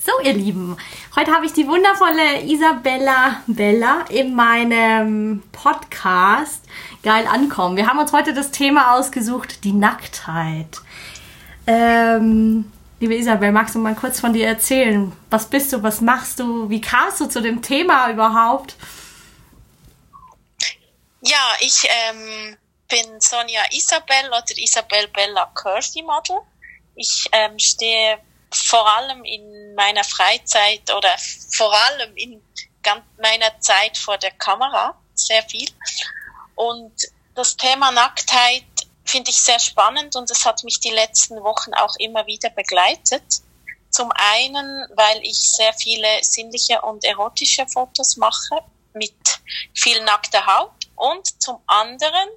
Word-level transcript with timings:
So, 0.00 0.12
ihr 0.22 0.32
Lieben, 0.32 0.76
heute 1.16 1.32
habe 1.32 1.44
ich 1.44 1.52
die 1.52 1.66
wundervolle 1.66 2.44
Isabella 2.44 3.42
Bella 3.48 4.04
in 4.08 4.32
meinem 4.32 5.42
Podcast 5.50 6.64
Geil 7.02 7.26
ankommen. 7.26 7.76
Wir 7.76 7.88
haben 7.88 7.98
uns 7.98 8.12
heute 8.12 8.32
das 8.32 8.52
Thema 8.52 8.94
ausgesucht, 8.94 9.64
die 9.64 9.72
Nacktheit. 9.72 10.78
Ähm, 11.66 12.70
liebe 13.00 13.16
Isabel, 13.16 13.50
magst 13.50 13.74
du 13.74 13.80
mal 13.80 13.96
kurz 13.96 14.20
von 14.20 14.32
dir 14.32 14.46
erzählen? 14.46 15.12
Was 15.30 15.50
bist 15.50 15.72
du, 15.72 15.82
was 15.82 16.00
machst 16.00 16.38
du, 16.38 16.70
wie 16.70 16.80
kamst 16.80 17.20
du 17.20 17.26
zu 17.26 17.40
dem 17.40 17.60
Thema 17.60 18.08
überhaupt? 18.08 18.76
Ja, 21.22 21.56
ich 21.58 21.88
ähm, 22.08 22.56
bin 22.88 23.20
Sonja 23.20 23.62
Isabel 23.72 24.28
oder 24.28 24.44
Isabel 24.58 25.08
Bella 25.08 25.50
Curvy 25.54 26.02
Model. 26.02 26.38
Ich 26.94 27.28
ähm, 27.32 27.58
stehe 27.58 28.18
vor 28.52 28.86
allem 28.88 29.24
in 29.24 29.74
meiner 29.74 30.04
Freizeit 30.04 30.92
oder 30.94 31.14
vor 31.52 31.72
allem 31.72 32.16
in 32.16 32.42
meiner 33.20 33.60
Zeit 33.60 33.96
vor 33.98 34.16
der 34.18 34.30
Kamera 34.32 34.98
sehr 35.14 35.42
viel. 35.42 35.68
Und 36.54 36.92
das 37.34 37.56
Thema 37.56 37.92
Nacktheit 37.92 38.64
finde 39.04 39.30
ich 39.30 39.42
sehr 39.42 39.58
spannend 39.58 40.16
und 40.16 40.30
es 40.30 40.44
hat 40.44 40.64
mich 40.64 40.80
die 40.80 40.90
letzten 40.90 41.42
Wochen 41.42 41.72
auch 41.74 41.94
immer 41.98 42.26
wieder 42.26 42.50
begleitet. 42.50 43.22
Zum 43.90 44.10
einen, 44.12 44.86
weil 44.94 45.20
ich 45.22 45.38
sehr 45.38 45.72
viele 45.72 46.08
sinnliche 46.22 46.80
und 46.82 47.04
erotische 47.04 47.66
Fotos 47.66 48.16
mache 48.16 48.62
mit 48.92 49.14
viel 49.74 50.02
nackter 50.04 50.44
Haut 50.46 50.72
und 50.94 51.40
zum 51.40 51.60
anderen, 51.66 52.28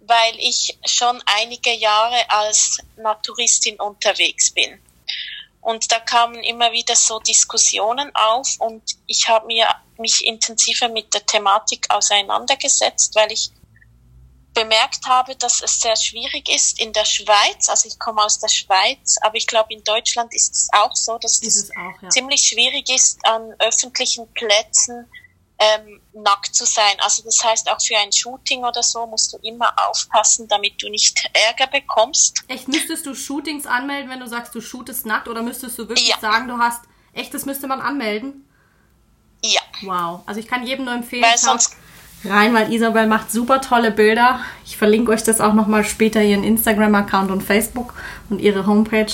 weil 0.00 0.34
ich 0.38 0.78
schon 0.84 1.22
einige 1.24 1.72
Jahre 1.72 2.28
als 2.28 2.78
Naturistin 2.96 3.80
unterwegs 3.80 4.52
bin. 4.52 4.78
Und 5.64 5.90
da 5.90 5.98
kamen 5.98 6.42
immer 6.44 6.72
wieder 6.72 6.94
so 6.94 7.18
Diskussionen 7.20 8.10
auf 8.14 8.56
und 8.58 8.82
ich 9.06 9.28
habe 9.28 9.46
mir 9.46 9.66
mich 9.96 10.26
intensiver 10.26 10.90
mit 10.90 11.14
der 11.14 11.24
Thematik 11.24 11.86
auseinandergesetzt, 11.88 13.14
weil 13.14 13.32
ich 13.32 13.50
bemerkt 14.52 15.06
habe, 15.06 15.34
dass 15.36 15.62
es 15.62 15.80
sehr 15.80 15.96
schwierig 15.96 16.50
ist 16.50 16.78
in 16.78 16.92
der 16.92 17.06
Schweiz. 17.06 17.70
Also 17.70 17.88
ich 17.88 17.98
komme 17.98 18.22
aus 18.22 18.38
der 18.38 18.48
Schweiz, 18.48 19.16
aber 19.22 19.36
ich 19.36 19.46
glaube 19.46 19.72
in 19.72 19.82
Deutschland 19.84 20.34
ist 20.34 20.52
es 20.54 20.68
auch 20.72 20.94
so, 20.94 21.16
dass 21.16 21.40
ist 21.40 21.56
es 21.56 21.70
auch, 21.70 22.02
ja. 22.02 22.10
ziemlich 22.10 22.42
schwierig 22.42 22.90
ist 22.90 23.24
an 23.24 23.54
öffentlichen 23.58 24.30
Plätzen 24.34 25.08
ähm, 25.58 26.00
nackt 26.12 26.54
zu 26.54 26.64
sein. 26.64 26.94
Also 26.98 27.22
das 27.22 27.38
heißt, 27.42 27.70
auch 27.70 27.80
für 27.80 27.96
ein 27.96 28.12
Shooting 28.12 28.64
oder 28.64 28.82
so 28.82 29.06
musst 29.06 29.32
du 29.32 29.38
immer 29.38 29.72
aufpassen, 29.88 30.48
damit 30.48 30.82
du 30.82 30.88
nicht 30.88 31.28
Ärger 31.48 31.70
bekommst. 31.70 32.42
Echt, 32.48 32.68
müsstest 32.68 33.06
du 33.06 33.14
Shootings 33.14 33.66
anmelden, 33.66 34.10
wenn 34.10 34.20
du 34.20 34.26
sagst, 34.26 34.54
du 34.54 34.60
shootest 34.60 35.06
nackt 35.06 35.28
oder 35.28 35.42
müsstest 35.42 35.78
du 35.78 35.88
wirklich 35.88 36.08
ja. 36.08 36.18
sagen, 36.18 36.48
du 36.48 36.58
hast, 36.58 36.82
echt, 37.12 37.32
das 37.34 37.46
müsste 37.46 37.66
man 37.66 37.80
anmelden? 37.80 38.48
Ja. 39.42 39.60
Wow. 39.82 40.22
Also 40.26 40.40
ich 40.40 40.48
kann 40.48 40.66
jedem 40.66 40.86
nur 40.86 40.94
empfehlen, 40.94 41.22
weil 41.22 41.38
sonst 41.38 41.76
rein, 42.24 42.54
weil 42.54 42.72
Isabel 42.72 43.06
macht 43.06 43.30
super 43.30 43.60
tolle 43.60 43.90
Bilder. 43.90 44.40
Ich 44.64 44.76
verlinke 44.76 45.12
euch 45.12 45.22
das 45.22 45.40
auch 45.40 45.52
nochmal 45.52 45.84
später, 45.84 46.22
ihren 46.22 46.44
Instagram-Account 46.44 47.30
und 47.30 47.42
Facebook 47.42 47.94
und 48.30 48.40
ihre 48.40 48.66
Homepage. 48.66 49.12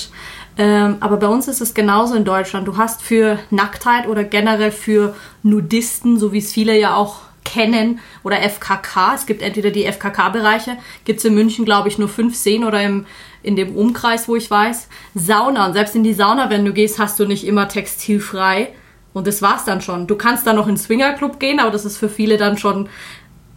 Ähm, 0.57 0.97
aber 0.99 1.17
bei 1.17 1.27
uns 1.27 1.47
ist 1.47 1.61
es 1.61 1.73
genauso 1.73 2.15
in 2.15 2.25
Deutschland. 2.25 2.67
Du 2.67 2.77
hast 2.77 3.01
für 3.01 3.39
Nacktheit 3.49 4.07
oder 4.07 4.23
generell 4.23 4.71
für 4.71 5.15
Nudisten, 5.43 6.19
so 6.19 6.33
wie 6.33 6.39
es 6.39 6.51
viele 6.51 6.77
ja 6.77 6.95
auch 6.95 7.21
kennen, 7.43 7.99
oder 8.23 8.37
FKK, 8.37 9.15
es 9.15 9.25
gibt 9.25 9.41
entweder 9.41 9.71
die 9.71 9.85
FKK-Bereiche, 9.85 10.77
gibt 11.05 11.19
es 11.19 11.25
in 11.25 11.33
München, 11.33 11.65
glaube 11.65 11.89
ich, 11.89 11.97
nur 11.97 12.07
fünf 12.07 12.35
Seen 12.35 12.63
oder 12.63 12.81
im, 12.81 13.05
in 13.43 13.55
dem 13.55 13.75
Umkreis, 13.75 14.27
wo 14.27 14.35
ich 14.35 14.49
weiß. 14.49 14.87
Sauna, 15.15 15.65
und 15.65 15.73
selbst 15.73 15.95
in 15.95 16.03
die 16.03 16.13
Sauna, 16.13 16.49
wenn 16.49 16.63
du 16.63 16.73
gehst, 16.73 16.99
hast 16.99 17.19
du 17.19 17.25
nicht 17.25 17.45
immer 17.45 17.67
textilfrei. 17.67 18.69
Und 19.13 19.27
das 19.27 19.41
war's 19.41 19.65
dann 19.65 19.81
schon. 19.81 20.07
Du 20.07 20.15
kannst 20.15 20.47
dann 20.47 20.55
noch 20.55 20.67
in 20.67 20.75
den 20.75 20.79
Swingerclub 20.79 21.39
gehen, 21.39 21.59
aber 21.59 21.71
das 21.71 21.83
ist 21.83 21.97
für 21.97 22.07
viele 22.07 22.37
dann 22.37 22.57
schon, 22.57 22.87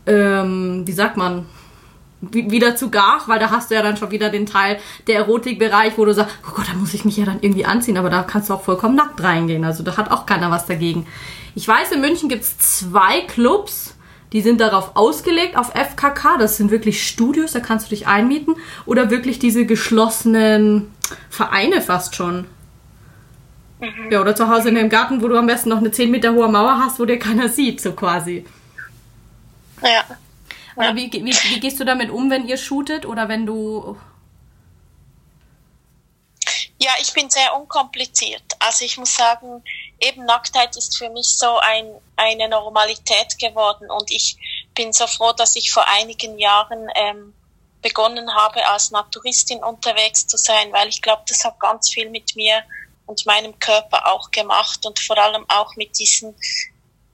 ähm, 0.06 0.82
wie 0.84 0.92
sagt 0.92 1.16
man, 1.16 1.46
wieder 2.32 2.76
zu 2.76 2.90
gar, 2.90 3.22
weil 3.26 3.38
da 3.38 3.50
hast 3.50 3.70
du 3.70 3.74
ja 3.74 3.82
dann 3.82 3.96
schon 3.96 4.10
wieder 4.10 4.30
den 4.30 4.46
Teil 4.46 4.78
der 5.06 5.16
Erotikbereich, 5.16 5.96
wo 5.96 6.04
du 6.04 6.14
sagst, 6.14 6.34
oh 6.48 6.52
Gott, 6.54 6.66
da 6.68 6.74
muss 6.74 6.94
ich 6.94 7.04
mich 7.04 7.16
ja 7.16 7.24
dann 7.24 7.38
irgendwie 7.40 7.64
anziehen, 7.64 7.96
aber 7.96 8.10
da 8.10 8.22
kannst 8.22 8.50
du 8.50 8.54
auch 8.54 8.62
vollkommen 8.62 8.94
nackt 8.94 9.22
reingehen. 9.22 9.64
Also 9.64 9.82
da 9.82 9.96
hat 9.96 10.10
auch 10.10 10.26
keiner 10.26 10.50
was 10.50 10.66
dagegen. 10.66 11.06
Ich 11.54 11.68
weiß, 11.68 11.92
in 11.92 12.00
München 12.00 12.28
gibt's 12.28 12.58
zwei 12.58 13.20
Clubs, 13.22 13.94
die 14.32 14.40
sind 14.40 14.60
darauf 14.60 14.96
ausgelegt, 14.96 15.56
auf 15.56 15.72
FKK. 15.74 16.38
Das 16.38 16.56
sind 16.56 16.72
wirklich 16.72 17.06
Studios, 17.06 17.52
da 17.52 17.60
kannst 17.60 17.86
du 17.86 17.90
dich 17.90 18.08
einmieten. 18.08 18.56
Oder 18.84 19.10
wirklich 19.10 19.38
diese 19.38 19.64
geschlossenen 19.64 20.90
Vereine 21.30 21.80
fast 21.80 22.16
schon. 22.16 22.46
Mhm. 23.80 24.10
Ja, 24.10 24.20
oder 24.20 24.34
zu 24.34 24.48
Hause 24.48 24.70
in 24.70 24.74
dem 24.74 24.88
Garten, 24.88 25.22
wo 25.22 25.28
du 25.28 25.38
am 25.38 25.46
besten 25.46 25.68
noch 25.68 25.78
eine 25.78 25.92
10 25.92 26.10
Meter 26.10 26.32
hohe 26.32 26.48
Mauer 26.48 26.80
hast, 26.84 26.98
wo 26.98 27.04
dir 27.04 27.18
keiner 27.18 27.48
sieht, 27.48 27.80
so 27.80 27.92
quasi. 27.92 28.44
Ja. 29.82 30.04
Oder 30.76 30.94
wie, 30.96 31.12
wie, 31.12 31.24
wie 31.24 31.60
gehst 31.60 31.78
du 31.80 31.84
damit 31.84 32.10
um, 32.10 32.30
wenn 32.30 32.48
ihr 32.48 32.56
shootet 32.56 33.06
oder 33.06 33.28
wenn 33.28 33.46
du. 33.46 33.96
Ja, 36.80 36.90
ich 37.00 37.12
bin 37.12 37.30
sehr 37.30 37.56
unkompliziert. 37.56 38.42
Also 38.58 38.84
ich 38.84 38.98
muss 38.98 39.14
sagen, 39.14 39.62
eben 40.00 40.24
Nacktheit 40.24 40.76
ist 40.76 40.98
für 40.98 41.08
mich 41.08 41.26
so 41.26 41.58
ein, 41.58 41.86
eine 42.16 42.48
Normalität 42.48 43.38
geworden 43.38 43.90
und 43.90 44.10
ich 44.10 44.36
bin 44.74 44.92
so 44.92 45.06
froh, 45.06 45.32
dass 45.32 45.56
ich 45.56 45.70
vor 45.70 45.86
einigen 45.86 46.38
Jahren 46.38 46.88
ähm, 46.96 47.32
begonnen 47.80 48.34
habe, 48.34 48.66
als 48.66 48.90
Naturistin 48.90 49.62
unterwegs 49.62 50.26
zu 50.26 50.36
sein, 50.36 50.72
weil 50.72 50.88
ich 50.88 51.00
glaube, 51.00 51.22
das 51.28 51.44
hat 51.44 51.60
ganz 51.60 51.90
viel 51.90 52.10
mit 52.10 52.34
mir 52.34 52.62
und 53.06 53.26
meinem 53.26 53.58
Körper 53.58 54.10
auch 54.12 54.30
gemacht 54.30 54.84
und 54.86 54.98
vor 54.98 55.18
allem 55.18 55.44
auch 55.48 55.76
mit 55.76 55.98
diesen 55.98 56.34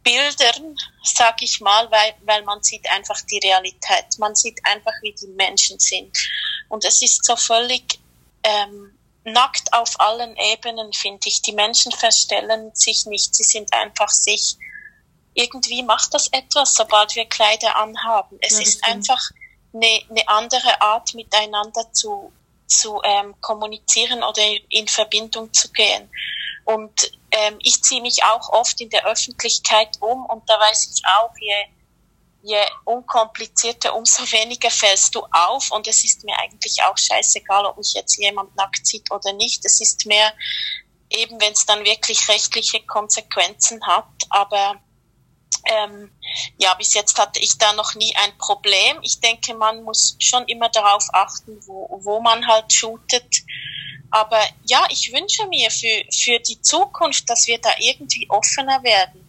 Bildern, 0.03 0.77
sag 1.03 1.43
ich 1.43 1.61
mal, 1.61 1.91
weil, 1.91 2.15
weil 2.25 2.43
man 2.44 2.62
sieht 2.62 2.91
einfach 2.91 3.21
die 3.31 3.38
Realität. 3.38 4.19
Man 4.19 4.34
sieht 4.34 4.59
einfach, 4.65 4.94
wie 5.03 5.12
die 5.12 5.28
Menschen 5.28 5.78
sind. 5.78 6.16
Und 6.69 6.84
es 6.84 7.03
ist 7.03 7.25
so 7.25 7.37
völlig 7.37 7.99
ähm, 8.43 8.99
nackt 9.25 9.72
auf 9.72 9.99
allen 10.00 10.37
Ebenen, 10.37 10.93
finde 10.93 11.28
ich. 11.28 11.43
Die 11.43 11.53
Menschen 11.53 11.93
verstellen 11.93 12.71
sich 12.75 13.06
nicht, 13.06 13.34
sie 13.34 13.44
sind 13.44 13.72
einfach 13.72 14.09
sich. 14.09 14.56
Irgendwie 15.34 15.83
macht 15.83 16.15
das 16.15 16.28
etwas, 16.28 16.75
sobald 16.75 17.15
wir 17.15 17.27
Kleider 17.27 17.77
anhaben. 17.77 18.38
Es 18.41 18.55
ja, 18.55 18.62
ist 18.62 18.84
einfach 18.84 19.31
eine, 19.72 20.00
eine 20.09 20.28
andere 20.28 20.81
Art, 20.81 21.15
miteinander 21.15 21.93
zu, 21.93 22.32
zu 22.67 23.00
ähm, 23.05 23.34
kommunizieren 23.41 24.22
oder 24.22 24.43
in 24.71 24.88
Verbindung 24.88 25.53
zu 25.53 25.71
gehen. 25.72 26.11
Und 26.65 27.12
ähm, 27.41 27.59
ich 27.62 27.83
ziehe 27.83 28.03
mich 28.03 28.23
auch 28.25 28.49
oft 28.51 28.81
in 28.81 28.91
der 28.91 29.06
Öffentlichkeit 29.06 29.97
um 30.01 30.25
und 30.27 30.49
da 30.49 30.59
weiß 30.59 30.93
ich 30.95 31.03
auch, 31.19 31.33
je, 31.41 31.55
je 32.43 32.62
unkomplizierter, 32.84 33.95
umso 33.95 34.23
weniger 34.33 34.71
fällst 34.71 35.15
du 35.15 35.23
auf 35.31 35.71
und 35.71 35.87
es 35.87 36.05
ist 36.05 36.25
mir 36.25 36.39
eigentlich 36.39 36.83
auch 36.83 36.97
scheißegal, 36.97 37.67
ob 37.67 37.77
mich 37.79 37.93
jetzt 37.95 38.17
jemand 38.19 38.55
nackt 38.56 38.87
sieht 38.87 39.11
oder 39.11 39.33
nicht. 39.33 39.65
Es 39.65 39.81
ist 39.81 40.06
mehr 40.06 40.33
eben, 41.11 41.41
wenn 41.41 41.53
es 41.53 41.67
dann 41.67 41.84
wirklich 41.84 42.29
rechtliche 42.29 42.84
Konsequenzen 42.87 43.85
hat, 43.87 44.06
aber 44.31 44.81
ähm, 45.67 46.11
ja, 46.59 46.75
bis 46.75 46.94
jetzt 46.94 47.19
hatte 47.19 47.41
ich 47.41 47.59
da 47.59 47.73
noch 47.75 47.94
nie 47.94 48.14
ein 48.17 48.37
Problem. 48.38 48.99
Ich 49.03 49.20
denke, 49.20 49.55
man 49.55 49.82
muss 49.82 50.17
schon 50.19 50.47
immer 50.47 50.69
darauf 50.69 51.05
achten, 51.12 51.59
wo, 51.67 52.00
wo 52.03 52.20
man 52.20 52.47
halt 52.47 52.73
shootet 52.73 53.43
aber 54.11 54.41
ja, 54.65 54.85
ich 54.91 55.12
wünsche 55.12 55.47
mir 55.47 55.71
für, 55.71 56.05
für 56.12 56.39
die 56.41 56.61
Zukunft, 56.61 57.29
dass 57.31 57.47
wir 57.47 57.59
da 57.59 57.71
irgendwie 57.79 58.29
offener 58.29 58.83
werden. 58.83 59.27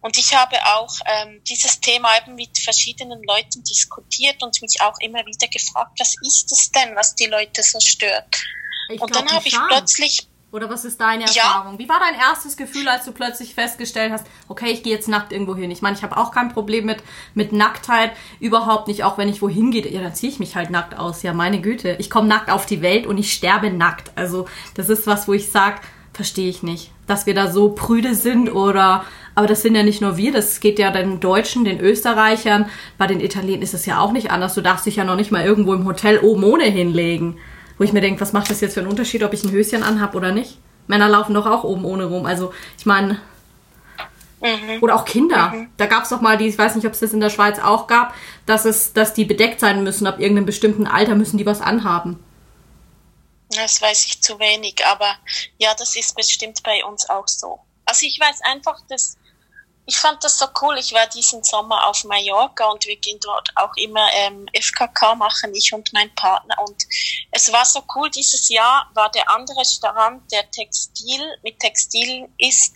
Und 0.00 0.18
ich 0.18 0.34
habe 0.34 0.56
auch 0.74 0.94
ähm, 1.06 1.42
dieses 1.44 1.78
Thema 1.80 2.08
eben 2.18 2.34
mit 2.34 2.58
verschiedenen 2.58 3.22
Leuten 3.22 3.62
diskutiert 3.62 4.42
und 4.42 4.60
mich 4.60 4.80
auch 4.80 4.98
immer 4.98 5.24
wieder 5.24 5.46
gefragt, 5.46 5.98
was 6.00 6.16
ist 6.26 6.50
es 6.50 6.72
denn, 6.72 6.96
was 6.96 7.14
die 7.14 7.26
Leute 7.26 7.62
so 7.62 7.78
stört? 7.78 8.42
Ich 8.88 9.00
und 9.00 9.14
dann 9.14 9.30
habe 9.30 9.46
ich 9.46 9.56
plötzlich 9.68 10.26
oder 10.52 10.68
was 10.68 10.84
ist 10.84 11.00
deine 11.00 11.24
Erfahrung? 11.24 11.72
Ja. 11.72 11.78
Wie 11.78 11.88
war 11.88 11.98
dein 11.98 12.20
erstes 12.20 12.58
Gefühl, 12.58 12.86
als 12.86 13.06
du 13.06 13.12
plötzlich 13.12 13.54
festgestellt 13.54 14.12
hast, 14.12 14.26
okay, 14.48 14.70
ich 14.70 14.82
gehe 14.82 14.94
jetzt 14.94 15.08
nackt 15.08 15.32
irgendwo 15.32 15.56
hin? 15.56 15.70
Ich 15.70 15.80
meine, 15.80 15.96
ich 15.96 16.02
habe 16.02 16.18
auch 16.18 16.30
kein 16.30 16.50
Problem 16.50 16.84
mit, 16.84 16.98
mit 17.34 17.52
Nacktheit, 17.52 18.12
überhaupt 18.38 18.86
nicht, 18.86 19.02
auch 19.02 19.16
wenn 19.16 19.30
ich 19.30 19.40
wohin 19.40 19.70
gehe, 19.70 19.90
ja, 19.90 20.02
dann 20.02 20.14
ziehe 20.14 20.30
ich 20.30 20.38
mich 20.38 20.54
halt 20.54 20.68
nackt 20.68 20.96
aus. 20.96 21.22
Ja, 21.22 21.32
meine 21.32 21.62
Güte. 21.62 21.96
Ich 21.98 22.10
komme 22.10 22.28
nackt 22.28 22.50
auf 22.50 22.66
die 22.66 22.82
Welt 22.82 23.06
und 23.06 23.16
ich 23.16 23.32
sterbe 23.32 23.70
nackt. 23.70 24.12
Also 24.14 24.46
das 24.74 24.90
ist 24.90 25.06
was, 25.06 25.26
wo 25.26 25.32
ich 25.32 25.50
sage, 25.50 25.80
verstehe 26.12 26.50
ich 26.50 26.62
nicht. 26.62 26.90
Dass 27.06 27.24
wir 27.24 27.34
da 27.34 27.50
so 27.50 27.70
prüde 27.70 28.14
sind 28.14 28.50
oder, 28.50 29.04
aber 29.34 29.46
das 29.46 29.62
sind 29.62 29.74
ja 29.74 29.82
nicht 29.82 30.02
nur 30.02 30.18
wir, 30.18 30.32
das 30.32 30.60
geht 30.60 30.78
ja 30.78 30.90
den 30.90 31.18
Deutschen, 31.20 31.64
den 31.64 31.80
Österreichern, 31.80 32.66
bei 32.98 33.06
den 33.06 33.20
Italienern 33.20 33.62
ist 33.62 33.72
es 33.72 33.86
ja 33.86 34.00
auch 34.00 34.12
nicht 34.12 34.30
anders. 34.30 34.54
Du 34.54 34.60
darfst 34.60 34.84
dich 34.84 34.96
ja 34.96 35.04
noch 35.04 35.16
nicht 35.16 35.32
mal 35.32 35.46
irgendwo 35.46 35.72
im 35.72 35.86
Hotel 35.86 36.18
oben 36.18 36.44
ohne 36.44 36.64
hinlegen. 36.64 37.38
Wo 37.82 37.84
ich 37.84 37.92
mir 37.92 38.00
denke, 38.00 38.20
was 38.20 38.32
macht 38.32 38.48
das 38.48 38.60
jetzt 38.60 38.74
für 38.74 38.80
einen 38.80 38.88
Unterschied, 38.90 39.24
ob 39.24 39.32
ich 39.32 39.42
ein 39.42 39.50
Höschen 39.50 39.82
anhab 39.82 40.14
oder 40.14 40.30
nicht? 40.30 40.56
Männer 40.86 41.08
laufen 41.08 41.34
doch 41.34 41.46
auch 41.46 41.64
oben 41.64 41.84
ohne 41.84 42.04
rum. 42.04 42.26
Also, 42.26 42.54
ich 42.78 42.86
meine, 42.86 43.20
Mhm. 44.40 44.80
Oder 44.80 44.94
auch 44.94 45.04
Kinder. 45.04 45.48
Mhm. 45.50 45.70
Da 45.76 45.86
gab 45.86 46.04
es 46.04 46.10
doch 46.10 46.20
mal 46.20 46.36
die, 46.36 46.46
ich 46.46 46.56
weiß 46.56 46.76
nicht, 46.76 46.86
ob 46.86 46.92
es 46.92 47.00
das 47.00 47.12
in 47.12 47.18
der 47.18 47.30
Schweiz 47.30 47.58
auch 47.58 47.88
gab, 47.88 48.14
dass 48.46 48.64
es, 48.64 48.92
dass 48.92 49.14
die 49.14 49.24
bedeckt 49.24 49.58
sein 49.58 49.82
müssen. 49.82 50.06
Ab 50.06 50.20
irgendeinem 50.20 50.46
bestimmten 50.46 50.86
Alter 50.86 51.16
müssen 51.16 51.38
die 51.38 51.46
was 51.46 51.60
anhaben. 51.60 52.22
Das 53.50 53.82
weiß 53.82 54.06
ich 54.06 54.20
zu 54.20 54.38
wenig, 54.38 54.76
aber 54.86 55.16
ja, 55.58 55.74
das 55.76 55.96
ist 55.96 56.14
bestimmt 56.14 56.62
bei 56.62 56.84
uns 56.84 57.08
auch 57.10 57.26
so. 57.26 57.58
Also 57.84 58.06
ich 58.06 58.18
weiß 58.20 58.40
einfach, 58.52 58.80
dass 58.88 59.16
ich 59.84 59.96
fand 59.96 60.22
das 60.22 60.38
so 60.38 60.46
cool. 60.60 60.78
Ich 60.78 60.92
war 60.92 61.06
diesen 61.08 61.42
Sommer 61.42 61.88
auf 61.88 62.04
Mallorca 62.04 62.66
und 62.70 62.86
wir 62.86 62.96
gehen 62.96 63.18
dort 63.20 63.50
auch 63.56 63.72
immer 63.76 64.06
ähm, 64.14 64.46
FKK 64.52 65.16
machen, 65.16 65.54
ich 65.54 65.72
und 65.72 65.92
mein 65.92 66.14
Partner. 66.14 66.56
Und 66.66 66.84
es 67.32 67.52
war 67.52 67.64
so 67.64 67.82
cool. 67.94 68.08
Dieses 68.10 68.48
Jahr 68.48 68.88
war 68.94 69.10
der 69.10 69.28
andere 69.28 69.64
Strand, 69.64 70.30
der 70.30 70.48
Textil 70.50 71.20
mit 71.42 71.58
Textil 71.58 72.28
ist, 72.38 72.74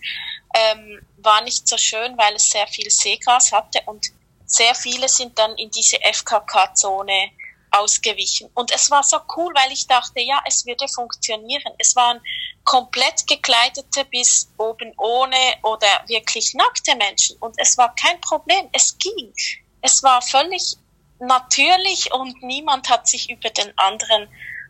ähm, 0.53 1.01
war 1.17 1.41
nicht 1.41 1.67
so 1.67 1.77
schön, 1.77 2.17
weil 2.17 2.35
es 2.35 2.49
sehr 2.49 2.67
viel 2.67 2.89
Seegras 2.89 3.51
hatte 3.51 3.81
und 3.85 4.07
sehr 4.45 4.75
viele 4.75 5.09
sind 5.09 5.37
dann 5.37 5.55
in 5.57 5.69
diese 5.71 5.97
FKK-Zone 6.01 7.31
ausgewichen. 7.71 8.49
Und 8.53 8.71
es 8.71 8.89
war 8.89 9.03
so 9.03 9.17
cool, 9.35 9.53
weil 9.55 9.71
ich 9.71 9.87
dachte, 9.87 10.19
ja, 10.21 10.41
es 10.45 10.65
würde 10.65 10.87
funktionieren. 10.87 11.73
Es 11.77 11.95
waren 11.95 12.21
komplett 12.63 13.25
gekleidete 13.27 14.05
bis 14.05 14.49
oben 14.57 14.93
ohne 14.97 15.35
oder 15.63 15.87
wirklich 16.07 16.53
nackte 16.53 16.95
Menschen. 16.95 17.37
Und 17.37 17.55
es 17.57 17.77
war 17.77 17.93
kein 17.95 18.19
Problem. 18.21 18.69
Es 18.71 18.97
ging. 18.97 19.33
Es 19.81 20.03
war 20.03 20.21
völlig 20.21 20.77
natürlich 21.19 22.11
und 22.13 22.41
niemand 22.43 22.89
hat 22.89 23.07
sich 23.07 23.29
über 23.29 23.49
den 23.49 23.75
anderen 23.77 24.27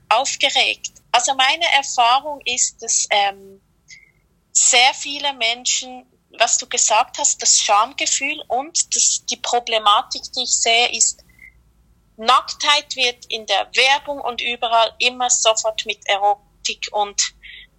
aufgeregt. 0.09 0.91
Also 1.11 1.33
meine 1.35 1.65
Erfahrung 1.73 2.41
ist, 2.45 2.81
dass 2.81 3.07
ähm, 3.09 3.61
sehr 4.51 4.94
viele 4.94 5.33
Menschen, 5.33 6.05
was 6.38 6.57
du 6.57 6.67
gesagt 6.67 7.17
hast, 7.17 7.41
das 7.41 7.59
Schamgefühl 7.59 8.41
und 8.47 8.95
das, 8.95 9.25
die 9.25 9.38
Problematik, 9.38 10.21
die 10.35 10.44
ich 10.44 10.51
sehe, 10.51 10.91
ist, 10.95 11.23
Nacktheit 12.18 12.96
wird 12.96 13.25
in 13.28 13.46
der 13.46 13.69
Werbung 13.74 14.19
und 14.19 14.42
überall 14.42 14.94
immer 15.00 15.30
sofort 15.30 15.86
mit 15.86 16.00
Erotik 16.08 16.90
und 16.92 17.34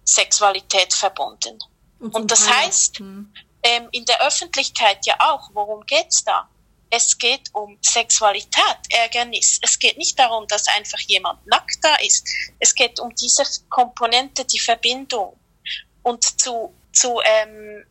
Sexualität 0.05 0.93
verbunden. 0.93 1.59
Und, 1.99 2.15
und 2.15 2.31
das 2.31 2.49
heißt, 2.49 2.99
hm. 2.99 3.33
ähm, 3.63 3.89
in 3.91 4.05
der 4.05 4.25
Öffentlichkeit 4.25 5.05
ja 5.05 5.15
auch, 5.19 5.49
worum 5.53 5.85
geht's 5.85 6.23
da? 6.23 6.49
Es 6.89 7.17
geht 7.17 7.53
um 7.53 7.77
Sexualität, 7.81 8.79
Ärgernis. 8.89 9.59
Es 9.61 9.77
geht 9.77 9.97
nicht 9.97 10.17
darum, 10.17 10.47
dass 10.47 10.67
einfach 10.67 10.99
jemand 11.01 11.45
nackt 11.45 11.77
da 11.83 11.95
ist. 11.97 12.27
Es 12.59 12.73
geht 12.73 12.99
um 12.99 13.13
diese 13.13 13.43
Komponente, 13.69 14.43
die 14.45 14.59
Verbindung. 14.59 15.39
Und 16.01 16.41
zu, 16.41 16.73
zu 16.91 17.19
ähm, 17.23 17.85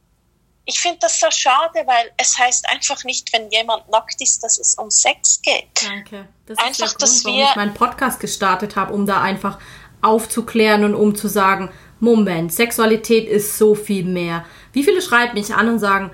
ich 0.69 0.79
finde 0.79 0.99
das 1.01 1.19
so 1.19 1.29
schade, 1.31 1.83
weil 1.87 2.11
es 2.19 2.39
heißt 2.39 2.69
einfach 2.69 3.03
nicht, 3.05 3.33
wenn 3.33 3.51
jemand 3.51 3.89
nackt 3.89 4.21
ist, 4.21 4.45
dass 4.45 4.59
es 4.59 4.75
um 4.75 4.91
Sex 4.91 5.41
geht. 5.41 5.65
Danke. 5.83 6.29
Das 6.45 6.59
einfach, 6.59 6.71
ist 6.71 6.81
der 6.81 6.89
Grund, 6.89 7.03
dass 7.03 7.25
warum 7.25 7.39
wir 7.39 7.45
ich 7.47 7.57
meinen 7.57 7.75
Podcast 7.75 8.21
gestartet 8.21 8.77
habe, 8.77 8.93
um 8.93 9.07
da 9.07 9.23
einfach 9.23 9.59
aufzuklären 10.03 10.85
und 10.85 10.95
um 10.95 11.15
zu 11.15 11.27
sagen, 11.27 11.71
Moment, 12.01 12.53
Sexualität 12.53 13.27
ist 13.27 13.57
so 13.57 13.75
viel 13.75 14.05
mehr. 14.05 14.45
Wie 14.75 14.85
viele 14.85 15.01
schreiben 15.01 15.33
mich 15.35 15.55
an 15.55 15.71
und 15.71 15.79
sagen, 15.79 16.11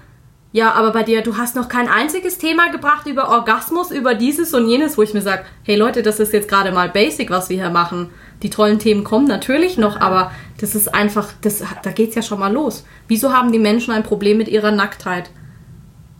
ja, 0.52 0.70
aber 0.70 0.92
bei 0.92 1.02
dir, 1.02 1.22
du 1.22 1.36
hast 1.36 1.56
noch 1.56 1.68
kein 1.68 1.88
einziges 1.88 2.38
Thema 2.38 2.70
gebracht 2.70 3.08
über 3.08 3.30
Orgasmus, 3.30 3.90
über 3.90 4.14
dieses 4.14 4.54
und 4.54 4.68
jenes, 4.68 4.96
wo 4.96 5.02
ich 5.02 5.14
mir 5.14 5.20
sage, 5.20 5.44
hey 5.64 5.74
Leute, 5.74 6.04
das 6.04 6.20
ist 6.20 6.32
jetzt 6.32 6.48
gerade 6.48 6.70
mal 6.70 6.88
basic, 6.88 7.28
was 7.28 7.48
wir 7.48 7.56
hier 7.56 7.70
machen. 7.70 8.10
Die 8.44 8.50
tollen 8.50 8.78
Themen 8.78 9.02
kommen 9.02 9.26
natürlich 9.26 9.78
noch, 9.78 10.00
aber 10.00 10.30
das 10.58 10.74
ist 10.74 10.88
einfach, 10.88 11.32
das, 11.40 11.62
da 11.82 11.90
geht's 11.90 12.14
ja 12.14 12.22
schon 12.22 12.38
mal 12.38 12.52
los. 12.52 12.84
Wieso 13.08 13.32
haben 13.32 13.52
die 13.52 13.58
Menschen 13.58 13.92
ein 13.92 14.02
Problem 14.02 14.38
mit 14.38 14.48
ihrer 14.48 14.70
Nacktheit? 14.70 15.30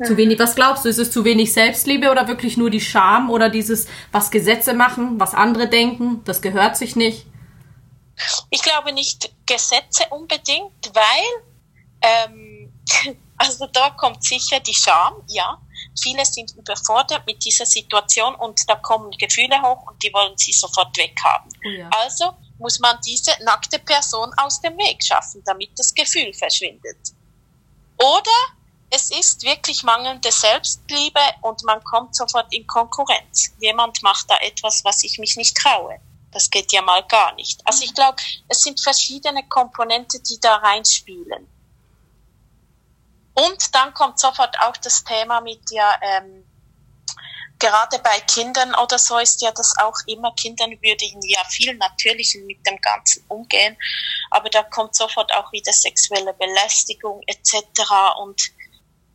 Zu 0.05 0.17
wenig, 0.17 0.41
was 0.41 0.57
glaubst 0.57 0.85
du? 0.85 0.89
Ist 0.89 0.99
es 0.99 1.13
zu 1.13 1.25
wenig 1.25 1.53
Selbstliebe 1.53 2.11
oder 2.11 2.27
wirklich 2.27 2.57
nur 2.57 2.69
die 2.69 2.81
Scham 2.81 3.31
oder 3.31 3.49
dieses, 3.49 3.87
was 4.11 4.33
Gesetze 4.33 4.75
machen, 4.75 5.21
was 5.21 5.35
andere 5.35 5.69
denken, 5.69 6.21
das 6.25 6.43
gehört 6.43 6.77
sich 6.77 6.97
nicht? 6.97 7.27
Ich 8.51 8.63
glaube 8.63 8.93
nicht 8.93 9.33
Gesetze 9.47 10.05
unbedingt, 10.11 10.91
weil 10.93 11.25
ähm, 12.03 12.73
Also 13.37 13.67
da 13.67 13.91
kommt 13.91 14.23
sicher 14.25 14.61
die 14.61 14.75
Scham, 14.75 15.15
ja. 15.29 15.59
Viele 16.01 16.25
sind 16.25 16.55
überfordert 16.57 17.27
mit 17.27 17.45
dieser 17.45 17.67
Situation 17.67 18.35
und 18.37 18.69
da 18.69 18.77
kommen 18.77 19.11
Gefühle 19.13 19.61
hoch 19.61 19.87
und 19.89 20.03
die 20.03 20.13
wollen 20.13 20.37
sie 20.37 20.53
sofort 20.53 20.97
weghaben. 20.97 21.51
Oh 21.67 21.69
ja. 21.69 21.91
Also 21.91 22.35
muss 22.65 22.81
man 22.81 22.99
diese 23.05 23.33
nackte 23.45 23.79
Person 23.79 24.33
aus 24.39 24.59
dem 24.63 24.75
Weg 24.79 25.05
schaffen, 25.05 25.43
damit 25.45 25.79
das 25.79 25.93
Gefühl 25.93 26.33
verschwindet. 26.33 27.13
Oder 27.99 28.39
es 28.89 29.11
ist 29.11 29.43
wirklich 29.43 29.83
mangelnde 29.83 30.33
Selbstliebe 30.33 31.21
und 31.43 31.63
man 31.65 31.85
kommt 31.85 32.17
sofort 32.17 32.51
in 32.55 32.67
Konkurrenz. 32.67 33.53
Jemand 33.61 34.03
macht 34.03 34.31
da 34.31 34.39
etwas, 34.39 34.83
was 34.83 35.05
ich 35.05 35.19
mich 35.19 35.37
nicht 35.37 35.55
traue. 35.55 36.01
Das 36.33 36.49
geht 36.49 36.73
ja 36.73 36.81
mal 36.81 37.03
gar 37.07 37.35
nicht. 37.35 37.61
Also 37.67 37.85
ich 37.85 37.93
glaube, 37.93 38.17
es 38.49 38.63
sind 38.63 38.81
verschiedene 38.81 39.47
Komponente, 39.47 40.19
die 40.21 40.41
da 40.41 40.57
reinspielen. 40.57 41.47
Und 43.35 43.75
dann 43.75 43.93
kommt 43.93 44.19
sofort 44.19 44.59
auch 44.61 44.77
das 44.79 45.05
Thema 45.05 45.43
mit 45.43 45.71
ja, 45.71 45.99
ähm, 46.01 46.47
gerade 47.65 47.99
bei 48.01 48.21
Kindern 48.21 48.75
oder 48.75 48.99
so 48.99 49.19
ist 49.19 49.41
ja 49.41 49.51
das 49.53 49.75
auch 49.79 49.97
immer, 50.07 50.35
Kindern 50.35 50.71
würden 50.83 51.21
ja 51.23 51.43
viel 51.45 51.75
natürlicher 51.75 52.41
mit 52.41 52.65
dem 52.67 52.79
Ganzen 52.81 53.25
umgehen, 53.29 53.77
aber 54.31 54.51
da 54.51 54.63
kommt 54.63 54.95
sofort 54.95 55.33
auch 55.33 55.51
wieder 55.53 55.73
sexuelle 55.73 56.35
Belästigung 56.35 57.23
etc. 57.27 57.55
Und 58.21 58.53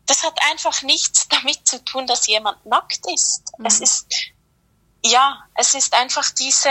das 0.08 0.24
hat 0.24 0.40
einfach 0.50 0.82
nichts 0.82 1.28
damit 1.28 1.68
zu 1.68 1.84
tun, 1.86 2.08
dass 2.08 2.28
jemand 2.28 2.66
nackt 2.66 3.02
ist. 3.14 3.44
Mhm. 3.58 3.66
Es 3.68 3.80
ist, 3.82 4.08
ja, 5.06 5.44
es 5.56 5.76
ist 5.76 5.94
einfach 5.94 6.30
diese, 6.32 6.70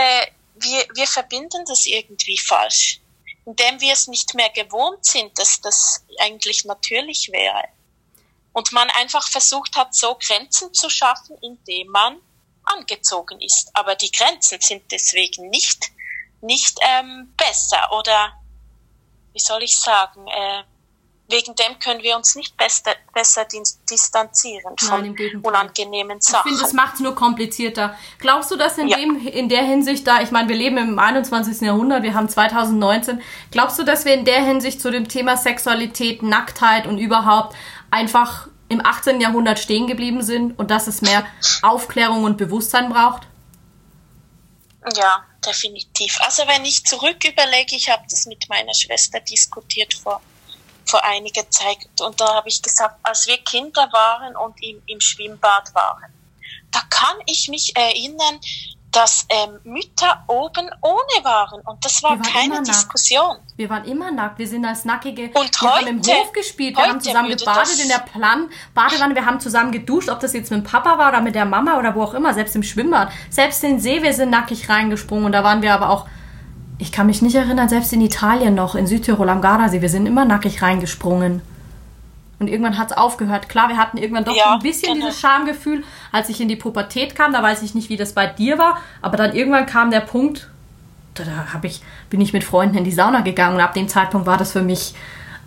wir, 0.57 0.85
wir 0.95 1.07
verbinden 1.07 1.65
das 1.67 1.87
irgendwie 1.87 2.39
falsch 2.39 3.01
indem 3.45 3.81
wir 3.81 3.95
es 3.95 4.09
nicht 4.09 4.35
mehr 4.35 4.51
gewohnt 4.51 5.07
sind, 5.07 5.39
dass 5.39 5.63
das 5.63 6.05
eigentlich 6.19 6.67
natürlich 6.67 7.31
wäre. 7.33 7.63
Und 8.58 8.72
man 8.72 8.91
einfach 8.91 9.24
versucht 9.29 9.77
hat, 9.77 9.94
so 9.94 10.17
Grenzen 10.17 10.74
zu 10.74 10.91
schaffen, 10.91 11.36
indem 11.43 11.86
man 11.93 12.20
angezogen 12.65 13.41
ist. 13.41 13.70
Aber 13.72 13.94
die 13.94 14.10
Grenzen 14.10 14.60
sind 14.60 14.82
deswegen 14.91 15.48
nicht, 15.48 15.93
nicht 16.41 16.77
ähm, 16.82 17.32
besser 17.36 17.93
oder, 17.96 18.32
wie 19.32 19.38
soll 19.38 19.62
ich 19.62 19.79
sagen, 19.79 20.27
äh, 20.27 20.65
wegen 21.31 21.55
dem 21.55 21.79
können 21.79 22.03
wir 22.03 22.17
uns 22.17 22.34
nicht 22.34 22.56
besser, 22.56 22.93
besser 23.12 23.46
distanzieren 23.88 24.77
von 24.79 25.15
Nein, 25.15 25.41
unangenehmen 25.43 26.20
Sachen. 26.20 26.48
Ich 26.48 26.55
finde, 26.55 26.67
es 26.67 26.72
macht 26.72 26.94
es 26.94 27.00
nur 27.00 27.15
komplizierter. 27.15 27.96
Glaubst 28.19 28.50
du, 28.50 28.56
dass 28.56 28.79
in, 28.79 28.88
ja. 28.88 28.96
dem, 28.96 29.24
in 29.24 29.48
der 29.48 29.62
Hinsicht 29.62 30.06
da, 30.06 30.22
ich 30.22 30.31
meine, 30.31 30.48
wir 30.48 30.56
leben 30.56 30.79
im 30.79 30.98
21. 30.98 31.60
Jahrhundert, 31.60 32.03
wir 32.03 32.15
haben 32.15 32.29
2019, 32.29 33.20
glaubst 33.50 33.79
du, 33.79 33.84
dass 33.84 34.06
wir 34.06 34.15
in 34.15 34.24
der 34.24 34.43
Hinsicht 34.43 34.81
zu 34.81 34.91
dem 34.91 35.06
Thema 35.06 35.36
Sexualität, 35.36 36.22
Nacktheit 36.22 36.86
und 36.86 36.98
überhaupt 36.98 37.55
einfach 37.91 38.49
im 38.69 38.85
18. 38.85 39.21
Jahrhundert 39.21 39.59
stehen 39.59 39.87
geblieben 39.87 40.23
sind 40.23 40.59
und 40.59 40.71
dass 40.71 40.87
es 40.87 41.01
mehr 41.01 41.25
Aufklärung 41.63 42.25
und 42.25 42.37
Bewusstsein 42.37 42.91
braucht? 42.91 43.23
Ja, 44.95 45.25
definitiv. 45.45 46.19
Also 46.21 46.43
wenn 46.47 46.65
ich 46.65 46.85
zurück 46.85 47.25
überlege, 47.25 47.77
ich 47.77 47.91
habe 47.91 48.03
das 48.11 48.27
mit 48.27 48.49
meiner 48.49 48.75
Schwester 48.75 49.21
diskutiert 49.21 49.95
vor 49.95 50.21
vor 50.89 51.05
einiger 51.05 51.49
Zeit. 51.51 51.79
Und 52.01 52.21
da 52.21 52.35
habe 52.35 52.49
ich 52.49 52.63
gesagt, 52.63 52.99
als 53.03 53.27
wir 53.27 53.39
Kinder 53.39 53.89
waren 53.93 54.37
und 54.37 54.61
im, 54.63 54.83
im 54.87 55.01
Schwimmbad 55.01 55.75
waren, 55.75 56.13
da 56.71 56.81
kann 56.91 57.17
ich 57.27 57.49
mich 57.49 57.77
erinnern, 57.77 58.41
dass 58.93 59.27
ähm, 59.29 59.59
Mütter 59.65 60.25
oben 60.27 60.71
ohne 60.81 61.25
waren 61.25 61.61
und 61.63 61.85
das 61.85 62.03
war 62.03 62.19
keine 62.21 62.63
Diskussion. 62.63 63.37
Nackt. 63.37 63.59
Wir 63.59 63.69
waren 63.71 63.85
immer 63.85 64.11
nackt. 64.11 64.39
Wir 64.39 64.49
sind 64.49 64.65
als 64.65 64.85
nackige. 64.85 65.31
Und 65.35 65.35
wir 65.35 65.71
heute, 65.71 65.87
haben 65.87 65.87
im 65.87 66.03
Hof 66.03 66.33
gespielt. 66.33 66.77
Wir 66.77 66.85
haben 66.85 67.01
zusammen 67.01 67.37
gebadet 67.37 67.79
in 67.83 67.89
der 67.89 67.99
Plan 67.99 68.49
Badewanne. 68.75 69.15
Wir 69.15 69.27
haben 69.27 69.41
zusammen 69.41 69.73
geduscht, 69.73 70.09
ob 70.09 70.21
das 70.21 70.33
jetzt 70.33 70.51
mit 70.51 70.61
dem 70.61 70.65
Papa 70.65 70.99
war 70.99 71.11
oder 71.11 71.21
mit 71.21 71.35
der 71.35 71.45
Mama 71.45 71.79
oder 71.79 71.95
wo 71.95 72.03
auch 72.03 72.15
immer. 72.15 72.33
Selbst 72.35 72.57
im 72.57 72.63
Schwimmbad, 72.63 73.11
selbst 73.31 73.63
in 73.63 73.73
den 73.73 73.81
See, 73.81 74.03
wir 74.03 74.15
sind 74.15 74.31
nackig 74.31 74.69
reingesprungen 74.69 75.27
und 75.27 75.33
da 75.33 75.45
waren 75.45 75.63
wir 75.63 75.75
aber 75.75 75.91
auch 75.91 76.07
ich 76.81 76.93
kann 76.93 77.07
mich 77.07 77.23
nicht 77.23 77.35
erinnern, 77.35 77.69
selbst 77.69 77.93
in 77.93 78.01
Italien 78.01 78.55
noch, 78.55 78.77
in 78.77 78.87
Südtirol 78.87 79.29
am 79.29 79.41
Gardasee, 79.41 79.83
wir 79.83 79.89
sind 79.89 80.07
immer 80.07 80.25
nackig 80.25 80.63
reingesprungen. 80.63 81.43
Und 82.41 82.49
irgendwann 82.49 82.79
hat 82.79 82.93
es 82.93 82.97
aufgehört. 82.97 83.49
Klar, 83.49 83.69
wir 83.69 83.77
hatten 83.77 83.99
irgendwann 83.99 84.25
doch 84.25 84.37
ja, 84.37 84.55
ein 84.55 84.61
bisschen 84.61 84.95
genau. 84.95 85.07
dieses 85.07 85.21
Schamgefühl, 85.21 85.83
als 86.13 86.29
ich 86.29 86.41
in 86.41 86.49
die 86.49 86.57
Pubertät 86.57 87.17
kam. 87.17 87.33
Da 87.33 87.43
weiß 87.43 87.63
ich 87.63 87.75
nicht, 87.75 87.89
wie 87.89 87.97
das 87.97 88.13
bei 88.13 88.27
dir 88.27 88.59
war. 88.59 88.81
Aber 89.03 89.17
dann 89.17 89.35
irgendwann 89.35 89.67
kam 89.67 89.91
der 89.91 90.01
Punkt, 90.01 90.49
da 91.15 91.25
ich, 91.63 91.83
bin 92.11 92.21
ich 92.21 92.33
mit 92.33 92.45
Freunden 92.45 92.77
in 92.77 92.85
die 92.85 92.93
Sauna 92.93 93.21
gegangen 93.21 93.57
und 93.57 93.61
ab 93.61 93.75
dem 93.75 93.89
Zeitpunkt 93.89 94.27
war 94.27 94.37
das 94.37 94.53
für 94.53 94.63
mich 94.63 94.95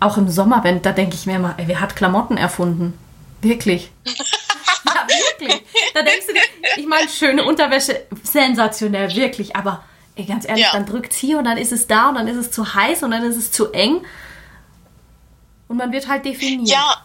auch 0.00 0.18
im 0.18 0.28
Sommer, 0.28 0.64
wenn, 0.64 0.82
da 0.82 0.92
denke 0.92 1.14
ich 1.14 1.26
mir 1.26 1.36
immer, 1.36 1.54
ey, 1.56 1.68
wer 1.68 1.80
hat 1.80 1.96
Klamotten 1.96 2.36
erfunden? 2.36 2.98
Wirklich. 3.40 3.90
ja, 4.04 5.06
wirklich. 5.08 5.62
Da 5.94 6.02
denkst 6.02 6.26
du 6.26 6.34
dir, 6.34 6.40
ich 6.76 6.86
meine, 6.86 7.08
schöne 7.08 7.44
Unterwäsche, 7.44 8.02
sensationell, 8.22 9.14
wirklich, 9.14 9.54
aber 9.56 9.82
ey, 10.16 10.24
ganz 10.24 10.46
ehrlich, 10.46 10.64
ja. 10.64 10.72
dann 10.72 10.86
drückt 10.86 11.12
es 11.12 11.18
hier 11.18 11.38
und 11.38 11.44
dann 11.44 11.56
ist 11.56 11.72
es 11.72 11.86
da 11.86 12.08
und 12.08 12.16
dann 12.16 12.28
ist 12.28 12.36
es 12.36 12.50
zu 12.50 12.74
heiß 12.74 13.02
und 13.02 13.12
dann 13.12 13.22
ist 13.22 13.36
es 13.36 13.52
zu 13.52 13.72
eng. 13.72 14.02
Und 15.72 15.78
man 15.78 15.90
wird 15.90 16.06
halt 16.06 16.26
definiert. 16.26 16.68
Ja. 16.68 17.02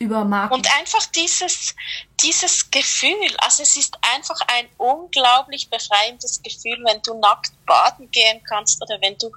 Über 0.00 0.24
Marken. 0.24 0.54
Und 0.54 0.66
einfach 0.76 1.06
dieses, 1.06 1.76
dieses 2.20 2.68
Gefühl, 2.68 3.36
also 3.38 3.62
es 3.62 3.76
ist 3.76 3.96
einfach 4.12 4.40
ein 4.48 4.66
unglaublich 4.76 5.70
befreiendes 5.70 6.42
Gefühl, 6.42 6.78
wenn 6.84 7.00
du 7.02 7.14
nackt 7.20 7.52
baden 7.64 8.10
gehen 8.10 8.40
kannst 8.48 8.82
oder 8.82 9.00
wenn 9.00 9.16
du 9.18 9.30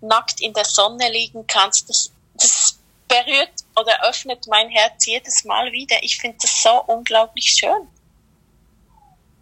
nackt 0.00 0.40
in 0.40 0.54
der 0.54 0.64
Sonne 0.64 1.10
liegen 1.10 1.46
kannst. 1.46 1.90
Das, 1.90 2.10
das 2.34 2.78
berührt 3.06 3.52
oder 3.78 4.02
öffnet 4.08 4.46
mein 4.48 4.70
Herz 4.70 5.04
jedes 5.04 5.44
Mal 5.44 5.70
wieder. 5.72 5.96
Ich 6.02 6.16
finde 6.16 6.38
das 6.40 6.62
so 6.62 6.82
unglaublich 6.86 7.50
schön. 7.58 7.86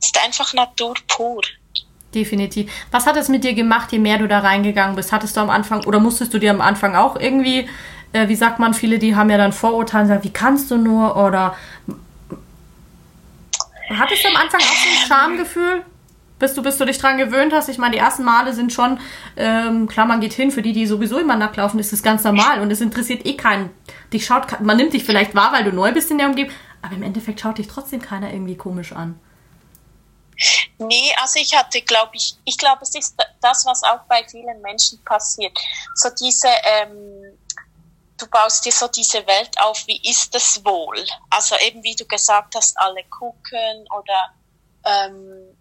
Es 0.00 0.06
ist 0.06 0.18
einfach 0.18 0.52
Natur 0.52 0.94
pur. 1.06 1.42
Definitiv. 2.12 2.72
Was 2.90 3.06
hat 3.06 3.16
es 3.16 3.28
mit 3.28 3.44
dir 3.44 3.54
gemacht, 3.54 3.92
je 3.92 4.00
mehr 4.00 4.18
du 4.18 4.26
da 4.26 4.40
reingegangen 4.40 4.96
bist? 4.96 5.12
Hattest 5.12 5.36
du 5.36 5.40
am 5.40 5.50
Anfang 5.50 5.84
oder 5.84 6.00
musstest 6.00 6.34
du 6.34 6.40
dir 6.40 6.50
am 6.50 6.60
Anfang 6.60 6.96
auch 6.96 7.14
irgendwie, 7.14 7.68
äh, 8.12 8.28
wie 8.28 8.36
sagt 8.36 8.58
man, 8.58 8.74
viele, 8.74 8.98
die 8.98 9.14
haben 9.14 9.30
ja 9.30 9.38
dann 9.38 9.52
Vorurteile, 9.52 10.06
sagen, 10.06 10.24
wie 10.24 10.32
kannst 10.32 10.70
du 10.70 10.76
nur 10.76 11.16
oder 11.16 11.54
hattest 13.88 14.24
du 14.24 14.28
am 14.28 14.36
Anfang 14.36 14.60
auch 14.60 14.64
so 14.64 14.88
ein 14.88 15.06
Schamgefühl? 15.06 15.84
Bis 16.38 16.54
du, 16.54 16.62
bis 16.62 16.78
du 16.78 16.86
dich 16.86 16.96
dran 16.96 17.18
gewöhnt 17.18 17.52
hast. 17.52 17.68
Ich 17.68 17.76
meine, 17.76 17.92
die 17.92 17.98
ersten 17.98 18.24
Male 18.24 18.54
sind 18.54 18.72
schon, 18.72 18.98
ähm, 19.36 19.86
klar, 19.88 20.06
man 20.06 20.20
geht 20.20 20.32
hin, 20.32 20.50
für 20.50 20.62
die, 20.62 20.72
die 20.72 20.86
sowieso 20.86 21.18
immer 21.18 21.36
nackt 21.36 21.58
ist 21.58 21.92
das 21.92 22.02
ganz 22.02 22.24
normal 22.24 22.60
und 22.60 22.70
es 22.70 22.80
interessiert 22.80 23.26
eh 23.26 23.36
keinen. 23.36 23.68
Dich 24.10 24.24
schaut, 24.24 24.58
man 24.60 24.78
nimmt 24.78 24.94
dich 24.94 25.04
vielleicht 25.04 25.34
wahr, 25.34 25.52
weil 25.52 25.64
du 25.64 25.72
neu 25.72 25.92
bist 25.92 26.10
in 26.10 26.16
der 26.16 26.28
Umgebung, 26.28 26.54
aber 26.80 26.94
im 26.94 27.02
Endeffekt 27.02 27.40
schaut 27.40 27.58
dich 27.58 27.68
trotzdem 27.68 28.00
keiner 28.00 28.32
irgendwie 28.32 28.56
komisch 28.56 28.92
an. 28.92 29.20
Nee, 30.78 31.12
also 31.20 31.38
ich 31.38 31.54
hatte, 31.54 31.82
glaube 31.82 32.12
ich, 32.14 32.36
ich 32.46 32.56
glaube, 32.56 32.80
es 32.82 32.94
ist 32.94 33.14
das, 33.42 33.66
was 33.66 33.82
auch 33.82 34.00
bei 34.08 34.24
vielen 34.26 34.62
Menschen 34.62 34.98
passiert. 35.04 35.52
So 35.94 36.08
diese, 36.18 36.48
ähm, 36.48 37.38
du 38.20 38.26
baust 38.28 38.64
dir 38.64 38.72
so 38.72 38.88
diese 38.88 39.26
Welt 39.26 39.50
auf, 39.60 39.86
wie 39.86 40.00
ist 40.08 40.34
es 40.34 40.64
wohl? 40.64 41.04
Also 41.30 41.56
eben 41.58 41.82
wie 41.82 41.96
du 41.96 42.04
gesagt 42.06 42.54
hast, 42.54 42.76
alle 42.78 43.04
gucken 43.04 43.86
oder 43.96 44.34
ähm, 44.84 45.56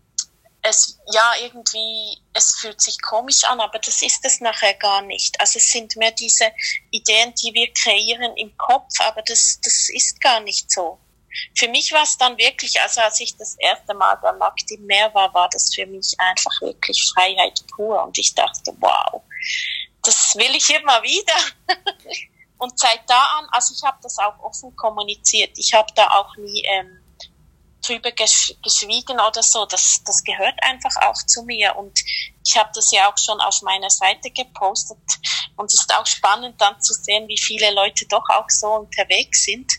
es 0.61 0.99
ja 1.13 1.33
irgendwie, 1.41 2.17
es 2.33 2.55
fühlt 2.55 2.81
sich 2.81 3.01
komisch 3.01 3.43
an, 3.45 3.61
aber 3.61 3.79
das 3.79 4.01
ist 4.01 4.25
es 4.25 4.41
nachher 4.41 4.73
gar 4.73 5.01
nicht. 5.01 5.39
Also 5.39 5.57
es 5.57 5.71
sind 5.71 5.95
mehr 5.95 6.11
diese 6.11 6.51
Ideen, 6.91 7.33
die 7.35 7.53
wir 7.53 7.71
kreieren 7.73 8.35
im 8.35 8.55
Kopf, 8.57 8.99
aber 8.99 9.21
das, 9.21 9.59
das 9.61 9.89
ist 9.89 10.19
gar 10.21 10.41
nicht 10.41 10.69
so 10.69 10.99
für 11.55 11.67
mich 11.67 11.91
war 11.91 12.03
es 12.03 12.17
dann 12.17 12.37
wirklich, 12.37 12.79
also 12.81 13.01
als 13.01 13.19
ich 13.19 13.35
das 13.37 13.55
erste 13.59 13.93
Mal 13.93 14.15
bei 14.15 14.31
nackt 14.33 14.69
im 14.71 14.85
Meer 14.85 15.13
war, 15.13 15.33
war 15.33 15.49
das 15.49 15.73
für 15.73 15.85
mich 15.85 16.15
einfach 16.17 16.61
wirklich 16.61 17.11
Freiheit 17.13 17.63
pur. 17.75 18.03
Und 18.03 18.17
ich 18.17 18.33
dachte, 18.35 18.75
wow, 18.79 19.21
das 20.03 20.35
will 20.35 20.55
ich 20.55 20.69
immer 20.69 21.01
wieder. 21.03 21.35
Und 22.59 22.77
seit 22.77 23.09
da 23.09 23.23
an, 23.39 23.47
also 23.51 23.73
ich 23.73 23.83
habe 23.83 23.97
das 24.03 24.19
auch 24.19 24.37
offen 24.43 24.75
kommuniziert. 24.75 25.57
Ich 25.57 25.73
habe 25.73 25.91
da 25.95 26.09
auch 26.11 26.35
nie 26.35 26.61
ähm, 26.65 27.01
drüber 27.81 28.11
geschwiegen 28.11 29.19
oder 29.19 29.41
so. 29.41 29.65
Das, 29.65 30.03
das 30.03 30.23
gehört 30.23 30.61
einfach 30.61 30.95
auch 31.03 31.17
zu 31.25 31.43
mir. 31.43 31.75
Und 31.77 31.99
ich 32.45 32.57
habe 32.57 32.69
das 32.75 32.91
ja 32.91 33.09
auch 33.09 33.17
schon 33.17 33.39
auf 33.39 33.61
meiner 33.61 33.89
Seite 33.89 34.29
gepostet. 34.31 34.99
Und 35.59 35.65
es 35.65 35.81
ist 35.81 35.93
auch 35.93 36.05
spannend 36.05 36.55
dann 36.57 36.79
zu 36.79 36.93
sehen, 36.93 37.27
wie 37.27 37.37
viele 37.37 37.73
Leute 37.75 38.05
doch 38.07 38.23
auch 38.29 38.49
so 38.49 38.67
unterwegs 38.67 39.43
sind. 39.43 39.69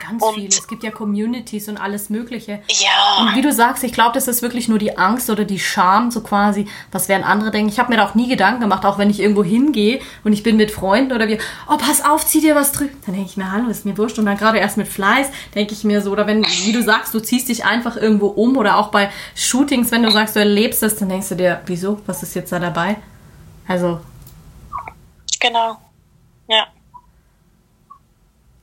Ganz 0.00 0.22
und 0.22 0.34
viele. 0.34 0.46
Es 0.46 0.68
gibt 0.68 0.84
ja 0.84 0.92
Communities 0.92 1.68
und 1.68 1.76
alles 1.76 2.08
Mögliche. 2.08 2.62
Ja. 2.68 3.18
Und 3.18 3.34
wie 3.34 3.42
du 3.42 3.52
sagst, 3.52 3.82
ich 3.82 3.92
glaube, 3.92 4.12
das 4.14 4.28
ist 4.28 4.42
wirklich 4.42 4.68
nur 4.68 4.78
die 4.78 4.96
Angst 4.96 5.30
oder 5.30 5.44
die 5.44 5.58
Scham, 5.58 6.12
so 6.12 6.20
quasi, 6.20 6.68
was 6.92 7.08
werden 7.08 7.24
andere 7.24 7.50
denken. 7.50 7.68
Ich 7.68 7.80
habe 7.80 7.90
mir 7.90 7.96
da 7.96 8.06
auch 8.06 8.14
nie 8.14 8.28
Gedanken 8.28 8.60
gemacht, 8.60 8.84
auch 8.86 8.96
wenn 8.96 9.10
ich 9.10 9.18
irgendwo 9.18 9.42
hingehe 9.42 10.00
und 10.22 10.32
ich 10.32 10.44
bin 10.44 10.56
mit 10.56 10.70
Freunden 10.70 11.12
oder 11.12 11.26
wie, 11.26 11.40
oh, 11.68 11.78
pass 11.78 12.04
auf, 12.04 12.24
zieh 12.24 12.40
dir 12.40 12.54
was 12.54 12.70
drüben. 12.70 12.96
Dann 13.04 13.16
denke 13.16 13.28
ich 13.28 13.36
mir, 13.36 13.50
hallo, 13.50 13.68
ist 13.68 13.84
mir 13.84 13.98
wurscht. 13.98 14.20
Und 14.20 14.26
dann 14.26 14.36
gerade 14.36 14.58
erst 14.58 14.76
mit 14.76 14.86
Fleiß 14.86 15.30
denke 15.56 15.72
ich 15.72 15.82
mir 15.82 16.00
so, 16.00 16.12
oder 16.12 16.28
wenn, 16.28 16.44
wie 16.44 16.72
du 16.72 16.80
sagst, 16.80 17.12
du 17.12 17.18
ziehst 17.18 17.48
dich 17.48 17.64
einfach 17.64 17.96
irgendwo 17.96 18.28
um 18.28 18.56
oder 18.56 18.76
auch 18.76 18.92
bei 18.92 19.10
Shootings, 19.34 19.90
wenn 19.90 20.04
du 20.04 20.12
sagst, 20.12 20.36
du 20.36 20.38
erlebst 20.38 20.84
es, 20.84 20.94
dann 20.94 21.08
denkst 21.08 21.30
du 21.30 21.34
dir, 21.34 21.60
wieso, 21.66 22.00
was 22.06 22.22
ist 22.22 22.36
jetzt 22.36 22.52
da 22.52 22.60
dabei? 22.60 22.98
Also. 23.66 23.98
Genau. 25.44 25.76
Ja. 26.48 26.73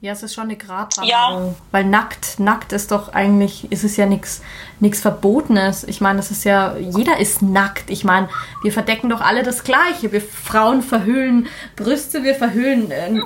Ja, 0.04 0.14
es 0.14 0.24
ist 0.24 0.34
schon 0.34 0.46
eine 0.46 0.58
Gratwanderung. 0.58 1.08
Ja. 1.08 1.56
Weil 1.70 1.86
nackt, 1.86 2.40
nackt 2.40 2.74
ist 2.74 2.90
doch 2.92 3.14
eigentlich, 3.14 3.72
ist 3.72 3.84
es 3.84 3.98
ja 3.98 4.08
nichts 4.08 4.42
nichts 4.80 5.00
Verbotenes. 5.00 5.84
Ich 5.84 6.02
meine, 6.02 6.18
das 6.18 6.32
ist 6.32 6.44
ja, 6.44 6.76
jeder 6.76 7.20
ist 7.20 7.44
nackt. 7.44 7.92
Ich 7.92 8.04
meine, 8.04 8.28
wir 8.64 8.72
verdecken 8.72 9.10
doch 9.10 9.22
alle 9.22 9.44
das 9.44 9.64
Gleiche. 9.64 10.12
Wir 10.12 10.22
Frauen 10.22 10.82
verhüllen 10.82 11.48
Brüste, 11.76 12.24
wir 12.24 12.34
verhüllen, 12.34 12.90
äh, 12.90 13.22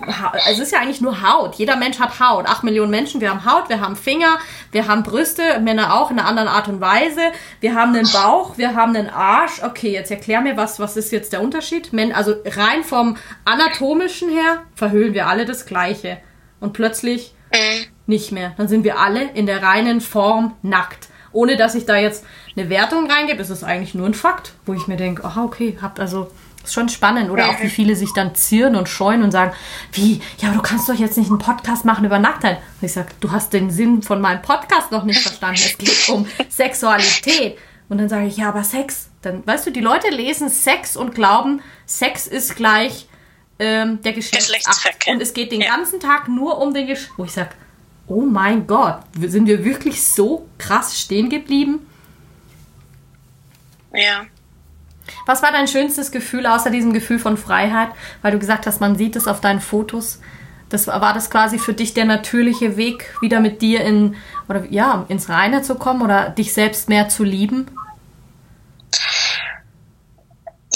es 0.51 0.59
ist 0.59 0.73
ja 0.73 0.79
eigentlich 0.81 0.99
nur 0.99 1.21
Haut. 1.21 1.55
Jeder 1.55 1.77
Mensch 1.77 1.97
hat 1.97 2.19
Haut. 2.19 2.45
Acht 2.45 2.65
Millionen 2.65 2.91
Menschen, 2.91 3.21
wir 3.21 3.29
haben 3.29 3.45
Haut, 3.45 3.69
wir 3.69 3.79
haben 3.79 3.95
Finger, 3.95 4.37
wir 4.73 4.85
haben 4.89 5.03
Brüste, 5.03 5.61
Männer 5.61 5.95
auch 5.95 6.11
in 6.11 6.19
einer 6.19 6.27
anderen 6.27 6.49
Art 6.49 6.67
und 6.67 6.81
Weise. 6.81 7.21
Wir 7.61 7.73
haben 7.73 7.95
einen 7.95 8.11
Bauch, 8.11 8.57
wir 8.57 8.75
haben 8.75 8.93
einen 8.97 9.09
Arsch. 9.09 9.63
Okay, 9.63 9.93
jetzt 9.93 10.11
erklär 10.11 10.41
mir 10.41 10.57
was, 10.57 10.77
was 10.77 10.97
ist 10.97 11.13
jetzt 11.13 11.31
der 11.31 11.41
Unterschied? 11.41 11.91
Also 12.13 12.33
rein 12.45 12.83
vom 12.83 13.15
anatomischen 13.45 14.29
her 14.29 14.63
verhüllen 14.75 15.13
wir 15.13 15.27
alle 15.27 15.45
das 15.45 15.65
Gleiche 15.65 16.17
und 16.65 16.73
plötzlich 16.73 17.33
mhm. 17.53 17.85
nicht 18.07 18.31
mehr. 18.31 18.53
Dann 18.57 18.67
sind 18.67 18.83
wir 18.83 18.99
alle 18.99 19.29
in 19.31 19.45
der 19.45 19.61
reinen 19.63 20.01
Form 20.01 20.53
nackt. 20.63 21.07
Ohne 21.31 21.57
dass 21.57 21.75
ich 21.75 21.85
da 21.85 21.97
jetzt 21.97 22.25
eine 22.55 22.69
Wertung 22.69 23.09
reingebe, 23.09 23.41
ist 23.41 23.49
es 23.49 23.63
eigentlich 23.63 23.93
nur 23.93 24.07
ein 24.07 24.13
Fakt, 24.13 24.53
wo 24.65 24.73
ich 24.73 24.87
mir 24.87 24.97
denke, 24.97 25.23
aha, 25.23 25.43
okay, 25.43 25.77
habt 25.81 25.99
also 25.99 26.31
ist 26.63 26.73
schon 26.73 26.89
spannend. 26.89 27.29
Oder 27.29 27.49
auch 27.49 27.61
wie 27.61 27.69
viele 27.69 27.95
sich 27.95 28.13
dann 28.13 28.33
zieren 28.33 28.75
und 28.75 28.89
scheuen 28.89 29.21
und 29.21 29.31
sagen, 29.31 29.53
wie, 29.91 30.21
ja, 30.39 30.49
aber 30.49 30.57
du 30.57 30.63
kannst 30.63 30.89
doch 30.89 30.95
jetzt 30.95 31.17
nicht 31.17 31.29
einen 31.29 31.37
Podcast 31.37 31.85
machen 31.85 32.05
über 32.05 32.17
Nacktheit. 32.17 32.57
Und 32.81 32.85
ich 32.85 32.93
sage, 32.93 33.09
du 33.19 33.31
hast 33.31 33.53
den 33.53 33.69
Sinn 33.69 34.01
von 34.01 34.19
meinem 34.21 34.41
Podcast 34.41 34.91
noch 34.91 35.03
nicht 35.03 35.21
verstanden. 35.21 35.61
Es 35.63 35.77
geht 35.77 36.09
um 36.09 36.25
Sexualität. 36.49 37.57
Und 37.89 37.99
dann 37.99 38.09
sage 38.09 38.25
ich, 38.25 38.37
ja, 38.37 38.49
aber 38.49 38.63
Sex. 38.63 39.09
Dann, 39.21 39.45
weißt 39.45 39.67
du, 39.67 39.71
die 39.71 39.81
Leute 39.81 40.09
lesen 40.09 40.49
Sex 40.49 40.97
und 40.97 41.13
glauben, 41.13 41.61
Sex 41.85 42.25
ist 42.25 42.55
gleich 42.55 43.07
ähm, 43.59 44.01
der 44.01 44.13
Geschlechtsakt. 44.13 45.07
Und 45.07 45.21
es 45.21 45.33
geht 45.33 45.51
den 45.51 45.61
ja. 45.61 45.75
ganzen 45.75 45.99
Tag 45.99 46.27
nur 46.27 46.59
um 46.61 46.73
den 46.73 46.87
Geschlecht. 46.87 47.13
Wo 47.17 47.25
ich 47.25 47.31
sage, 47.31 47.51
oh 48.07 48.21
mein 48.21 48.67
Gott, 48.67 48.99
sind 49.19 49.47
wir 49.47 49.63
wirklich 49.63 50.03
so 50.03 50.47
krass 50.57 50.99
stehen 50.99 51.29
geblieben? 51.29 51.85
Ja. 53.93 54.25
Was 55.25 55.41
war 55.41 55.51
dein 55.51 55.67
schönstes 55.67 56.11
Gefühl 56.11 56.45
außer 56.45 56.69
diesem 56.69 56.93
Gefühl 56.93 57.19
von 57.19 57.37
Freiheit? 57.37 57.89
Weil 58.21 58.31
du 58.31 58.39
gesagt 58.39 58.67
hast, 58.67 58.81
man 58.81 58.95
sieht 58.95 59.15
es 59.15 59.27
auf 59.27 59.39
deinen 59.39 59.61
Fotos. 59.61 60.19
Das, 60.69 60.87
war 60.87 61.13
das 61.13 61.29
quasi 61.29 61.59
für 61.59 61.73
dich 61.73 61.93
der 61.93 62.05
natürliche 62.05 62.75
Weg, 62.75 63.15
wieder 63.21 63.39
mit 63.39 63.61
dir 63.61 63.81
in, 63.81 64.15
oder 64.49 64.65
ja, 64.69 65.05
ins 65.09 65.29
Reine 65.29 65.61
zu 65.61 65.75
kommen 65.75 66.01
oder 66.01 66.29
dich 66.29 66.53
selbst 66.53 66.89
mehr 66.89 67.07
zu 67.07 67.23
lieben? 67.23 67.67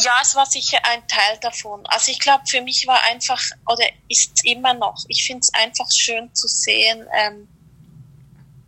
Ja, 0.04 0.20
es 0.22 0.36
war 0.36 0.46
sicher 0.46 0.80
ein 0.84 1.08
Teil 1.08 1.38
davon. 1.40 1.86
Also 1.88 2.12
ich 2.12 2.20
glaube, 2.20 2.44
für 2.48 2.62
mich 2.62 2.88
war 2.88 3.02
einfach, 3.04 3.42
oder 3.68 3.86
ist 4.08 4.44
immer 4.46 4.74
noch, 4.74 4.96
ich 5.08 5.26
finde 5.26 5.42
es 5.42 5.54
einfach 5.54 5.90
schön 5.92 6.34
zu 6.34 6.48
sehen, 6.48 7.06
ähm, 7.14 7.48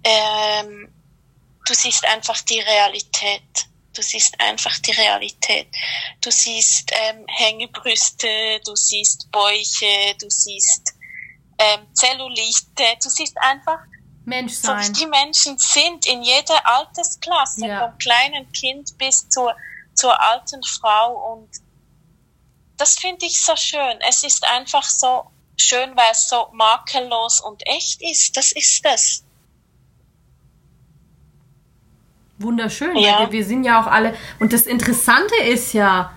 ähm, 0.03 0.93
du 1.65 1.73
siehst 1.73 2.05
einfach 2.05 2.41
die 2.41 2.59
Realität. 2.59 3.43
Du 3.93 4.01
siehst 4.01 4.39
einfach 4.39 4.77
die 4.79 4.91
Realität. 4.91 5.67
Du 6.21 6.31
siehst 6.31 6.91
ähm, 6.93 7.25
Hängebrüste, 7.27 8.61
du 8.65 8.75
siehst 8.75 9.29
Bäuche, 9.31 10.15
du 10.19 10.29
siehst 10.29 10.93
ähm, 11.57 11.85
Zellulite, 11.93 12.97
du 13.03 13.09
siehst 13.09 13.37
einfach, 13.41 13.79
Menschsein. 14.23 14.83
so 14.83 14.89
wie 14.89 14.93
die 14.93 15.07
Menschen 15.07 15.57
sind 15.57 16.05
in 16.05 16.23
jeder 16.23 16.65
Altersklasse, 16.65 17.67
ja. 17.67 17.87
vom 17.87 17.97
kleinen 17.97 18.51
Kind 18.51 18.97
bis 18.97 19.27
zur 19.29 19.55
zur 19.93 20.19
alten 20.21 20.63
Frau 20.63 21.33
und 21.33 21.49
das 22.77 22.97
finde 22.97 23.25
ich 23.25 23.39
so 23.39 23.55
schön. 23.55 23.99
Es 24.07 24.23
ist 24.23 24.43
einfach 24.47 24.83
so 24.83 25.25
schön, 25.55 25.95
weil 25.95 26.11
es 26.11 26.27
so 26.27 26.47
makellos 26.53 27.39
und 27.41 27.61
echt 27.67 28.01
ist. 28.01 28.35
Das 28.35 28.51
ist 28.51 28.83
es. 28.85 29.23
Wunderschön. 32.39 32.95
Ja. 32.97 33.19
Wir, 33.19 33.31
wir 33.31 33.45
sind 33.45 33.63
ja 33.63 33.81
auch 33.81 33.87
alle. 33.87 34.15
Und 34.39 34.51
das 34.53 34.63
Interessante 34.63 35.35
ist 35.47 35.73
ja, 35.73 36.11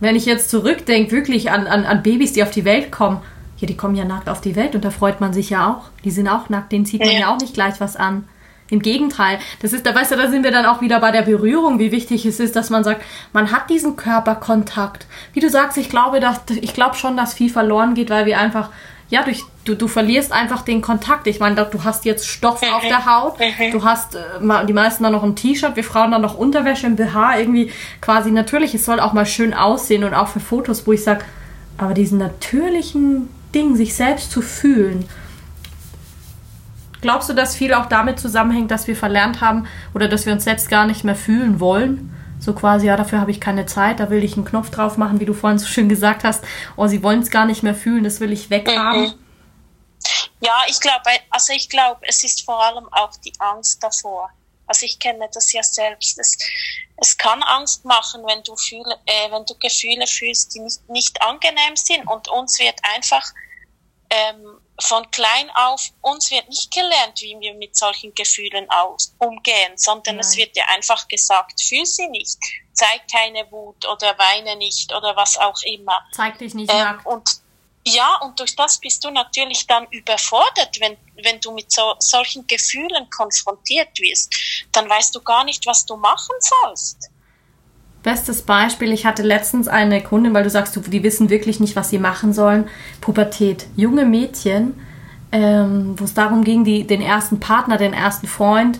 wenn 0.00 0.16
ich 0.16 0.26
jetzt 0.26 0.50
zurückdenke, 0.50 1.12
wirklich 1.12 1.50
an, 1.50 1.66
an, 1.66 1.86
an 1.86 2.02
Babys, 2.02 2.34
die 2.34 2.42
auf 2.42 2.50
die 2.50 2.64
Welt 2.64 2.92
kommen. 2.92 3.22
Ja, 3.58 3.66
die 3.66 3.76
kommen 3.76 3.96
ja 3.96 4.04
nackt 4.04 4.28
auf 4.28 4.42
die 4.42 4.54
Welt 4.54 4.74
und 4.74 4.84
da 4.84 4.90
freut 4.90 5.22
man 5.22 5.32
sich 5.32 5.48
ja 5.48 5.70
auch. 5.70 5.88
Die 6.04 6.10
sind 6.10 6.28
auch 6.28 6.50
nackt, 6.50 6.72
denen 6.72 6.84
zieht 6.84 7.00
man 7.00 7.10
ja, 7.10 7.20
ja 7.20 7.34
auch 7.34 7.40
nicht 7.40 7.54
gleich 7.54 7.80
was 7.80 7.96
an. 7.96 8.28
Im 8.68 8.82
Gegenteil, 8.82 9.38
das 9.62 9.72
ist, 9.72 9.86
da 9.86 9.94
weißt 9.94 10.12
du, 10.12 10.16
da 10.16 10.28
sind 10.28 10.42
wir 10.42 10.50
dann 10.50 10.66
auch 10.66 10.80
wieder 10.80 10.98
bei 10.98 11.12
der 11.12 11.22
Berührung, 11.22 11.78
wie 11.78 11.92
wichtig 11.92 12.26
es 12.26 12.40
ist, 12.40 12.56
dass 12.56 12.68
man 12.68 12.82
sagt, 12.82 13.02
man 13.32 13.52
hat 13.52 13.70
diesen 13.70 13.94
Körperkontakt. 13.94 15.06
Wie 15.32 15.40
du 15.40 15.48
sagst, 15.48 15.78
ich 15.78 15.88
glaube, 15.88 16.18
dass, 16.18 16.40
ich 16.50 16.74
glaube 16.74 16.96
schon, 16.96 17.16
dass 17.16 17.34
viel 17.34 17.50
verloren 17.50 17.94
geht, 17.94 18.10
weil 18.10 18.26
wir 18.26 18.40
einfach, 18.40 18.70
ja, 19.08 19.22
durch, 19.22 19.44
du, 19.64 19.76
du 19.76 19.86
verlierst 19.86 20.32
einfach 20.32 20.62
den 20.62 20.82
Kontakt. 20.82 21.28
Ich 21.28 21.38
meine, 21.38 21.64
du 21.64 21.84
hast 21.84 22.04
jetzt 22.04 22.26
Stoff 22.26 22.60
auf 22.60 22.82
der 22.82 23.06
Haut, 23.06 23.36
du 23.72 23.84
hast, 23.84 24.16
äh, 24.16 24.66
die 24.66 24.72
meisten 24.72 25.04
dann 25.04 25.12
noch 25.12 25.22
ein 25.22 25.36
T-Shirt, 25.36 25.76
wir 25.76 25.84
Frauen 25.84 26.10
dann 26.10 26.22
noch 26.22 26.36
Unterwäsche 26.36 26.88
im 26.88 26.96
BH, 26.96 27.38
irgendwie 27.38 27.70
quasi 28.00 28.32
natürlich, 28.32 28.74
es 28.74 28.84
soll 28.84 28.98
auch 28.98 29.12
mal 29.12 29.26
schön 29.26 29.54
aussehen 29.54 30.02
und 30.02 30.12
auch 30.14 30.28
für 30.28 30.40
Fotos, 30.40 30.88
wo 30.88 30.92
ich 30.92 31.04
sage, 31.04 31.24
aber 31.78 31.94
diesen 31.94 32.18
natürlichen 32.18 33.28
Ding, 33.54 33.76
sich 33.76 33.94
selbst 33.94 34.32
zu 34.32 34.42
fühlen, 34.42 35.08
Glaubst 37.00 37.28
du, 37.28 37.34
dass 37.34 37.56
viel 37.56 37.74
auch 37.74 37.86
damit 37.86 38.18
zusammenhängt, 38.18 38.70
dass 38.70 38.86
wir 38.86 38.96
verlernt 38.96 39.40
haben 39.40 39.68
oder 39.94 40.08
dass 40.08 40.26
wir 40.26 40.32
uns 40.32 40.44
selbst 40.44 40.68
gar 40.68 40.86
nicht 40.86 41.04
mehr 41.04 41.16
fühlen 41.16 41.60
wollen? 41.60 42.12
So 42.38 42.52
quasi, 42.52 42.86
ja, 42.86 42.96
dafür 42.96 43.20
habe 43.20 43.30
ich 43.30 43.40
keine 43.40 43.66
Zeit, 43.66 44.00
da 44.00 44.10
will 44.10 44.22
ich 44.22 44.34
einen 44.34 44.44
Knopf 44.44 44.70
drauf 44.70 44.96
machen, 44.98 45.20
wie 45.20 45.24
du 45.24 45.32
vorhin 45.32 45.58
so 45.58 45.66
schön 45.66 45.88
gesagt 45.88 46.24
hast. 46.24 46.44
Oh, 46.76 46.86
sie 46.86 47.02
wollen 47.02 47.20
es 47.20 47.30
gar 47.30 47.46
nicht 47.46 47.62
mehr 47.62 47.74
fühlen, 47.74 48.04
das 48.04 48.20
will 48.20 48.32
ich 48.32 48.50
weghaben. 48.50 49.02
Mhm. 49.02 49.14
Ja, 50.40 50.62
ich 50.68 50.80
glaube, 50.80 51.10
also 51.30 51.52
ich 51.54 51.68
glaube, 51.68 52.00
es 52.02 52.22
ist 52.22 52.44
vor 52.44 52.62
allem 52.62 52.86
auch 52.92 53.16
die 53.24 53.32
Angst 53.38 53.82
davor. 53.82 54.30
Also 54.66 54.84
ich 54.84 54.98
kenne 54.98 55.28
das 55.32 55.52
ja 55.52 55.62
selbst. 55.62 56.18
Es, 56.18 56.36
es 56.96 57.16
kann 57.16 57.42
Angst 57.42 57.84
machen, 57.84 58.22
wenn 58.26 58.42
du, 58.42 58.54
fühle, 58.56 58.98
äh, 59.06 59.30
wenn 59.30 59.46
du 59.46 59.54
Gefühle 59.58 60.06
fühlst, 60.06 60.54
die 60.54 60.60
nicht, 60.60 60.88
nicht 60.88 61.22
angenehm 61.22 61.76
sind. 61.76 62.06
Und 62.06 62.28
uns 62.28 62.58
wird 62.58 62.78
einfach 62.94 63.24
ähm, 64.10 64.58
von 64.80 65.10
klein 65.10 65.50
auf, 65.54 65.90
uns 66.02 66.30
wird 66.30 66.48
nicht 66.48 66.72
gelernt, 66.72 67.20
wie 67.20 67.36
wir 67.40 67.54
mit 67.54 67.76
solchen 67.76 68.14
Gefühlen 68.14 68.68
aus, 68.70 69.14
umgehen, 69.18 69.72
sondern 69.76 70.16
Nein. 70.16 70.24
es 70.24 70.36
wird 70.36 70.54
dir 70.54 70.68
einfach 70.68 71.08
gesagt, 71.08 71.62
fühl 71.62 71.86
sie 71.86 72.08
nicht, 72.08 72.38
zeig 72.72 73.02
keine 73.10 73.50
Wut 73.50 73.86
oder 73.86 74.18
weine 74.18 74.56
nicht 74.56 74.92
oder 74.94 75.16
was 75.16 75.38
auch 75.38 75.60
immer. 75.62 76.04
Zeig 76.12 76.38
dich 76.38 76.54
nicht 76.54 76.70
ähm, 76.70 76.78
nackt. 76.78 77.06
Und 77.06 77.28
ja, 77.88 78.16
und 78.16 78.38
durch 78.40 78.56
das 78.56 78.78
bist 78.78 79.04
du 79.04 79.10
natürlich 79.10 79.66
dann 79.66 79.86
überfordert, 79.90 80.80
wenn, 80.80 80.96
wenn 81.22 81.40
du 81.40 81.52
mit 81.52 81.70
so, 81.70 81.94
solchen 82.00 82.44
Gefühlen 82.48 83.08
konfrontiert 83.10 83.98
wirst. 84.00 84.34
Dann 84.72 84.90
weißt 84.90 85.14
du 85.14 85.22
gar 85.22 85.44
nicht, 85.44 85.64
was 85.66 85.86
du 85.86 85.96
machen 85.96 86.34
sollst. 86.40 87.10
Bestes 88.06 88.42
Beispiel, 88.42 88.92
ich 88.92 89.04
hatte 89.04 89.24
letztens 89.24 89.66
eine 89.66 90.00
Kundin, 90.00 90.32
weil 90.32 90.44
du 90.44 90.48
sagst, 90.48 90.78
die 90.92 91.02
wissen 91.02 91.28
wirklich 91.28 91.58
nicht, 91.58 91.74
was 91.74 91.90
sie 91.90 91.98
machen 91.98 92.32
sollen. 92.32 92.66
Pubertät. 93.00 93.66
Junge 93.74 94.04
Mädchen, 94.04 94.74
ähm, 95.32 95.96
wo 95.96 96.04
es 96.04 96.14
darum 96.14 96.44
ging, 96.44 96.62
die, 96.62 96.86
den 96.86 97.02
ersten 97.02 97.40
Partner, 97.40 97.78
den 97.78 97.92
ersten 97.92 98.28
Freund 98.28 98.78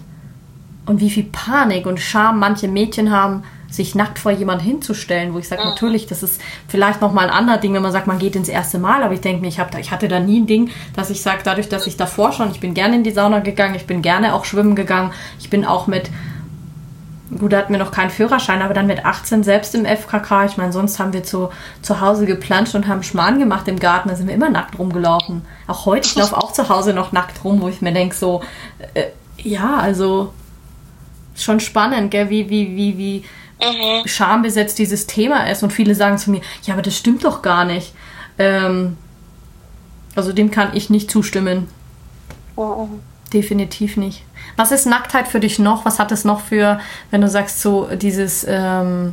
und 0.86 1.00
wie 1.00 1.10
viel 1.10 1.24
Panik 1.24 1.86
und 1.86 1.98
Scham 1.98 2.38
manche 2.38 2.68
Mädchen 2.68 3.10
haben, 3.10 3.42
sich 3.68 3.96
nackt 3.96 4.20
vor 4.20 4.30
jemand 4.30 4.62
hinzustellen, 4.62 5.34
wo 5.34 5.40
ich 5.40 5.48
sage, 5.48 5.62
mhm. 5.62 5.70
natürlich, 5.70 6.06
das 6.06 6.22
ist 6.22 6.40
vielleicht 6.68 7.00
nochmal 7.00 7.24
ein 7.24 7.34
anderes 7.34 7.60
Ding, 7.62 7.74
wenn 7.74 7.82
man 7.82 7.90
sagt, 7.90 8.06
man 8.06 8.20
geht 8.20 8.36
ins 8.36 8.48
erste 8.48 8.78
Mal, 8.78 9.02
aber 9.02 9.14
ich 9.14 9.22
denke 9.22 9.40
mir, 9.42 9.48
ich, 9.48 9.58
hab, 9.58 9.76
ich 9.76 9.90
hatte 9.90 10.06
da 10.06 10.20
nie 10.20 10.38
ein 10.38 10.46
Ding, 10.46 10.70
dass 10.94 11.10
ich 11.10 11.20
sage, 11.20 11.40
dadurch, 11.42 11.68
dass 11.68 11.88
ich 11.88 11.96
davor 11.96 12.30
schon, 12.30 12.52
ich 12.52 12.60
bin 12.60 12.74
gerne 12.74 12.94
in 12.94 13.02
die 13.02 13.10
Sauna 13.10 13.40
gegangen, 13.40 13.74
ich 13.74 13.88
bin 13.88 14.02
gerne 14.02 14.34
auch 14.34 14.44
schwimmen 14.44 14.76
gegangen, 14.76 15.10
ich 15.40 15.50
bin 15.50 15.64
auch 15.64 15.88
mit 15.88 16.12
Gut, 17.38 17.52
da 17.52 17.58
hatten 17.58 17.72
wir 17.72 17.80
noch 17.80 17.90
keinen 17.90 18.10
Führerschein, 18.10 18.62
aber 18.62 18.72
dann 18.72 18.86
mit 18.86 19.04
18 19.04 19.42
selbst 19.42 19.74
im 19.74 19.84
FKK. 19.84 20.44
Ich 20.44 20.56
meine, 20.56 20.72
sonst 20.72 21.00
haben 21.00 21.12
wir 21.12 21.24
zu, 21.24 21.50
zu 21.82 22.00
Hause 22.00 22.24
geplanscht 22.24 22.76
und 22.76 22.86
haben 22.86 23.02
Schmarrn 23.02 23.40
gemacht 23.40 23.66
im 23.66 23.80
Garten. 23.80 24.08
Da 24.08 24.14
sind 24.14 24.28
wir 24.28 24.34
immer 24.34 24.48
nackt 24.48 24.78
rumgelaufen. 24.78 25.42
Auch 25.66 25.86
heute, 25.86 26.06
ich 26.06 26.14
laufe 26.14 26.36
auch 26.36 26.52
zu 26.52 26.68
Hause 26.68 26.92
noch 26.92 27.10
nackt 27.10 27.42
rum, 27.42 27.60
wo 27.60 27.68
ich 27.68 27.82
mir 27.82 27.92
denke, 27.92 28.14
so, 28.14 28.42
äh, 28.94 29.06
ja, 29.38 29.76
also 29.76 30.32
schon 31.34 31.58
spannend, 31.58 32.12
gell, 32.12 32.30
wie, 32.30 32.48
wie, 32.48 32.76
wie, 32.76 32.96
wie 32.96 33.24
mhm. 33.60 34.06
schambesetzt 34.06 34.78
dieses 34.78 35.08
Thema 35.08 35.50
ist. 35.50 35.64
Und 35.64 35.72
viele 35.72 35.96
sagen 35.96 36.18
zu 36.18 36.30
mir, 36.30 36.42
ja, 36.62 36.74
aber 36.74 36.82
das 36.82 36.96
stimmt 36.96 37.24
doch 37.24 37.42
gar 37.42 37.64
nicht. 37.64 37.92
Ähm, 38.38 38.96
also 40.14 40.32
dem 40.32 40.52
kann 40.52 40.74
ich 40.74 40.90
nicht 40.90 41.10
zustimmen. 41.10 41.66
Mhm. 42.56 43.00
Definitiv 43.32 43.96
nicht. 43.96 44.22
Was 44.56 44.72
ist 44.72 44.86
Nacktheit 44.86 45.28
für 45.28 45.40
dich 45.40 45.58
noch? 45.58 45.84
Was 45.84 45.98
hat 45.98 46.12
es 46.12 46.24
noch 46.24 46.40
für, 46.40 46.80
wenn 47.10 47.20
du 47.20 47.28
sagst, 47.28 47.60
so 47.60 47.88
dieses 47.94 48.44
ähm, 48.48 49.12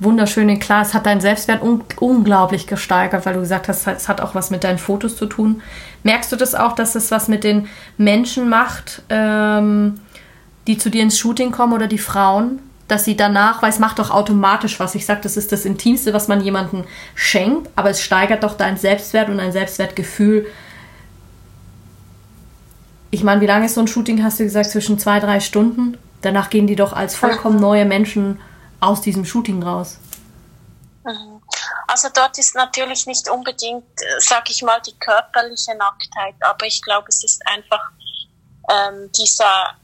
wunderschöne, 0.00 0.58
klar, 0.58 0.82
es 0.82 0.94
hat 0.94 1.06
deinen 1.06 1.20
Selbstwert 1.20 1.62
un 1.62 1.82
unglaublich 1.98 2.66
gesteigert, 2.66 3.26
weil 3.26 3.34
du 3.34 3.40
gesagt 3.40 3.68
hast, 3.68 3.86
es 3.86 4.08
hat 4.08 4.20
auch 4.20 4.34
was 4.34 4.50
mit 4.50 4.64
deinen 4.64 4.78
Fotos 4.78 5.16
zu 5.16 5.26
tun. 5.26 5.62
Merkst 6.02 6.30
du 6.30 6.36
das 6.36 6.54
auch, 6.54 6.74
dass 6.74 6.94
es 6.94 7.10
was 7.10 7.28
mit 7.28 7.44
den 7.44 7.68
Menschen 7.96 8.48
macht, 8.48 9.02
ähm, 9.08 10.00
die 10.66 10.78
zu 10.78 10.90
dir 10.90 11.02
ins 11.02 11.18
Shooting 11.18 11.50
kommen 11.50 11.72
oder 11.72 11.86
die 11.86 11.98
Frauen? 11.98 12.60
Dass 12.86 13.04
sie 13.04 13.16
danach, 13.16 13.60
weil 13.60 13.70
es 13.70 13.78
macht 13.78 13.98
doch 13.98 14.10
automatisch 14.10 14.80
was. 14.80 14.94
Ich 14.94 15.04
sage, 15.04 15.20
das 15.22 15.36
ist 15.36 15.52
das 15.52 15.66
Intimste, 15.66 16.14
was 16.14 16.26
man 16.26 16.40
jemandem 16.40 16.84
schenkt, 17.14 17.68
aber 17.76 17.90
es 17.90 18.00
steigert 18.00 18.44
doch 18.44 18.56
deinen 18.56 18.78
Selbstwert 18.78 19.28
und 19.28 19.38
dein 19.38 19.52
Selbstwertgefühl 19.52 20.46
ich 23.10 23.22
meine, 23.22 23.40
wie 23.40 23.46
lange 23.46 23.66
ist 23.66 23.74
so 23.74 23.80
ein 23.80 23.88
Shooting, 23.88 24.22
hast 24.22 24.38
du 24.38 24.44
gesagt, 24.44 24.70
zwischen 24.70 24.98
zwei, 24.98 25.20
drei 25.20 25.40
Stunden? 25.40 25.96
Danach 26.20 26.50
gehen 26.50 26.66
die 26.66 26.76
doch 26.76 26.92
als 26.92 27.14
vollkommen 27.14 27.60
neue 27.60 27.84
Menschen 27.84 28.40
aus 28.80 29.00
diesem 29.00 29.24
Shooting 29.24 29.62
raus. 29.62 29.98
Mhm. 31.04 31.40
Also 31.86 32.08
dort 32.14 32.36
ist 32.38 32.54
natürlich 32.54 33.06
nicht 33.06 33.30
unbedingt, 33.30 33.84
äh, 34.00 34.20
sag 34.20 34.50
ich 34.50 34.62
mal, 34.62 34.80
die 34.86 34.96
körperliche 34.98 35.74
Nacktheit, 35.74 36.34
aber 36.40 36.66
ich 36.66 36.82
glaube, 36.82 37.06
es 37.08 37.24
ist 37.24 37.40
einfach 37.46 37.90
ähm, 38.70 39.10
dieser, 39.12 39.74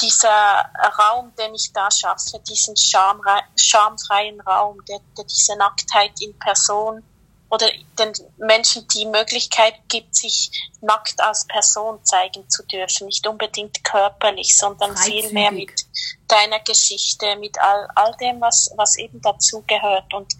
dieser 0.00 0.70
Raum, 0.98 1.32
den 1.38 1.54
ich 1.54 1.72
da 1.72 1.90
schaffe, 1.90 2.38
diesen 2.46 2.76
schamfreien 2.76 4.40
Raum, 4.42 4.84
der, 4.84 4.98
der 5.16 5.24
diese 5.24 5.56
Nacktheit 5.56 6.12
in 6.20 6.38
Person 6.38 7.02
oder 7.56 7.70
den 7.98 8.12
Menschen 8.36 8.86
die 8.88 9.06
Möglichkeit 9.06 9.74
gibt, 9.88 10.14
sich 10.14 10.50
nackt 10.82 11.18
als 11.20 11.46
Person 11.46 12.04
zeigen 12.04 12.48
zu 12.50 12.62
dürfen. 12.64 13.06
Nicht 13.06 13.26
unbedingt 13.26 13.82
körperlich, 13.82 14.56
sondern 14.58 14.94
vielmehr 14.96 15.50
mit 15.50 15.72
deiner 16.28 16.60
Geschichte, 16.60 17.36
mit 17.36 17.58
all, 17.58 17.88
all 17.94 18.14
dem, 18.20 18.40
was, 18.42 18.70
was 18.76 18.98
eben 18.98 19.22
dazu 19.22 19.64
gehört. 19.66 20.12
Und 20.12 20.34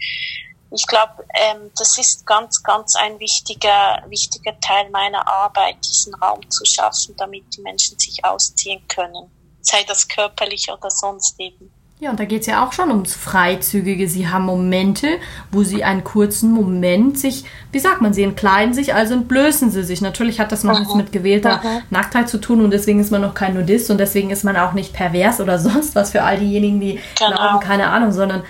ich 0.70 0.86
glaube, 0.86 1.24
ähm, 1.32 1.70
das 1.78 1.96
ist 1.96 2.26
ganz, 2.26 2.62
ganz 2.62 2.96
ein 2.96 3.18
wichtiger, 3.18 4.02
wichtiger 4.08 4.58
Teil 4.60 4.90
meiner 4.90 5.26
Arbeit, 5.26 5.76
diesen 5.82 6.14
Raum 6.16 6.48
zu 6.50 6.66
schaffen, 6.66 7.16
damit 7.16 7.44
die 7.56 7.62
Menschen 7.62 7.98
sich 7.98 8.22
ausziehen 8.24 8.86
können. 8.88 9.30
Sei 9.62 9.82
das 9.84 10.06
körperlich 10.06 10.70
oder 10.70 10.90
sonst 10.90 11.40
eben. 11.40 11.72
Ja, 11.98 12.10
und 12.10 12.20
da 12.20 12.26
geht 12.26 12.42
es 12.42 12.46
ja 12.46 12.62
auch 12.62 12.74
schon 12.74 12.90
ums 12.90 13.14
Freizügige. 13.14 14.06
Sie 14.06 14.28
haben 14.28 14.44
Momente, 14.44 15.08
wo 15.50 15.62
sie 15.62 15.82
einen 15.82 16.04
kurzen 16.04 16.52
Moment 16.52 17.18
sich, 17.18 17.46
wie 17.72 17.78
sagt 17.78 18.02
man, 18.02 18.12
sie 18.12 18.22
entkleiden 18.22 18.74
sich, 18.74 18.94
also 18.94 19.14
entblößen 19.14 19.70
sie 19.70 19.82
sich. 19.82 20.02
Natürlich 20.02 20.38
hat 20.38 20.52
das 20.52 20.62
noch 20.62 20.78
nichts 20.78 20.94
mit 20.94 21.10
gewählter 21.10 21.60
Aha. 21.60 21.80
Nacktheit 21.88 22.28
zu 22.28 22.36
tun 22.36 22.62
und 22.62 22.70
deswegen 22.70 23.00
ist 23.00 23.12
man 23.12 23.22
noch 23.22 23.32
kein 23.32 23.54
Nudist 23.54 23.90
und 23.90 23.98
deswegen 23.98 24.28
ist 24.28 24.44
man 24.44 24.58
auch 24.58 24.74
nicht 24.74 24.92
pervers 24.92 25.40
oder 25.40 25.58
sonst 25.58 25.94
was 25.94 26.10
für 26.10 26.22
all 26.22 26.38
diejenigen, 26.38 26.80
die 26.80 27.00
genau. 27.18 27.34
glauben, 27.34 27.60
keine 27.60 27.88
Ahnung, 27.88 28.12
sondern 28.12 28.42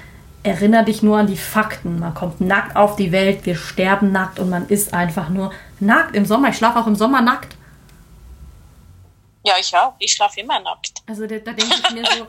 erinnere 0.43 0.85
dich 0.85 1.05
nur 1.05 1.19
an 1.19 1.29
die 1.29 1.37
Fakten. 1.37 2.01
Man 2.01 2.15
kommt 2.15 2.41
nackt 2.41 2.75
auf 2.75 2.97
die 2.97 3.13
Welt, 3.13 3.47
wir 3.47 3.55
sterben 3.55 4.11
nackt 4.11 4.41
und 4.41 4.51
man 4.51 4.67
ist 4.67 4.93
einfach 4.93 5.29
nur 5.29 5.53
nackt 5.79 6.17
im 6.17 6.25
Sommer. 6.25 6.49
Ich 6.49 6.57
schlafe 6.57 6.81
auch 6.81 6.87
im 6.89 6.97
Sommer 6.97 7.21
nackt. 7.21 7.56
Ja, 9.47 9.55
ich 9.61 9.73
auch. 9.77 9.95
Ich 10.01 10.13
schlafe 10.13 10.41
immer 10.41 10.59
nackt. 10.59 11.03
Also 11.07 11.25
da, 11.25 11.39
da 11.39 11.53
denke 11.53 11.77
ich 11.81 11.91
mir 11.93 12.05
so, 12.05 12.27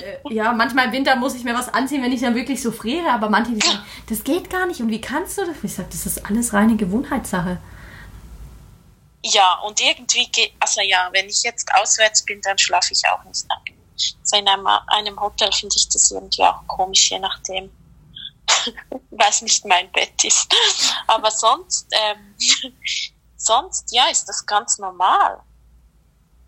äh, 0.04 0.32
ja, 0.32 0.52
manchmal 0.52 0.86
im 0.86 0.92
Winter 0.92 1.16
muss 1.16 1.34
ich 1.34 1.42
mir 1.42 1.52
was 1.52 1.68
anziehen, 1.68 2.00
wenn 2.00 2.12
ich 2.12 2.20
dann 2.20 2.36
wirklich 2.36 2.62
so 2.62 2.70
friere, 2.70 3.10
aber 3.10 3.28
manche 3.28 3.54
die 3.54 3.66
sagen, 3.66 3.84
das 4.08 4.22
geht 4.22 4.48
gar 4.48 4.66
nicht 4.66 4.80
und 4.80 4.88
wie 4.88 5.00
kannst 5.00 5.36
du 5.36 5.44
das? 5.44 5.56
Ich 5.64 5.74
sage, 5.74 5.88
das 5.90 6.06
ist 6.06 6.24
alles 6.24 6.52
reine 6.52 6.76
Gewohnheitssache. 6.76 7.58
Ja, 9.24 9.58
und 9.66 9.80
irgendwie 9.80 10.28
geht, 10.28 10.52
also 10.60 10.80
ja, 10.82 11.08
wenn 11.10 11.28
ich 11.28 11.42
jetzt 11.42 11.68
auswärts 11.74 12.24
bin, 12.24 12.40
dann 12.40 12.56
schlafe 12.56 12.92
ich 12.92 13.02
auch 13.08 13.24
nicht 13.24 13.48
nackt. 13.48 13.72
So 14.22 14.36
in 14.36 14.46
einem, 14.46 14.68
einem 14.86 15.20
Hotel 15.20 15.50
finde 15.50 15.74
ich 15.76 15.88
das 15.88 16.08
irgendwie 16.12 16.44
auch 16.44 16.64
komisch, 16.68 17.10
je 17.10 17.18
nachdem, 17.18 17.68
was 19.10 19.42
nicht 19.42 19.64
mein 19.64 19.90
Bett 19.90 20.22
ist. 20.22 20.46
Aber 21.08 21.32
sonst, 21.32 21.88
ähm, 21.90 22.36
sonst, 23.36 23.92
ja, 23.92 24.04
ist 24.08 24.26
das 24.26 24.46
ganz 24.46 24.78
normal. 24.78 25.42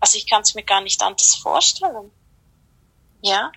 Also 0.03 0.17
ich 0.17 0.29
kann 0.29 0.41
es 0.41 0.53
mir 0.53 0.63
gar 0.63 0.81
nicht 0.81 1.01
anders 1.01 1.33
vorstellen. 1.35 2.11
Ja. 3.21 3.53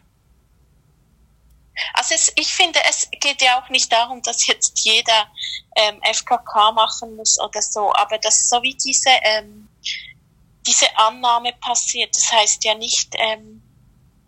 Also 1.93 2.15
es, 2.15 2.33
ich 2.37 2.55
finde, 2.55 2.79
es 2.89 3.11
geht 3.19 3.43
ja 3.43 3.61
auch 3.61 3.69
nicht 3.69 3.91
darum, 3.91 4.23
dass 4.23 4.47
jetzt 4.47 4.79
jeder 4.85 5.27
ähm, 5.75 6.01
FKK 6.05 6.71
machen 6.71 7.17
muss 7.17 7.37
oder 7.41 7.61
so, 7.61 7.93
aber 7.95 8.19
dass 8.19 8.49
so 8.49 8.63
wie 8.63 8.77
diese, 8.77 9.11
ähm, 9.25 9.69
diese 10.65 10.87
Annahme 10.97 11.53
passiert, 11.55 12.17
das 12.17 12.31
heißt 12.31 12.63
ja 12.63 12.77
nicht, 12.77 13.17
ähm, 13.19 13.61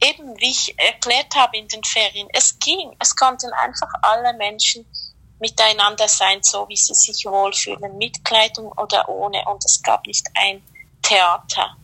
eben 0.02 0.36
wie 0.40 0.50
ich 0.50 0.76
erklärt 0.76 1.36
habe 1.36 1.56
in 1.56 1.68
den 1.68 1.84
Ferien, 1.84 2.26
es 2.32 2.58
ging, 2.58 2.96
es 2.98 3.14
konnten 3.14 3.52
einfach 3.52 3.92
alle 4.02 4.32
Menschen 4.32 4.84
miteinander 5.38 6.08
sein, 6.08 6.42
so 6.42 6.68
wie 6.68 6.76
sie 6.76 6.94
sich 6.94 7.26
wohlfühlen, 7.26 7.96
mit 7.96 8.24
Kleidung 8.24 8.72
oder 8.72 9.08
ohne, 9.08 9.44
und 9.44 9.64
es 9.64 9.80
gab 9.84 10.04
nicht 10.04 10.26
ein 10.34 10.64
Theater. 11.00 11.76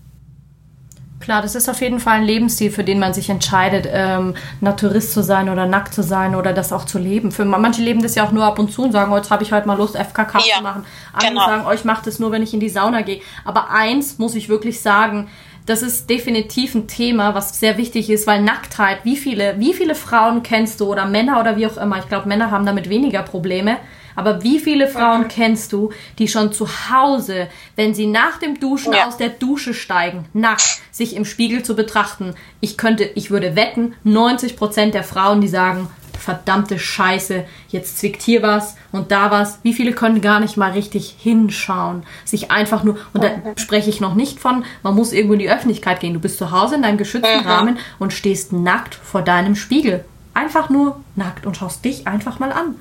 Klar, 1.25 1.41
das 1.41 1.55
ist 1.55 1.71
auf 1.71 1.81
jeden 1.81 2.01
Fall 2.01 2.19
ein 2.19 2.25
Lebensstil, 2.25 2.71
für 2.71 2.85
den 2.85 2.99
man 2.99 3.15
sich 3.15 3.31
entscheidet, 3.31 3.89
ähm, 3.91 4.35
Naturist 4.61 5.15
zu 5.15 5.23
sein 5.23 5.49
oder 5.49 5.65
nackt 5.65 5.95
zu 5.95 6.03
sein 6.03 6.35
oder 6.35 6.53
das 6.53 6.71
auch 6.71 6.85
zu 6.85 6.99
leben. 6.99 7.33
Für 7.33 7.47
manche 7.47 7.81
leben 7.81 8.03
das 8.03 8.15
ja 8.15 8.27
auch 8.27 8.33
nur 8.33 8.45
ab 8.45 8.59
und 8.59 8.71
zu 8.71 8.83
und 8.83 8.93
sagen, 8.93 9.11
oh, 9.11 9.17
jetzt 9.17 9.31
habe 9.31 9.43
ich 9.43 9.51
heute 9.51 9.67
mal 9.67 9.79
Lust, 9.79 9.97
FKK 9.97 10.41
ja, 10.41 10.57
zu 10.57 10.63
machen. 10.63 10.85
Andere 11.15 11.31
genau. 11.31 11.47
sagen, 11.47 11.65
oh, 11.67 11.73
ich 11.73 11.85
mache 11.87 12.05
das 12.05 12.19
nur, 12.19 12.31
wenn 12.31 12.43
ich 12.43 12.53
in 12.53 12.61
die 12.61 12.69
Sauna 12.69 13.01
gehe. 13.01 13.23
Aber 13.47 13.71
eins 13.71 14.19
muss 14.19 14.35
ich 14.35 14.51
wirklich 14.51 14.83
sagen, 14.83 15.31
das 15.65 15.81
ist 15.81 16.11
definitiv 16.11 16.75
ein 16.75 16.89
Thema, 16.89 17.35
was 17.35 17.59
sehr 17.59 17.79
wichtig 17.79 18.11
ist, 18.11 18.27
weil 18.27 18.43
Nacktheit, 18.43 18.99
wie 19.05 19.17
viele, 19.17 19.59
wie 19.59 19.73
viele 19.73 19.95
Frauen 19.95 20.43
kennst 20.43 20.79
du 20.81 20.93
oder 20.93 21.07
Männer 21.07 21.41
oder 21.41 21.57
wie 21.57 21.67
auch 21.67 21.79
immer, 21.79 22.01
ich 22.01 22.09
glaube, 22.09 22.29
Männer 22.29 22.51
haben 22.51 22.67
damit 22.67 22.91
weniger 22.91 23.23
Probleme, 23.23 23.79
aber 24.15 24.43
wie 24.43 24.59
viele 24.59 24.89
Frauen 24.89 25.23
mhm. 25.23 25.29
kennst 25.29 25.73
du, 25.73 25.91
die 26.19 26.29
schon 26.29 26.53
zu 26.53 26.69
Hause, 26.91 27.49
wenn 27.77 27.95
sie 27.95 28.07
nach 28.07 28.39
dem 28.39 28.61
Duschen 28.61 28.93
ja. 28.93 29.07
aus 29.07 29.17
der 29.17 29.31
Dusche 29.31 29.75
steigen, 29.75 30.27
nackt, 30.33 30.81
sich 30.91 31.17
im 31.17 31.25
Spiegel 31.25 31.63
zu 31.63 31.75
betrachten? 31.77 32.35
Ich 32.61 32.77
könnte, 32.77 33.05
ich 33.05 33.31
würde 33.31 33.57
wetten, 33.57 33.95
90 34.05 34.57
Prozent 34.57 34.95
der 34.95 35.05
Frauen, 35.05 35.41
die 35.41 35.49
sagen, 35.49 35.89
verdammte 36.25 36.79
Scheiße, 36.79 37.45
jetzt 37.69 37.99
zwickt 37.99 38.23
hier 38.23 38.43
was 38.43 38.77
und 38.93 39.13
da 39.13 39.31
was. 39.31 39.61
Wie 39.63 39.75
viele 39.75 39.93
können 39.93 40.21
gar 40.21 40.41
nicht 40.41 40.57
mal 40.57 40.73
richtig 40.73 41.15
hinschauen? 41.19 42.05
Sich 42.25 42.51
einfach 42.51 42.83
nur, 42.83 42.99
und 43.13 43.23
da 43.23 43.29
mhm. 43.29 43.57
spreche 43.57 43.91
ich 43.91 44.01
noch 44.01 44.15
nicht 44.15 44.41
von, 44.41 44.65
man 44.83 44.95
muss 44.95 45.13
irgendwo 45.13 45.35
in 45.35 45.41
die 45.41 45.51
Öffentlichkeit 45.51 46.01
gehen. 46.01 46.15
Du 46.15 46.21
bist 46.21 46.39
zu 46.39 46.51
Hause 46.51 46.77
in 46.77 46.83
deinem 46.83 46.99
geschützten 46.99 47.41
mhm. 47.41 47.47
Rahmen 47.47 47.79
und 47.99 48.13
stehst 48.13 48.53
nackt 48.53 48.95
vor 48.95 49.23
deinem 49.23 49.55
Spiegel. 49.55 50.05
Einfach 50.33 50.71
nur 50.71 51.01
nackt 51.15 51.47
und 51.47 51.57
schaust 51.57 51.85
dich 51.85 52.07
einfach 52.07 52.39
mal 52.39 52.51
an. 52.51 52.75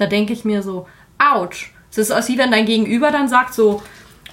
Da 0.00 0.06
denke 0.06 0.32
ich 0.32 0.44
mir 0.44 0.62
so, 0.62 0.86
ouch. 1.18 1.68
Es 1.90 1.98
ist 1.98 2.10
als 2.10 2.28
wie 2.28 2.38
wenn 2.38 2.50
dein 2.50 2.66
Gegenüber 2.66 3.10
dann 3.10 3.28
sagt 3.28 3.52
so, 3.52 3.82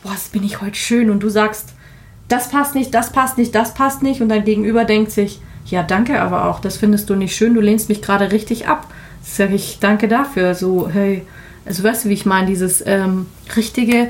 boah, 0.01 0.13
das 0.13 0.30
bin 0.30 0.43
ich 0.43 0.62
heute 0.62 0.75
schön 0.75 1.10
und 1.10 1.21
du 1.21 1.30
sagst, 1.30 1.73
das 2.30 2.49
passt 2.49 2.75
nicht, 2.75 2.93
das 2.93 3.12
passt 3.12 3.38
nicht, 3.38 3.53
das 3.53 3.73
passt 3.73 4.01
nicht 4.03 4.21
und 4.21 4.30
dein 4.30 4.45
Gegenüber 4.45 4.86
denkt 4.86 5.12
sich, 5.12 5.41
ja, 5.65 5.84
danke 5.84 6.21
aber 6.21 6.45
auch, 6.45 6.60
das 6.60 6.77
findest 6.77 7.10
du 7.10 7.15
nicht 7.15 7.36
schön, 7.36 7.53
du 7.53 7.62
lehnst 7.62 7.89
mich 7.89 8.01
gerade 8.01 8.32
richtig 8.32 8.67
ab. 8.67 8.88
Sag 9.21 9.51
ich, 9.51 9.80
danke 9.80 10.08
dafür. 10.08 10.56
So, 10.56 10.89
hey, 10.89 11.25
also 11.65 11.84
weißt 11.84 12.06
du, 12.06 12.10
wie 12.10 12.13
ich 12.13 12.25
meine, 12.25 12.47
dieses 12.47 12.86
ähm, 12.86 13.25
richtige, 13.58 14.10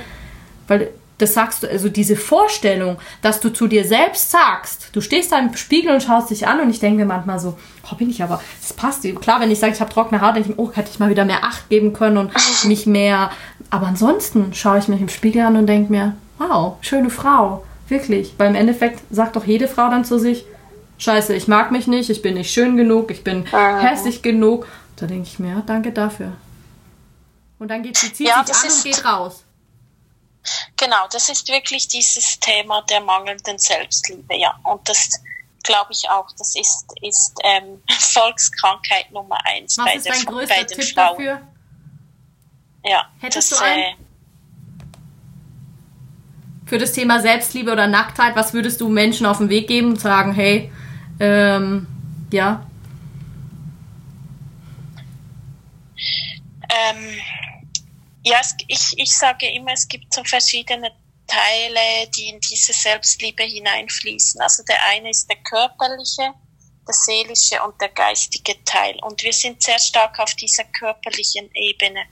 weil 0.68 0.90
das 1.18 1.34
sagst 1.34 1.64
du, 1.64 1.68
also 1.68 1.90
diese 1.90 2.16
Vorstellung, 2.16 2.98
dass 3.24 3.40
du 3.40 3.50
zu 3.50 3.68
dir 3.68 3.84
selbst 3.86 4.30
sagst, 4.30 4.90
du 4.94 5.02
stehst 5.02 5.32
da 5.32 5.40
im 5.40 5.56
Spiegel 5.56 5.92
und 5.92 6.04
schaust 6.04 6.30
dich 6.30 6.48
an 6.48 6.60
und 6.60 6.70
ich 6.70 6.80
denke 6.80 7.06
manchmal 7.06 7.40
so, 7.40 7.58
oh, 7.92 7.96
bin 7.96 8.10
ich 8.10 8.24
aber, 8.24 8.42
das 8.62 8.74
passt. 8.74 9.04
Klar, 9.22 9.40
wenn 9.40 9.52
ich 9.52 9.60
sage, 9.60 9.74
ich 9.74 9.82
habe 9.82 9.92
trockene 9.92 10.22
Haut, 10.22 10.36
denke 10.36 10.50
ich 10.50 10.58
mir, 10.58 10.64
oh, 10.64 10.72
hätte 10.74 10.90
ich 10.92 11.00
mal 11.00 11.10
wieder 11.10 11.26
mehr 11.26 11.44
Acht 11.44 11.70
geben 11.70 11.94
können 11.94 12.18
und 12.18 12.32
mich 12.66 12.86
mehr. 12.86 13.32
Aber 13.70 13.88
ansonsten 13.88 14.54
schaue 14.54 14.80
ich 14.80 14.88
mich 14.88 15.02
im 15.02 15.10
Spiegel 15.10 15.42
an 15.44 15.56
und 15.56 15.68
denke 15.68 15.92
mir, 15.92 16.16
wow, 16.38 16.78
schöne 16.82 17.10
Frau. 17.10 17.64
Wirklich. 17.88 18.34
Weil 18.38 18.50
im 18.50 18.56
Endeffekt 18.56 19.02
sagt 19.10 19.36
doch 19.36 19.46
jede 19.46 19.68
Frau 19.68 19.90
dann 19.90 20.06
zu 20.06 20.20
sich, 20.20 20.46
scheiße, 20.98 21.34
ich 21.34 21.48
mag 21.48 21.72
mich 21.72 21.88
nicht, 21.88 22.10
ich 22.10 22.22
bin 22.22 22.34
nicht 22.34 22.52
schön 22.52 22.78
genug, 22.78 23.12
ich 23.12 23.24
bin 23.24 23.46
ah. 23.52 23.80
hässlich 23.80 24.22
genug. 24.22 24.68
Da 24.98 25.06
denke 25.06 25.28
ich 25.28 25.40
mir, 25.40 25.50
ja, 25.50 25.64
danke 25.66 25.92
dafür. 25.92 26.34
Und 27.60 27.70
dann 27.70 27.84
geht 27.84 27.98
sie, 27.98 28.12
zieht 28.14 28.28
ja, 28.28 28.44
sich 28.46 28.56
an 28.56 28.72
und 28.72 28.84
geht 28.84 29.06
raus. 29.06 29.44
Genau, 30.78 31.08
das 31.12 31.30
ist 31.30 31.48
wirklich 31.50 31.88
dieses 31.88 32.40
Thema 32.40 32.82
der 32.84 33.02
mangelnden 33.02 33.58
Selbstliebe, 33.58 34.36
ja. 34.38 34.58
Und 34.64 34.88
das 34.88 35.10
glaube 35.68 35.92
ich 35.92 36.10
auch, 36.10 36.28
das 36.38 36.56
ist, 36.56 36.86
ist 37.02 37.38
ähm, 37.44 37.82
Volkskrankheit 38.00 39.12
Nummer 39.12 39.38
eins 39.46 39.78
Was 39.78 39.86
bei, 39.86 39.94
ist 39.94 40.06
der, 40.06 40.14
dein 40.14 40.26
größter 40.26 40.56
bei 40.56 40.64
den 40.64 40.80
Tipp 40.80 40.94
Frauen. 40.96 41.18
Dafür? 41.18 41.42
Ja, 42.84 43.06
Hättest 43.20 43.52
das, 43.52 43.60
du 43.60 43.64
einen? 43.64 43.84
Äh, 43.84 43.96
für 46.66 46.78
das 46.78 46.92
Thema 46.94 47.20
Selbstliebe 47.22 47.72
oder 47.72 47.88
Nacktheit, 47.88 48.36
was 48.36 48.54
würdest 48.54 48.82
du 48.82 48.90
Menschen 48.90 49.26
auf 49.26 49.38
den 49.38 49.50
Weg 49.50 49.68
geben 49.68 49.90
und 49.92 50.02
sagen, 50.02 50.34
hey, 50.34 50.72
ähm, 51.20 51.88
ja? 52.32 52.66
Ähm, 56.70 57.18
ja, 58.24 58.42
ich, 58.68 58.94
ich 58.98 59.18
sage 59.18 59.50
immer, 59.50 59.72
es 59.72 59.88
gibt 59.88 60.14
so 60.14 60.24
verschiedene 60.26 60.92
Teile, 61.28 62.08
die 62.16 62.30
in 62.30 62.40
diese 62.40 62.74
Selbstliebe 62.74 63.44
hineinfließen. 63.44 64.42
Also 64.42 64.64
der 64.64 64.82
eine 64.86 65.10
ist 65.10 65.30
der 65.30 65.38
körperliche, 65.44 66.34
der 66.88 66.94
seelische 66.94 67.62
und 67.64 67.80
der 67.82 67.90
geistige 67.90 68.64
Teil. 68.64 68.98
Und 69.04 69.22
wir 69.24 69.34
sind 69.34 69.62
sehr 69.62 69.80
stark 69.80 70.20
auf 70.20 70.34
dieser 70.36 70.64
körperlichen 70.66 71.50
Ebene. 71.54 72.06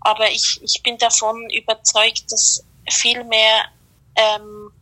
Aber 0.00 0.30
ich, 0.30 0.60
ich 0.62 0.82
bin 0.82 0.98
davon 0.98 1.48
überzeugt, 1.50 2.30
dass 2.30 2.64
viel 2.90 3.22
mehr 3.24 3.70
ähm, 4.16 4.72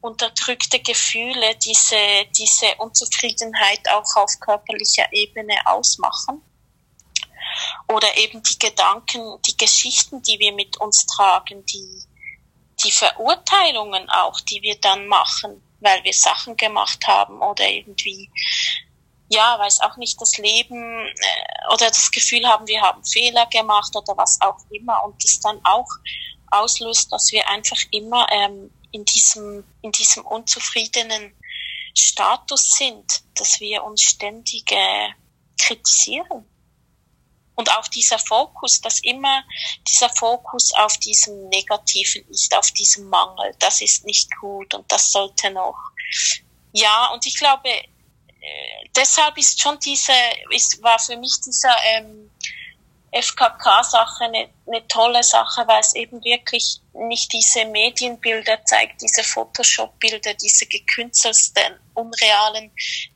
unterdrückte 0.00 0.78
Gefühle 0.80 1.56
diese, 1.56 1.96
diese 2.36 2.74
Unzufriedenheit 2.78 3.88
auch 3.90 4.16
auf 4.16 4.38
körperlicher 4.40 5.12
Ebene 5.12 5.54
ausmachen 5.64 6.42
oder 7.88 8.16
eben 8.16 8.42
die 8.42 8.58
Gedanken, 8.58 9.40
die 9.46 9.56
Geschichten, 9.56 10.22
die 10.22 10.38
wir 10.38 10.52
mit 10.52 10.76
uns 10.78 11.06
tragen, 11.06 11.64
die, 11.66 12.02
die 12.86 12.92
Verurteilungen 12.92 14.08
auch, 14.10 14.40
die 14.40 14.62
wir 14.62 14.78
dann 14.80 15.06
machen, 15.08 15.62
weil 15.80 16.02
wir 16.04 16.14
Sachen 16.14 16.56
gemacht 16.56 17.06
haben 17.06 17.42
oder 17.42 17.68
irgendwie, 17.68 18.30
ja, 19.28 19.58
weiß 19.58 19.80
auch 19.80 19.96
nicht, 19.96 20.20
das 20.20 20.38
Leben 20.38 21.06
äh, 21.06 21.72
oder 21.74 21.88
das 21.88 22.10
Gefühl 22.10 22.46
haben, 22.46 22.66
wir 22.66 22.80
haben 22.80 23.04
Fehler 23.04 23.46
gemacht 23.46 23.94
oder 23.94 24.16
was 24.16 24.40
auch 24.40 24.58
immer 24.70 25.02
und 25.04 25.22
das 25.22 25.40
dann 25.40 25.60
auch 25.64 25.88
auslöst, 26.52 27.12
dass 27.12 27.32
wir 27.32 27.48
einfach 27.48 27.78
immer 27.90 28.26
ähm, 28.30 28.70
in 28.92 29.04
diesem, 29.04 29.64
in 29.82 29.90
diesem 29.90 30.24
unzufriedenen 30.24 31.34
Status 31.98 32.76
sind, 32.76 33.22
dass 33.34 33.58
wir 33.58 33.82
uns 33.82 34.02
ständig 34.02 34.70
äh, 34.70 35.08
kritisieren 35.60 36.46
und 37.56 37.70
auch 37.76 37.88
dieser 37.88 38.18
Fokus, 38.18 38.80
dass 38.80 39.00
immer 39.00 39.42
dieser 39.88 40.10
Fokus 40.10 40.72
auf 40.74 40.96
diesem 40.98 41.48
Negativen 41.48 42.28
ist, 42.28 42.54
auf 42.54 42.70
diesem 42.72 43.08
Mangel, 43.08 43.54
das 43.58 43.80
ist 43.80 44.04
nicht 44.04 44.30
gut 44.40 44.72
und 44.74 44.90
das 44.92 45.10
sollte 45.10 45.50
noch. 45.50 45.78
Ja, 46.72 47.06
und 47.12 47.24
ich 47.26 47.36
glaube, 47.36 47.68
äh, 47.68 48.88
deshalb 48.94 49.38
ist 49.38 49.60
schon 49.60 49.78
diese, 49.80 50.12
ist, 50.50 50.82
war 50.82 50.98
für 50.98 51.16
mich 51.16 51.32
dieser 51.40 51.74
ähm, 51.94 52.30
FKK-Sache 53.12 54.24
eine, 54.24 54.50
eine 54.66 54.86
tolle 54.88 55.22
Sache, 55.22 55.66
weil 55.66 55.80
es 55.80 55.94
eben 55.94 56.22
wirklich 56.22 56.80
nicht 56.92 57.32
diese 57.32 57.64
Medienbilder 57.64 58.62
zeigt, 58.64 59.00
diese 59.00 59.24
Photoshop-Bilder, 59.24 60.34
diese 60.34 60.66
gekünstelsten, 60.66 61.80
unrealen 61.94 62.70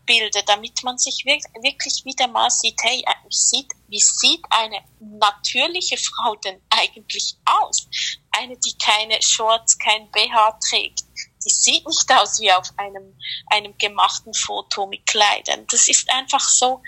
Bilder, 0.07 0.42
damit 0.46 0.83
man 0.83 0.96
sich 0.96 1.24
wirklich 1.26 2.03
wieder 2.07 2.26
mal 2.29 2.50
sieht, 2.50 2.81
hey, 2.83 3.05
äh, 3.07 3.14
sieht, 3.29 3.70
wie 3.90 4.00
sieht 4.00 4.44
eine 4.50 4.83
natürliche 5.00 5.96
Frau 5.96 6.37
denn 6.37 6.62
eigentlich 6.70 7.37
aus? 7.44 7.88
Eine, 8.31 8.57
die 8.57 8.79
keine 8.79 9.20
Shorts, 9.20 9.79
kein 9.79 10.11
BH 10.12 10.59
trägt. 10.68 11.03
Die 11.44 11.50
sieht 11.50 11.87
nicht 11.87 12.12
aus 12.12 12.40
wie 12.40 12.53
auf 12.53 12.70
einem, 12.76 13.18
einem 13.46 13.76
gemachten 13.79 14.33
Foto 14.33 14.87
mit 14.87 15.07
Kleidern. 15.07 15.66
Das 15.70 15.88
ist 15.88 16.09
einfach 16.11 16.40
so, 16.48 16.83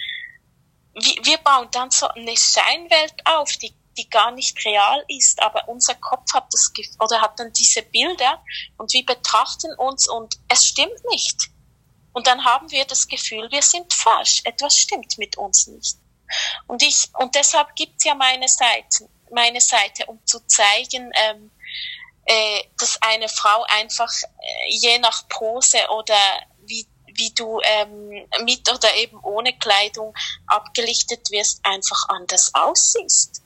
wir 0.94 1.38
bauen 1.38 1.68
dann 1.72 1.90
so 1.90 2.06
eine 2.08 2.36
Scheinwelt 2.36 3.14
auf, 3.24 3.56
die, 3.56 3.74
die 3.96 4.08
gar 4.08 4.30
nicht 4.30 4.64
real 4.64 5.04
ist, 5.08 5.42
aber 5.42 5.68
unser 5.68 5.94
Kopf 5.96 6.32
hat 6.32 6.46
das 6.52 6.72
oder 7.00 7.20
hat 7.20 7.38
dann 7.38 7.52
diese 7.52 7.82
Bilder 7.82 8.44
und 8.76 8.92
wir 8.92 9.04
betrachten 9.04 9.74
uns 9.76 10.08
und 10.08 10.34
es 10.48 10.66
stimmt 10.66 11.02
nicht. 11.10 11.48
Und 12.12 12.26
dann 12.26 12.44
haben 12.44 12.70
wir 12.70 12.84
das 12.84 13.08
Gefühl, 13.08 13.50
wir 13.50 13.62
sind 13.62 13.92
falsch, 13.92 14.42
etwas 14.44 14.76
stimmt 14.76 15.16
mit 15.16 15.38
uns 15.38 15.66
nicht. 15.66 16.01
Und 16.66 16.82
ich 16.82 17.08
und 17.18 17.34
deshalb 17.34 17.74
gibt's 17.76 18.04
ja 18.04 18.14
meine 18.14 18.48
Seite, 18.48 19.08
meine 19.30 19.60
Seite, 19.60 20.06
um 20.06 20.24
zu 20.26 20.40
zeigen, 20.46 21.10
ähm, 21.14 21.50
äh, 22.24 22.62
dass 22.78 23.00
eine 23.02 23.28
Frau 23.28 23.64
einfach 23.68 24.12
äh, 24.12 24.68
je 24.68 24.98
nach 24.98 25.28
Pose 25.28 25.78
oder 25.90 26.16
wie 26.66 26.86
wie 27.14 27.30
du 27.34 27.60
ähm, 27.62 28.26
mit 28.44 28.70
oder 28.70 28.94
eben 28.96 29.18
ohne 29.22 29.56
Kleidung 29.58 30.14
abgelichtet 30.46 31.30
wirst, 31.30 31.60
einfach 31.64 32.08
anders 32.08 32.54
aussiehst. 32.54 33.41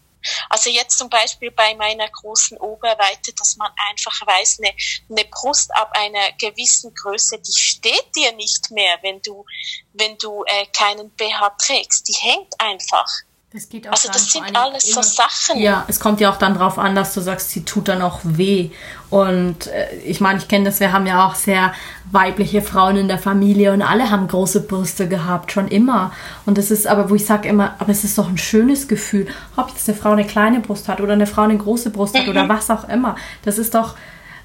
Also 0.48 0.70
jetzt 0.70 0.98
zum 0.98 1.10
Beispiel 1.10 1.50
bei 1.50 1.74
meiner 1.74 2.08
großen 2.08 2.58
Oberweite, 2.58 3.32
dass 3.34 3.56
man 3.56 3.70
einfach 3.90 4.26
weiß, 4.26 4.60
eine, 4.60 4.74
eine 5.10 5.28
Brust 5.30 5.74
ab 5.74 5.90
einer 5.92 6.32
gewissen 6.38 6.94
Größe, 6.94 7.38
die 7.38 7.58
steht 7.58 8.14
dir 8.16 8.32
nicht 8.32 8.70
mehr, 8.70 8.98
wenn 9.02 9.20
du, 9.22 9.44
wenn 9.92 10.16
du 10.18 10.44
äh, 10.44 10.66
keinen 10.72 11.10
BH 11.10 11.50
trägst. 11.58 12.08
Die 12.08 12.14
hängt 12.14 12.52
einfach. 12.58 13.06
Das 13.52 13.68
geht 13.68 13.86
auch 13.86 13.92
also 13.92 14.08
das 14.08 14.32
sind 14.32 14.54
alles 14.54 14.84
so 14.84 15.00
Sachen. 15.00 15.58
Ja, 15.60 15.84
es 15.88 16.00
kommt 16.00 16.20
ja 16.20 16.30
auch 16.30 16.36
dann 16.36 16.54
drauf 16.58 16.78
an, 16.78 16.94
dass 16.94 17.14
du 17.14 17.20
sagst, 17.20 17.50
sie 17.50 17.64
tut 17.64 17.88
dann 17.88 18.02
auch 18.02 18.20
weh. 18.22 18.70
Und 19.08 19.68
äh, 19.68 19.94
ich 20.04 20.20
meine, 20.20 20.38
ich 20.38 20.48
kenne 20.48 20.64
das, 20.64 20.80
wir 20.80 20.92
haben 20.92 21.06
ja 21.06 21.26
auch 21.26 21.34
sehr 21.34 21.72
weibliche 22.10 22.62
Frauen 22.62 22.96
in 22.96 23.08
der 23.08 23.18
Familie 23.18 23.72
und 23.72 23.82
alle 23.82 24.10
haben 24.10 24.26
große 24.26 24.62
Brüste 24.62 25.08
gehabt, 25.08 25.52
schon 25.52 25.68
immer. 25.68 26.12
Und 26.44 26.58
es 26.58 26.70
ist 26.70 26.86
aber, 26.86 27.10
wo 27.10 27.14
ich 27.14 27.26
sage 27.26 27.48
immer, 27.48 27.74
aber 27.78 27.90
es 27.90 28.04
ist 28.04 28.18
doch 28.18 28.28
ein 28.28 28.38
schönes 28.38 28.88
Gefühl, 28.88 29.28
ob 29.56 29.70
jetzt 29.70 29.88
eine 29.88 29.96
Frau 29.96 30.12
eine 30.12 30.24
kleine 30.24 30.60
Brust 30.60 30.88
hat 30.88 31.00
oder 31.00 31.12
eine 31.12 31.26
Frau 31.26 31.42
eine 31.42 31.56
große 31.56 31.90
Brust 31.90 32.16
hat 32.16 32.24
mhm. 32.24 32.30
oder 32.30 32.48
was 32.48 32.70
auch 32.70 32.88
immer. 32.88 33.16
Das 33.44 33.58
ist 33.58 33.74
doch 33.74 33.94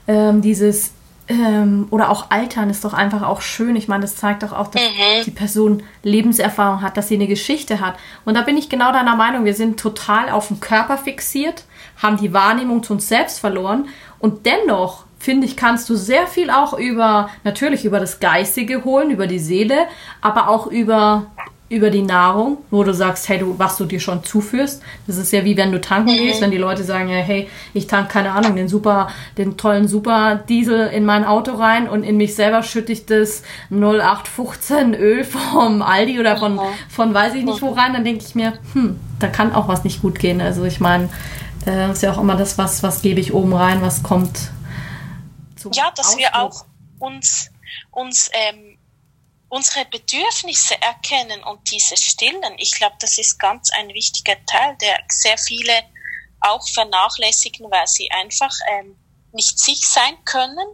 ähm, 0.08 0.42
dieses 0.42 0.92
ähm, 1.28 1.88
oder 1.92 2.10
auch 2.10 2.30
Altern 2.30 2.70
ist 2.70 2.84
doch 2.84 2.94
einfach 2.94 3.22
auch 3.22 3.42
schön. 3.42 3.76
Ich 3.76 3.88
meine, 3.88 4.02
das 4.02 4.16
zeigt 4.16 4.44
doch 4.44 4.52
auch, 4.52 4.68
dass 4.68 4.82
mhm. 4.82 5.24
die 5.26 5.32
Person 5.32 5.84
Lebenserfahrung 6.04 6.82
hat, 6.82 6.98
dass 6.98 7.08
sie 7.08 7.16
eine 7.16 7.28
Geschichte 7.28 7.80
hat. 7.80 7.96
Und 8.26 8.36
da 8.36 8.42
bin 8.42 8.58
ich 8.58 8.70
genau 8.70 8.92
deiner 8.92 9.16
Meinung. 9.16 9.46
Wir 9.46 9.54
sind 9.54 9.80
total 9.80 10.30
auf 10.30 10.50
den 10.50 10.60
Körper 10.60 10.98
fixiert, 10.98 11.64
haben 12.02 12.18
die 12.18 12.34
Wahrnehmung 12.34 12.84
zu 12.84 12.94
uns 12.94 13.08
selbst 13.08 13.40
verloren 13.40 13.86
und 14.22 14.46
dennoch 14.46 15.06
finde 15.20 15.46
ich, 15.46 15.56
kannst 15.56 15.90
du 15.90 15.96
sehr 15.96 16.26
viel 16.26 16.50
auch 16.50 16.78
über, 16.78 17.30
natürlich 17.44 17.86
über 17.86 18.00
das 18.00 18.20
Geistige 18.20 18.84
holen, 18.84 19.12
über 19.12 19.28
die 19.28 19.40
Seele, 19.40 19.86
aber 20.22 20.50
auch 20.50 20.68
über 20.68 21.28
über 21.72 21.90
die 21.90 22.02
Nahrung, 22.02 22.58
wo 22.70 22.84
du 22.84 22.94
sagst, 22.94 23.30
hey, 23.30 23.40
du, 23.40 23.58
was 23.58 23.78
du 23.78 23.86
dir 23.86 24.02
schon 24.02 24.26
zuführst. 24.26 24.84
Das 25.08 25.16
ist 25.16 25.32
ja 25.32 25.46
wie 25.46 25.56
wenn 25.56 25.72
du 25.72 25.80
tanken 25.80 26.12
mhm. 26.12 26.18
gehst, 26.18 26.42
wenn 26.42 26.52
die 26.52 26.58
Leute 26.58 26.84
sagen, 26.84 27.08
ja, 27.08 27.16
hey, 27.16 27.48
ich 27.74 27.88
tank 27.88 28.10
keine 28.10 28.32
Ahnung, 28.32 28.58
den 28.58 28.68
super, 28.68 29.08
den 29.38 29.56
tollen 29.56 29.88
Super 29.88 30.44
Diesel 30.50 30.88
in 30.88 31.06
mein 31.06 31.24
Auto 31.24 31.54
rein 31.54 31.88
und 31.88 32.04
in 32.04 32.18
mich 32.18 32.36
selber 32.36 32.62
schütte 32.62 32.92
ich 32.92 33.06
das 33.06 33.44
0815 33.70 34.96
Öl 34.96 35.24
vom 35.24 35.82
Aldi 35.82 36.20
oder 36.20 36.36
von, 36.36 36.56
mhm. 36.56 36.60
von 36.90 37.14
weiß 37.14 37.36
ich 37.36 37.46
nicht 37.46 37.62
wo 37.62 37.70
rein, 37.70 37.94
dann 37.94 38.04
denke 38.04 38.26
ich 38.28 38.36
mir, 38.36 38.52
hm, 38.74 39.00
da 39.20 39.28
kann 39.28 39.56
auch 39.56 39.70
was 39.70 39.86
nicht 39.86 40.02
gut 40.02 40.20
gehen. 40.20 40.42
Also 40.42 40.66
ich 40.66 40.82
meine, 40.82 41.08
äh, 41.68 41.92
ist 41.92 42.04
ja 42.04 42.14
auch 42.14 42.18
immer 42.18 42.36
das, 42.36 42.58
was, 42.58 42.84
was 42.84 43.02
gebe 43.02 43.20
ich 43.20 43.34
oben 43.34 43.54
rein, 43.54 43.82
was 43.82 44.04
kommt 44.04 44.52
zum 45.56 45.72
Ja, 45.74 45.92
dass 45.92 46.08
Ausdruck. 46.08 46.20
wir 46.20 46.36
auch 46.36 46.66
uns, 47.00 47.50
uns 47.92 48.30
ähm, 48.34 48.78
unsere 49.50 49.86
Bedürfnisse 49.86 50.82
erkennen 50.82 51.44
und 51.44 51.72
diese 51.72 51.98
stillen. 51.98 52.56
Ich 52.58 52.72
glaube, 52.72 52.96
das 53.00 53.18
ist 53.18 53.38
ganz 53.40 53.70
ein 53.72 53.90
wichtiger 53.90 54.38
Teil, 54.46 54.78
der 54.82 55.00
sehr 55.10 55.38
viele 55.38 55.84
auch 56.40 56.68
vernachlässigen, 56.70 57.70
weil 57.70 57.88
sie 57.88 58.10
einfach 58.12 58.54
ähm, 58.72 58.96
nicht 59.34 59.60
sich 59.60 59.88
sein 59.88 60.24
können 60.26 60.68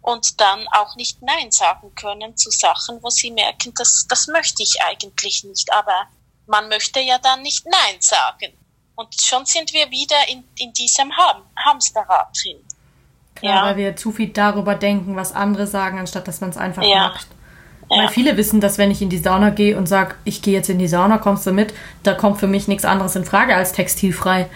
und 0.00 0.40
dann 0.40 0.66
auch 0.72 0.96
nicht 0.96 1.22
Nein 1.22 1.50
sagen 1.50 1.94
können 1.94 2.36
zu 2.36 2.50
Sachen, 2.50 3.02
wo 3.02 3.10
sie 3.10 3.30
merken, 3.30 3.72
das, 3.76 4.06
das 4.08 4.26
möchte 4.26 4.62
ich 4.62 4.82
eigentlich 4.82 5.44
nicht. 5.44 5.72
Aber 5.72 6.08
man 6.46 6.68
möchte 6.68 7.00
ja 7.00 7.18
dann 7.18 7.42
nicht 7.42 7.64
Nein 7.66 8.00
sagen. 8.00 8.52
Und 8.94 9.08
schon 9.20 9.46
sind 9.46 9.72
wir 9.72 9.90
wieder 9.90 10.16
in, 10.28 10.44
in 10.58 10.72
diesem 10.72 11.10
Ham 11.16 11.42
Hamsterrad 11.56 12.28
drin. 12.42 12.58
Klar, 13.34 13.54
ja. 13.54 13.64
weil 13.66 13.76
wir 13.76 13.96
zu 13.96 14.12
viel 14.12 14.28
darüber 14.28 14.74
denken, 14.74 15.16
was 15.16 15.32
andere 15.32 15.66
sagen, 15.66 15.98
anstatt 15.98 16.28
dass 16.28 16.40
man 16.40 16.50
es 16.50 16.56
einfach 16.56 16.82
ja. 16.82 17.08
macht. 17.08 17.26
Weil 17.88 18.08
viele 18.08 18.36
wissen, 18.36 18.60
dass 18.60 18.78
wenn 18.78 18.90
ich 18.90 19.02
in 19.02 19.10
die 19.10 19.18
Sauna 19.18 19.50
gehe 19.50 19.76
und 19.76 19.86
sage, 19.86 20.14
ich 20.24 20.40
gehe 20.40 20.54
jetzt 20.54 20.70
in 20.70 20.78
die 20.78 20.88
Sauna, 20.88 21.18
kommst 21.18 21.46
du 21.46 21.52
mit, 21.52 21.74
da 22.02 22.14
kommt 22.14 22.40
für 22.40 22.46
mich 22.46 22.68
nichts 22.68 22.84
anderes 22.84 23.16
in 23.16 23.24
Frage 23.24 23.54
als 23.54 23.72
textilfrei. 23.72 24.48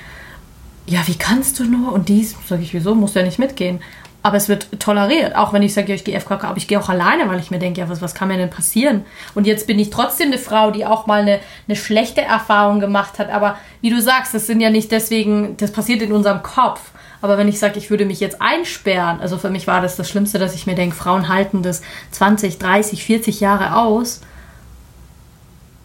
Ja, 0.86 1.06
wie 1.06 1.16
kannst 1.16 1.58
du 1.58 1.64
nur? 1.64 1.92
Und 1.92 2.08
dies, 2.08 2.36
sage 2.46 2.62
ich, 2.62 2.72
wieso, 2.72 2.94
muss 2.94 3.14
ja 3.14 3.22
nicht 3.22 3.38
mitgehen. 3.38 3.82
Aber 4.26 4.38
es 4.38 4.48
wird 4.48 4.80
toleriert, 4.80 5.36
auch 5.36 5.52
wenn 5.52 5.62
ich 5.62 5.72
sage, 5.72 5.86
ja, 5.90 5.94
ich 5.94 6.02
gehe 6.02 6.18
FKK, 6.18 6.48
aber 6.48 6.56
ich 6.56 6.66
gehe 6.66 6.80
auch 6.80 6.88
alleine, 6.88 7.28
weil 7.28 7.38
ich 7.38 7.52
mir 7.52 7.60
denke, 7.60 7.80
ja, 7.80 7.88
was, 7.88 8.02
was 8.02 8.12
kann 8.12 8.26
mir 8.26 8.36
denn 8.36 8.50
passieren? 8.50 9.04
Und 9.36 9.46
jetzt 9.46 9.68
bin 9.68 9.78
ich 9.78 9.90
trotzdem 9.90 10.32
eine 10.32 10.38
Frau, 10.38 10.72
die 10.72 10.84
auch 10.84 11.06
mal 11.06 11.20
eine, 11.20 11.38
eine 11.68 11.76
schlechte 11.76 12.22
Erfahrung 12.22 12.80
gemacht 12.80 13.20
hat. 13.20 13.30
Aber 13.30 13.56
wie 13.82 13.90
du 13.90 14.02
sagst, 14.02 14.34
das 14.34 14.48
sind 14.48 14.60
ja 14.60 14.68
nicht 14.68 14.90
deswegen, 14.90 15.56
das 15.58 15.70
passiert 15.70 16.02
in 16.02 16.10
unserem 16.10 16.42
Kopf. 16.42 16.80
Aber 17.22 17.38
wenn 17.38 17.46
ich 17.46 17.60
sage, 17.60 17.78
ich 17.78 17.88
würde 17.88 18.04
mich 18.04 18.18
jetzt 18.18 18.42
einsperren, 18.42 19.20
also 19.20 19.38
für 19.38 19.48
mich 19.48 19.68
war 19.68 19.80
das 19.80 19.94
das 19.94 20.10
Schlimmste, 20.10 20.40
dass 20.40 20.56
ich 20.56 20.66
mir 20.66 20.74
denke, 20.74 20.96
Frauen 20.96 21.28
halten 21.28 21.62
das 21.62 21.82
20, 22.10 22.58
30, 22.58 23.04
40 23.04 23.38
Jahre 23.38 23.76
aus. 23.76 24.22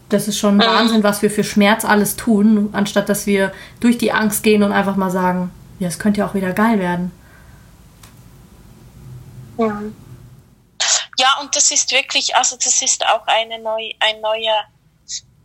Das 0.08 0.26
ist 0.26 0.36
schon 0.36 0.56
mhm. 0.56 0.62
Wahnsinn, 0.62 1.04
was 1.04 1.22
wir 1.22 1.30
für 1.30 1.44
Schmerz 1.44 1.84
alles 1.84 2.16
tun, 2.16 2.70
anstatt 2.72 3.08
dass 3.08 3.24
wir 3.24 3.52
durch 3.78 3.98
die 3.98 4.10
Angst 4.10 4.42
gehen 4.42 4.64
und 4.64 4.72
einfach 4.72 4.96
mal 4.96 5.12
sagen, 5.12 5.50
ja, 5.78 5.86
es 5.86 6.00
könnte 6.00 6.18
ja 6.18 6.26
auch 6.26 6.34
wieder 6.34 6.52
geil 6.52 6.80
werden. 6.80 7.12
Ja. 9.58 9.82
ja, 11.18 11.40
und 11.40 11.54
das 11.54 11.70
ist 11.70 11.90
wirklich, 11.92 12.34
also 12.36 12.56
das 12.56 12.80
ist 12.82 13.04
auch 13.06 13.26
eine 13.26 13.58
neu, 13.58 13.90
ein 14.00 14.20
neuer 14.20 14.64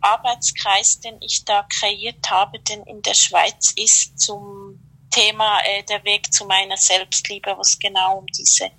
Arbeitskreis, 0.00 1.00
den 1.00 1.20
ich 1.20 1.44
da 1.44 1.66
kreiert 1.80 2.30
habe, 2.30 2.58
denn 2.60 2.82
in 2.84 3.02
der 3.02 3.14
Schweiz 3.14 3.72
ist 3.76 4.18
zum 4.20 4.80
Thema 5.10 5.60
äh, 5.64 5.82
der 5.84 6.04
Weg 6.04 6.32
zu 6.32 6.44
meiner 6.44 6.76
Selbstliebe, 6.76 7.54
wo 7.56 7.60
es 7.60 7.78
genau 7.78 8.18
um 8.18 8.26
diese 8.26 8.70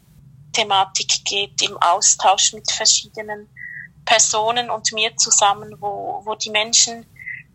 Thematik 0.54 1.12
geht, 1.26 1.62
im 1.62 1.78
Austausch 1.78 2.54
mit 2.54 2.72
verschiedenen 2.72 3.50
Personen 4.06 4.70
und 4.70 4.92
mir 4.92 5.16
zusammen, 5.18 5.76
wo, 5.80 6.22
wo 6.26 6.36
die 6.36 6.50
Menschen, 6.50 7.06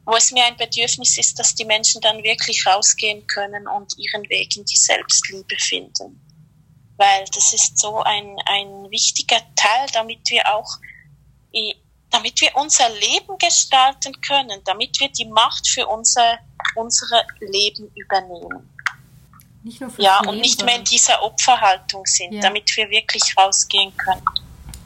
wo 0.04 0.14
es 0.14 0.30
mir 0.30 0.44
ein 0.44 0.56
Bedürfnis 0.56 1.18
ist, 1.18 1.38
dass 1.38 1.54
die 1.54 1.64
Menschen 1.64 2.00
dann 2.00 2.22
wirklich 2.22 2.66
rausgehen 2.66 3.26
können 3.26 3.66
und 3.66 3.92
ihren 3.96 4.28
Weg 4.28 4.56
in 4.56 4.64
die 4.64 4.76
Selbstliebe 4.76 5.56
finden. 5.58 6.20
Weil 6.96 7.24
das 7.35 7.52
ist 7.52 7.78
so 7.78 8.02
ein, 8.02 8.37
ein 8.46 8.90
wichtiger 8.90 9.40
Teil, 9.57 9.87
damit 9.92 10.30
wir 10.30 10.54
auch, 10.54 10.78
damit 12.11 12.40
wir 12.40 12.54
unser 12.54 12.88
Leben 12.88 13.37
gestalten 13.38 14.20
können, 14.20 14.61
damit 14.64 15.00
wir 15.00 15.09
die 15.09 15.26
Macht 15.26 15.68
für 15.68 15.87
unser 15.87 16.38
unsere 16.74 17.24
Leben 17.40 17.90
übernehmen. 17.94 18.68
Nicht 19.62 19.80
nur 19.80 19.90
ja, 19.98 20.18
und 20.20 20.26
Leben, 20.26 20.40
nicht 20.40 20.64
mehr 20.64 20.76
in 20.76 20.85
dieser 20.85 21.22
Opferhaltung 21.22 22.04
sind, 22.04 22.35
ja. 22.35 22.40
damit 22.42 22.76
wir 22.76 22.90
wirklich 22.90 23.35
rausgehen 23.37 23.96
können. 23.96 24.22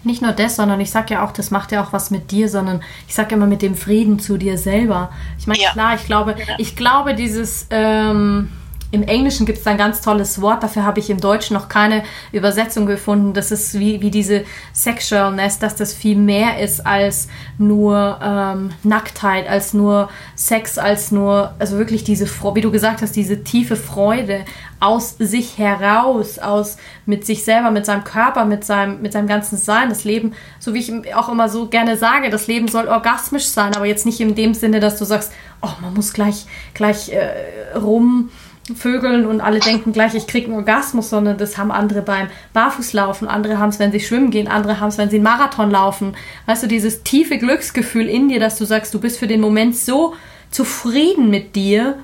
Nicht 0.05 0.23
nur 0.23 0.33
das, 0.33 0.57
sondern 0.57 0.81
ich 0.81 0.91
sage 0.91 1.15
ja 1.15 1.27
auch, 1.27 1.33
das 1.33 1.51
macht 1.51 1.73
ja 1.73 1.85
auch 1.85 1.93
was 1.93 2.11
mit 2.11 2.31
dir, 2.31 2.49
sondern 2.49 2.85
ich 3.09 3.15
sage 3.15 3.35
immer 3.35 3.47
mit 3.47 3.63
dem 3.63 3.77
Frieden 3.77 4.21
zu 4.21 4.37
dir 4.37 4.57
selber. 4.57 5.13
Ich 5.39 5.49
meine, 5.49 5.61
ja. 5.61 5.73
klar, 5.73 5.97
ich 5.97 6.05
glaube, 6.05 6.37
ich 6.59 6.77
glaube, 6.77 7.15
dieses 7.15 7.67
ähm, 7.71 8.53
im 8.91 9.03
Englischen 9.03 9.45
gibt 9.45 9.59
es 9.59 9.67
ein 9.67 9.77
ganz 9.77 10.01
tolles 10.01 10.41
Wort, 10.41 10.63
dafür 10.63 10.85
habe 10.85 10.99
ich 10.99 11.11
im 11.11 11.21
Deutschen 11.21 11.55
noch 11.55 11.69
keine 11.69 12.05
Übersetzung 12.33 12.87
gefunden. 12.87 13.35
Das 13.35 13.51
ist 13.51 13.79
wie, 13.79 14.01
wie 14.01 14.11
diese 14.11 14.45
Sexualness, 14.73 15.59
dass 15.59 15.77
das 15.77 15.93
viel 15.93 16.17
mehr 16.17 16.59
ist 16.59 16.87
als 16.87 17.29
nur 17.59 18.19
ähm, 18.23 18.71
Nacktheit, 18.85 19.47
als 19.47 19.75
nur 19.75 20.09
Sex, 20.37 20.79
als 20.79 21.13
nur, 21.13 21.55
also 21.59 21.77
wirklich 21.77 22.03
diese, 22.03 22.27
wie 22.55 22.61
du 22.63 22.71
gesagt 22.71 23.03
hast, 23.03 23.15
diese 23.15 23.45
tiefe 23.45 23.77
Freude 23.77 24.45
aus 24.81 25.17
sich 25.19 25.59
heraus, 25.59 26.39
aus 26.39 26.79
mit 27.05 27.27
sich 27.27 27.45
selber, 27.45 27.71
mit 27.71 27.85
seinem 27.85 28.05
Körper, 28.05 28.47
mit 28.47 28.65
seinem, 28.65 29.03
mit 29.03 29.13
seinem 29.13 29.27
ganzen 29.27 29.59
Sein. 29.59 29.91
Das 29.91 30.05
Leben, 30.05 30.33
so 30.61 30.73
wie 30.73 30.79
ich 30.79 31.15
auch 31.15 31.29
immer 31.29 31.51
so 31.51 31.67
gerne 31.67 31.99
sage, 31.99 32.31
das 32.31 32.47
Leben 32.47 32.69
soll 32.69 32.89
orgasmisch 32.89 33.47
sein, 33.47 33.75
aber 33.77 33.85
jetzt 33.85 34.07
nicht 34.07 34.21
in 34.21 34.35
dem 34.35 34.55
Sinne, 34.55 34.81
dass 34.81 34.99
du 34.99 35.05
sagst, 35.05 35.33
oh, 35.61 35.73
man 35.83 35.93
muss 35.93 36.15
gleich, 36.15 36.47
gleich 36.73 37.11
äh, 37.11 37.77
rum 37.77 38.31
Vögeln 38.77 39.27
und 39.27 39.41
alle 39.41 39.61
denken 39.61 39.93
gleich, 39.93 40.15
ich 40.15 40.27
kriege 40.27 40.47
einen 40.47 40.57
Orgasmus, 40.57 41.11
sondern 41.11 41.39
das 41.39 41.59
haben 41.59 41.71
andere 41.71 42.03
beim 42.03 42.29
Barfußlaufen, 42.53 43.29
andere 43.29 43.59
haben 43.59 43.71
es, 43.71 43.79
wenn 43.79 43.93
sie 43.93 44.01
schwimmen 44.01 44.31
gehen, 44.31 44.49
andere 44.49 44.81
haben 44.81 44.89
es, 44.89 44.99
wenn 44.99 45.11
sie 45.11 45.17
einen 45.17 45.25
Marathon 45.25 45.71
laufen. 45.71 46.15
Weißt 46.47 46.63
du, 46.63 46.67
dieses 46.67 47.03
tiefe 47.03 47.39
Glücksgefühl 47.39 48.09
in 48.09 48.29
dir, 48.29 48.41
dass 48.41 48.59
du 48.59 48.65
sagst, 48.65 48.93
du 48.95 49.01
bist 49.01 49.19
für 49.19 49.27
den 49.27 49.41
Moment 49.41 49.77
so 49.77 50.15
zufrieden 50.51 51.31
mit 51.31 51.57
dir, 51.57 51.97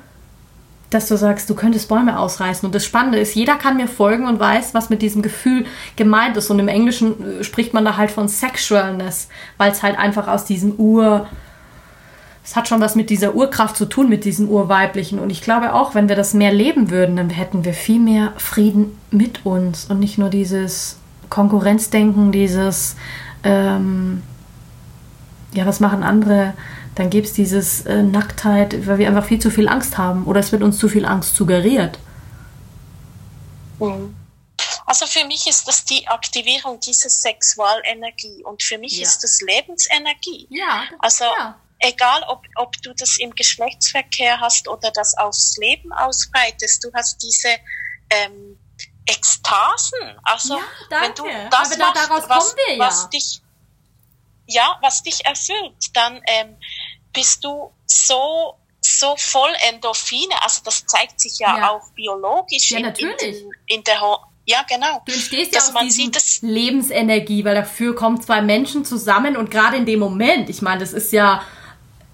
dass 0.91 1.09
du 1.09 1.17
sagst, 1.17 1.51
du 1.51 1.55
könntest 1.55 1.89
Bäume 1.89 2.19
ausreißen. 2.19 2.65
Und 2.67 2.75
das 2.75 2.85
Spannende 2.85 3.19
ist, 3.19 3.35
jeder 3.35 3.57
kann 3.57 3.77
mir 3.77 3.89
folgen 3.89 4.27
und 4.27 4.39
weiß, 4.39 4.75
was 4.75 4.91
mit 4.91 5.03
diesem 5.03 5.23
Gefühl 5.23 5.67
gemeint 5.97 6.37
ist. 6.37 6.51
Und 6.51 6.61
im 6.61 6.69
Englischen 6.69 7.41
äh, 7.41 7.45
spricht 7.45 7.75
man 7.75 7.85
da 7.85 7.97
halt 7.97 8.13
von 8.13 8.29
Sexualness, 8.29 9.29
weil 9.57 9.73
es 9.73 9.83
halt 9.83 9.99
einfach 9.99 10.29
aus 10.29 10.45
diesem 10.45 10.79
Ur- 10.79 11.27
es 12.45 12.57
hat 12.57 12.69
schon 12.69 12.81
was 12.81 12.95
mit 12.95 13.09
dieser 13.09 13.35
Urkraft 13.35 13.75
zu 13.75 13.87
tun, 13.87 14.11
mit 14.11 14.27
diesem 14.27 14.51
Urweiblichen. 14.51 15.19
Und 15.19 15.31
ich 15.31 15.41
glaube 15.41 15.73
auch, 15.73 15.95
wenn 15.95 16.11
wir 16.11 16.17
das 16.17 16.35
mehr 16.35 16.53
leben 16.53 16.91
würden, 16.91 17.17
dann 17.17 17.31
hätten 17.31 17.65
wir 17.65 17.73
viel 17.73 17.99
mehr 17.99 18.35
Frieden 18.37 18.99
mit 19.11 19.47
uns 19.47 19.87
und 19.87 19.99
nicht 19.99 20.19
nur 20.19 20.29
dieses 20.29 20.99
Konkurrenzdenken, 21.31 22.33
dieses, 22.33 22.97
ähm, 23.45 24.23
ja, 25.55 25.65
was 25.65 25.81
machen 25.81 26.03
andere? 26.03 26.53
Dann 26.97 27.09
gibt 27.09 27.29
es 27.29 27.33
dieses 27.33 27.87
äh, 27.87 28.03
Nacktheit, 28.03 28.87
weil 28.87 28.99
wir 28.99 29.09
einfach 29.09 29.25
viel 29.25 29.41
zu 29.41 29.51
viel 29.51 29.67
Angst 29.67 29.97
haben 29.97 30.25
oder 30.25 30.41
es 30.41 30.53
wird 30.53 30.63
uns 30.63 30.79
zu 30.79 30.89
viel 30.89 31.07
Angst 31.07 31.35
suggeriert. 31.37 31.99
Mhm. 33.81 34.15
Also 34.85 35.07
für 35.07 35.27
mich 35.27 35.49
ist 35.49 35.67
das 35.67 35.87
die 35.87 36.07
Aktivierung 36.09 36.79
dieser 36.79 37.09
Sexualenergie 37.09 38.45
und 38.45 38.63
für 38.63 38.77
mich 38.77 38.99
ja. 38.99 39.03
ist 39.03 39.25
das 39.25 39.41
Lebensenergie. 39.41 40.47
Ja. 40.51 40.83
Also 41.01 41.25
ja 41.25 41.57
egal 41.85 42.25
ob, 42.29 42.45
ob 42.57 42.81
du 42.83 42.93
das 42.95 43.19
im 43.19 43.35
Geschlechtsverkehr 43.35 44.41
hast 44.41 44.69
oder 44.69 44.91
das 44.91 45.17
aufs 45.17 45.57
Leben 45.59 45.93
ausbreitest, 45.93 46.83
du 46.85 46.93
hast 46.95 47.23
diese 47.23 47.49
ähm, 48.11 48.59
Ekstasen. 49.07 50.19
Also 50.23 50.57
ja, 50.57 51.01
wenn 51.03 51.15
du 51.15 51.25
das 51.51 51.73
Aber 51.73 51.79
machst, 51.79 52.11
da, 52.11 52.29
was, 52.29 52.57
ja. 52.69 52.79
was 52.79 53.11
dich 53.11 53.41
ja, 54.47 54.79
was 54.83 55.03
dich 55.03 55.25
erfüllt, 55.25 55.95
dann 55.95 56.21
ähm, 56.27 56.57
bist 57.13 57.45
du 57.45 57.73
so 57.87 58.59
so 58.81 59.17
voll 59.17 59.53
Endorphine. 59.69 60.35
Also 60.43 60.61
das 60.65 60.85
zeigt 60.87 61.21
sich 61.21 61.39
ja, 61.39 61.57
ja. 61.57 61.71
auch 61.71 61.91
biologisch 61.95 62.71
ja, 62.71 62.79
in. 62.79 62.87
In, 62.95 63.51
in 63.67 63.85
der 63.85 64.01
ja, 64.47 64.63
genau. 64.69 65.01
Du 65.07 65.13
entstehst 65.13 65.55
ja 65.55 65.61
aus 65.61 65.73
man 65.73 65.91
sieht 65.91 66.19
Lebensenergie, 66.43 67.47
weil 67.47 67.55
dafür 67.55 67.95
kommen 67.95 68.21
zwei 68.21 68.43
Menschen 68.43 68.85
zusammen 68.85 69.39
und 69.39 69.51
gerade 69.51 69.79
in 69.79 69.87
dem 69.87 70.01
Moment, 70.01 70.51
ich 70.51 70.61
meine, 70.61 70.81
das 70.81 70.93
ist 70.93 71.15
ja 71.15 71.43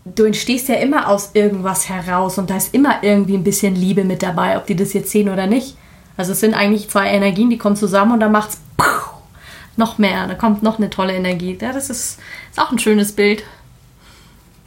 du 0.05 0.25
entstehst 0.25 0.69
ja 0.69 0.77
immer 0.77 1.09
aus 1.09 1.31
irgendwas 1.35 1.89
heraus 1.89 2.39
und 2.39 2.51
da 2.51 2.57
ist 2.57 2.75
immer 2.75 3.03
irgendwie 3.03 3.35
ein 3.35 3.45
bisschen 3.45 3.75
Liebe 3.75 4.05
mit 4.05 4.23
dabei, 4.23 4.57
ob 4.57 4.67
die 4.67 4.77
das 4.77 4.93
jetzt 4.93 5.11
sehen 5.11 5.29
oder 5.29 5.47
nicht. 5.47 5.77
Also 6.17 6.33
es 6.33 6.41
sind 6.41 6.55
eigentlich 6.55 6.89
zwei 6.89 7.09
Energien, 7.09 7.51
die 7.51 7.59
kommen 7.59 7.77
zusammen 7.77 8.13
und 8.13 8.21
dann 8.21 8.33
macht's 8.33 8.61
noch 9.77 9.99
mehr, 9.99 10.27
da 10.27 10.35
kommt 10.35 10.63
noch 10.63 10.79
eine 10.79 10.91
tolle 10.91 11.15
Energie. 11.15 11.57
Ja, 11.61 11.73
das 11.73 11.91
ist, 11.91 12.19
ist 12.51 12.61
auch 12.61 12.71
ein 12.71 12.79
schönes 12.79 13.13
Bild. 13.13 13.43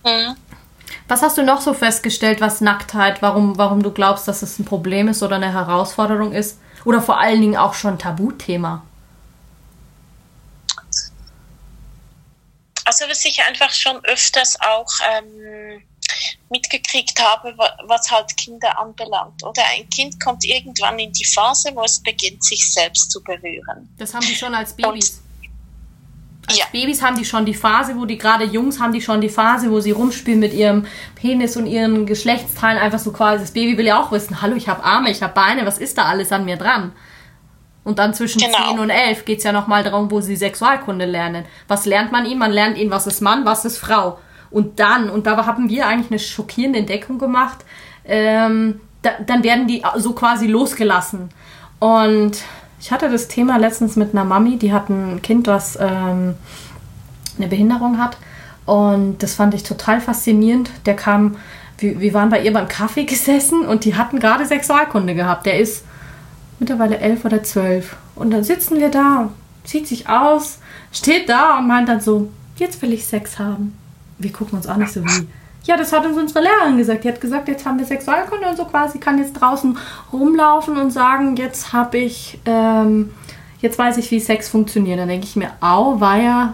Mhm. 0.06 0.36
Was 1.08 1.22
hast 1.22 1.38
du 1.38 1.44
noch 1.44 1.62
so 1.62 1.74
festgestellt, 1.74 2.40
was 2.40 2.62
Nacktheit, 2.62 3.22
warum, 3.22 3.58
warum 3.58 3.84
du 3.84 3.92
glaubst, 3.92 4.28
dass 4.28 4.42
es 4.42 4.58
ein 4.58 4.66
Problem 4.66 5.08
ist 5.08 5.22
oder 5.22 5.36
eine 5.36 5.52
Herausforderung 5.52 6.32
ist? 6.32 6.60
Oder 6.86 7.02
vor 7.02 7.20
allen 7.20 7.42
Dingen 7.42 7.58
auch 7.58 7.74
schon 7.74 7.98
Tabuthema? 7.98 8.84
Also 12.94 13.10
was 13.10 13.26
ich 13.26 13.42
einfach 13.42 13.74
schon 13.74 13.98
öfters 14.06 14.56
auch 14.62 14.88
ähm, 15.16 15.82
mitgekriegt 16.52 17.20
habe, 17.20 17.56
was 17.88 18.12
halt 18.12 18.38
Kinder 18.38 18.78
anbelangt. 18.78 19.44
Oder 19.44 19.64
ein 19.76 19.90
Kind 19.90 20.24
kommt 20.24 20.46
irgendwann 20.46 21.00
in 21.00 21.12
die 21.12 21.26
Phase, 21.26 21.72
wo 21.74 21.84
es 21.84 22.00
beginnt, 22.04 22.44
sich 22.44 22.72
selbst 22.72 23.10
zu 23.10 23.24
berühren. 23.24 23.90
Das 23.98 24.14
haben 24.14 24.24
die 24.28 24.36
schon 24.36 24.54
als 24.54 24.76
Babys. 24.76 25.10
Und 25.10 26.50
als 26.50 26.60
ja. 26.60 26.66
Babys 26.72 27.02
haben 27.02 27.18
die 27.18 27.26
schon 27.26 27.48
die 27.48 27.56
Phase, 27.56 27.96
wo 27.96 28.06
die 28.06 28.20
gerade 28.20 28.44
Jungs 28.44 28.80
haben 28.80 28.94
die 28.94 29.02
schon 29.02 29.22
die 29.22 29.30
Phase, 29.30 29.72
wo 29.72 29.80
sie 29.80 29.92
rumspielen 29.92 30.40
mit 30.40 30.54
ihrem 30.54 30.86
Penis 31.16 31.58
und 31.58 31.66
ihren 31.66 32.06
Geschlechtsteilen. 32.06 32.80
Einfach 32.80 33.00
so 33.00 33.12
quasi, 33.12 33.44
das 33.44 33.54
Baby 33.54 33.76
will 33.76 33.88
ja 33.88 34.00
auch 34.00 34.12
wissen, 34.12 34.40
hallo, 34.44 34.56
ich 34.56 34.70
habe 34.70 34.84
Arme, 34.84 35.10
ich 35.10 35.24
habe 35.24 35.34
Beine, 35.34 35.66
was 35.66 35.80
ist 35.80 35.98
da 35.98 36.06
alles 36.06 36.32
an 36.32 36.46
mir 36.46 36.58
dran? 36.58 36.94
Und 37.84 38.00
dann 38.00 38.14
zwischen 38.14 38.42
genau. 38.42 38.72
10 38.72 38.80
und 38.80 38.90
11 38.90 39.26
geht 39.26 39.40
es 39.40 39.44
ja 39.44 39.52
nochmal 39.52 39.84
darum, 39.84 40.10
wo 40.10 40.22
sie 40.22 40.36
Sexualkunde 40.36 41.06
lernen. 41.06 41.46
Was 41.68 41.86
lernt 41.86 42.12
man 42.12 42.26
ihnen? 42.26 42.40
Man 42.40 42.52
lernt 42.52 42.78
ihnen, 42.78 42.92
was 42.92 43.08
ist 43.08 43.22
Mann, 43.22 43.46
was 43.46 43.66
ist 43.66 43.78
Frau. 43.78 44.20
Und 44.52 44.80
dann, 44.80 45.10
und 45.10 45.28
da 45.28 45.46
haben 45.46 45.70
wir 45.70 45.88
eigentlich 45.88 46.12
eine 46.12 46.20
schockierende 46.20 46.80
Entdeckung 46.80 47.18
gemacht, 47.20 47.66
ähm, 48.06 48.80
da, 49.02 49.12
dann 49.26 49.44
werden 49.44 49.68
die 49.68 49.84
so 49.98 50.14
quasi 50.14 50.48
losgelassen. 50.48 51.30
Und 51.80 52.38
ich 52.80 52.92
hatte 52.92 53.10
das 53.10 53.28
Thema 53.28 53.58
letztens 53.58 53.96
mit 53.96 54.14
einer 54.14 54.24
Mami, 54.24 54.58
die 54.58 54.72
hat 54.72 54.90
ein 54.90 55.22
Kind, 55.22 55.48
das 55.48 55.78
ähm, 55.82 56.36
eine 57.38 57.48
Behinderung 57.48 57.98
hat. 57.98 58.18
Und 58.66 59.22
das 59.24 59.36
fand 59.36 59.54
ich 59.54 59.64
total 59.64 60.00
faszinierend. 60.00 60.70
Der 60.86 60.96
kam, 60.96 61.38
wir, 61.78 62.00
wir 62.00 62.14
waren 62.14 62.30
bei 62.30 62.42
ihr 62.42 62.54
beim 62.54 62.68
Kaffee 62.68 63.04
gesessen 63.06 63.66
und 63.66 63.86
die 63.86 63.96
hatten 63.96 64.20
gerade 64.20 64.46
Sexualkunde 64.46 65.16
gehabt. 65.16 65.46
Der 65.46 65.60
ist 65.60 65.84
mittlerweile 66.64 66.98
elf 67.00 67.26
oder 67.26 67.44
zwölf. 67.44 67.98
Und 68.16 68.32
dann 68.32 68.44
sitzen 68.44 68.80
wir 68.80 68.90
da, 68.90 69.30
zieht 69.66 69.86
sich 69.86 70.08
aus, 70.08 70.60
steht 70.94 71.28
da 71.28 71.60
und 71.60 71.68
meint 71.68 71.90
dann 71.90 72.00
so, 72.00 72.32
jetzt 72.56 72.82
will 72.82 72.94
ich 72.94 73.06
Sex 73.06 73.38
haben. 73.38 73.78
Wir 74.18 74.32
gucken 74.32 74.58
uns 74.58 74.68
auch 74.68 74.78
nicht 74.78 74.94
so 74.94 75.04
wie. 75.04 75.28
Ja, 75.66 75.78
das 75.78 75.92
hat 75.92 76.06
uns 76.06 76.18
unsere 76.18 76.42
Lehrerin 76.42 76.78
gesagt. 76.78 77.04
Die 77.04 77.10
hat 77.10 77.20
gesagt, 77.20 77.48
jetzt 77.48 77.66
haben 77.66 77.80
wir 77.80 77.86
Sexualkunde 77.86 78.48
und 78.48 78.58
so 78.58 78.66
quasi, 78.66 78.98
kann 79.00 79.18
jetzt 79.18 79.34
draußen 79.34 79.78
rumlaufen 80.12 80.78
und 80.78 80.92
sagen, 80.92 81.36
jetzt 81.36 81.74
habe 81.74 81.98
ich, 81.98 82.40
ähm, 82.46 83.12
jetzt 83.60 83.78
weiß 83.78 83.98
ich, 83.98 84.10
wie 84.12 84.20
Sex 84.20 84.48
funktioniert. 84.50 85.00
Dann 85.00 85.10
denke 85.10 85.26
ich 85.26 85.36
mir, 85.36 85.52
au, 85.60 86.00
war 86.00 86.18
ja 86.18 86.54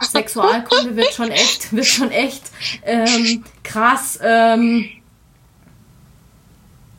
Sexualkunde 0.00 0.96
wird 0.96 1.12
schon 1.12 1.30
echt, 1.30 1.72
wird 1.72 1.86
schon 1.86 2.10
echt 2.10 2.44
ähm, 2.84 3.44
krass. 3.62 4.18
Ähm, 4.22 4.88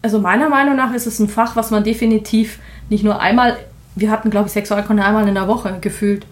also 0.02 0.20
meiner 0.20 0.50
Meinung 0.50 0.76
nach 0.76 0.94
ist 0.94 1.08
es 1.08 1.20
ein 1.20 1.30
Fach, 1.30 1.56
was 1.56 1.72
man 1.72 1.84
definitiv 1.84 2.60
nicht 2.90 3.04
nur 3.04 3.20
einmal, 3.20 3.58
wir 3.96 4.12
hatten 4.12 4.30
glaube 4.30 4.48
ich 4.48 4.54
Sexualkunde 4.54 5.04
einmal 5.04 5.28
in 5.28 5.36
der 5.36 5.48
Woche 5.48 5.78
gefühlt 5.82 6.26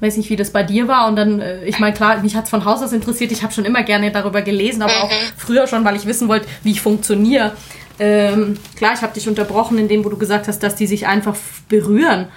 weiß 0.00 0.16
nicht, 0.16 0.30
wie 0.30 0.36
das 0.36 0.52
bei 0.52 0.62
dir 0.62 0.88
war. 0.88 1.08
Und 1.08 1.16
dann, 1.16 1.40
äh, 1.40 1.64
ich 1.64 1.78
meine, 1.78 1.94
klar, 1.94 2.18
mich 2.18 2.36
hat 2.36 2.44
es 2.44 2.50
von 2.50 2.64
Haus 2.64 2.82
aus 2.82 2.92
interessiert. 2.92 3.32
Ich 3.32 3.42
habe 3.42 3.52
schon 3.52 3.64
immer 3.64 3.82
gerne 3.82 4.10
darüber 4.10 4.42
gelesen, 4.42 4.82
aber 4.82 4.92
mhm. 4.92 5.02
auch 5.02 5.10
früher 5.36 5.66
schon, 5.66 5.84
weil 5.84 5.96
ich 5.96 6.06
wissen 6.06 6.28
wollte, 6.28 6.46
wie 6.62 6.72
ich 6.72 6.80
funktioniere. 6.80 7.56
Ähm, 7.98 8.56
klar, 8.76 8.92
ich 8.94 9.02
habe 9.02 9.12
dich 9.12 9.28
unterbrochen, 9.28 9.78
indem 9.78 10.04
wo 10.04 10.08
du 10.08 10.16
gesagt 10.16 10.46
hast, 10.46 10.62
dass 10.62 10.76
die 10.76 10.86
sich 10.86 11.06
einfach 11.06 11.36
berühren. 11.68 12.28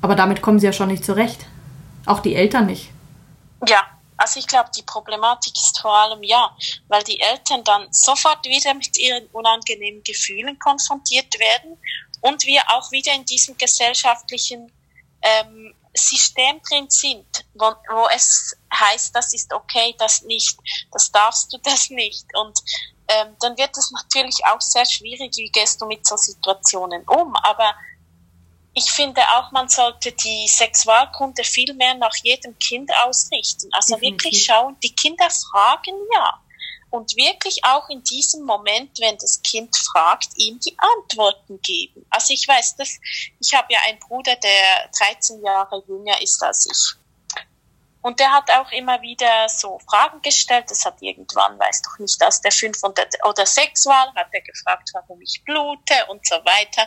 Aber 0.00 0.14
damit 0.14 0.40
kommen 0.40 0.58
sie 0.58 0.66
ja 0.66 0.72
schon 0.72 0.88
nicht 0.88 1.04
zurecht. 1.04 1.46
Auch 2.06 2.20
die 2.20 2.34
Eltern 2.34 2.66
nicht. 2.66 2.90
Ja, 3.68 3.84
also 4.22 4.38
ich 4.38 4.46
glaube, 4.46 4.70
die 4.76 4.82
Problematik 4.82 5.52
ist 5.56 5.80
vor 5.80 5.94
allem 5.94 6.22
ja, 6.22 6.56
weil 6.86 7.02
die 7.02 7.20
Eltern 7.20 7.64
dann 7.64 7.92
sofort 7.92 8.44
wieder 8.44 8.72
mit 8.72 8.96
ihren 8.96 9.26
unangenehmen 9.32 10.02
Gefühlen 10.04 10.56
konfrontiert 10.60 11.38
werden 11.40 11.76
und 12.20 12.44
wir 12.46 12.62
auch 12.68 12.90
wieder 12.92 13.12
in 13.12 13.24
diesem 13.24 13.56
gesellschaftlichen 13.58 14.70
ähm, 15.22 15.74
System 15.92 16.60
drin 16.62 16.88
sind, 16.88 17.26
wo, 17.54 17.66
wo 17.90 18.08
es 18.14 18.56
heißt, 18.72 19.14
das 19.14 19.34
ist 19.34 19.52
okay, 19.52 19.94
das 19.98 20.22
nicht, 20.22 20.56
das 20.92 21.10
darfst 21.10 21.52
du 21.52 21.58
das 21.62 21.90
nicht. 21.90 22.24
Und 22.34 22.58
ähm, 23.08 23.36
dann 23.40 23.58
wird 23.58 23.76
es 23.76 23.90
natürlich 23.90 24.38
auch 24.46 24.60
sehr 24.60 24.86
schwierig, 24.86 25.36
wie 25.36 25.50
gehst 25.50 25.82
du 25.82 25.86
mit 25.86 26.06
so 26.06 26.16
Situationen 26.16 27.02
um. 27.08 27.34
Aber 27.36 27.74
ich 28.74 28.90
finde 28.90 29.20
auch, 29.36 29.52
man 29.52 29.68
sollte 29.68 30.12
die 30.12 30.48
Sexualkunde 30.48 31.44
viel 31.44 31.74
mehr 31.74 31.94
nach 31.94 32.14
jedem 32.22 32.58
Kind 32.58 32.90
ausrichten. 33.04 33.68
Also 33.72 33.96
Definitiv. 33.96 34.24
wirklich 34.24 34.44
schauen, 34.44 34.76
die 34.82 34.94
Kinder 34.94 35.28
fragen 35.28 35.94
ja 36.14 36.40
und 36.92 37.16
wirklich 37.16 37.64
auch 37.64 37.88
in 37.88 38.04
diesem 38.04 38.44
Moment, 38.44 39.00
wenn 39.00 39.16
das 39.16 39.40
Kind 39.42 39.74
fragt, 39.76 40.28
ihm 40.36 40.60
die 40.60 40.76
Antworten 40.78 41.60
geben. 41.62 42.04
Also 42.10 42.34
ich 42.34 42.46
weiß, 42.46 42.76
dass 42.76 43.00
ich 43.40 43.54
habe 43.54 43.72
ja 43.72 43.80
einen 43.86 43.98
Bruder, 43.98 44.36
der 44.36 44.90
13 44.98 45.42
Jahre 45.42 45.82
jünger 45.88 46.20
ist 46.20 46.42
als 46.42 46.66
ich. 46.66 47.01
Und 48.02 48.18
der 48.18 48.32
hat 48.32 48.50
auch 48.50 48.70
immer 48.72 49.00
wieder 49.00 49.48
so 49.48 49.78
Fragen 49.88 50.20
gestellt. 50.22 50.70
Das 50.70 50.84
hat 50.84 51.00
irgendwann, 51.00 51.58
weiß 51.58 51.82
doch 51.82 51.98
nicht, 51.98 52.22
aus 52.24 52.40
der 52.40 52.52
5 52.52 52.76
oder 53.24 53.46
6 53.46 53.86
Wahl, 53.86 54.12
hat 54.14 54.28
er 54.32 54.40
gefragt, 54.42 54.90
warum 54.92 55.20
ich 55.20 55.42
blute 55.44 56.06
und 56.08 56.26
so 56.26 56.34
weiter. 56.44 56.86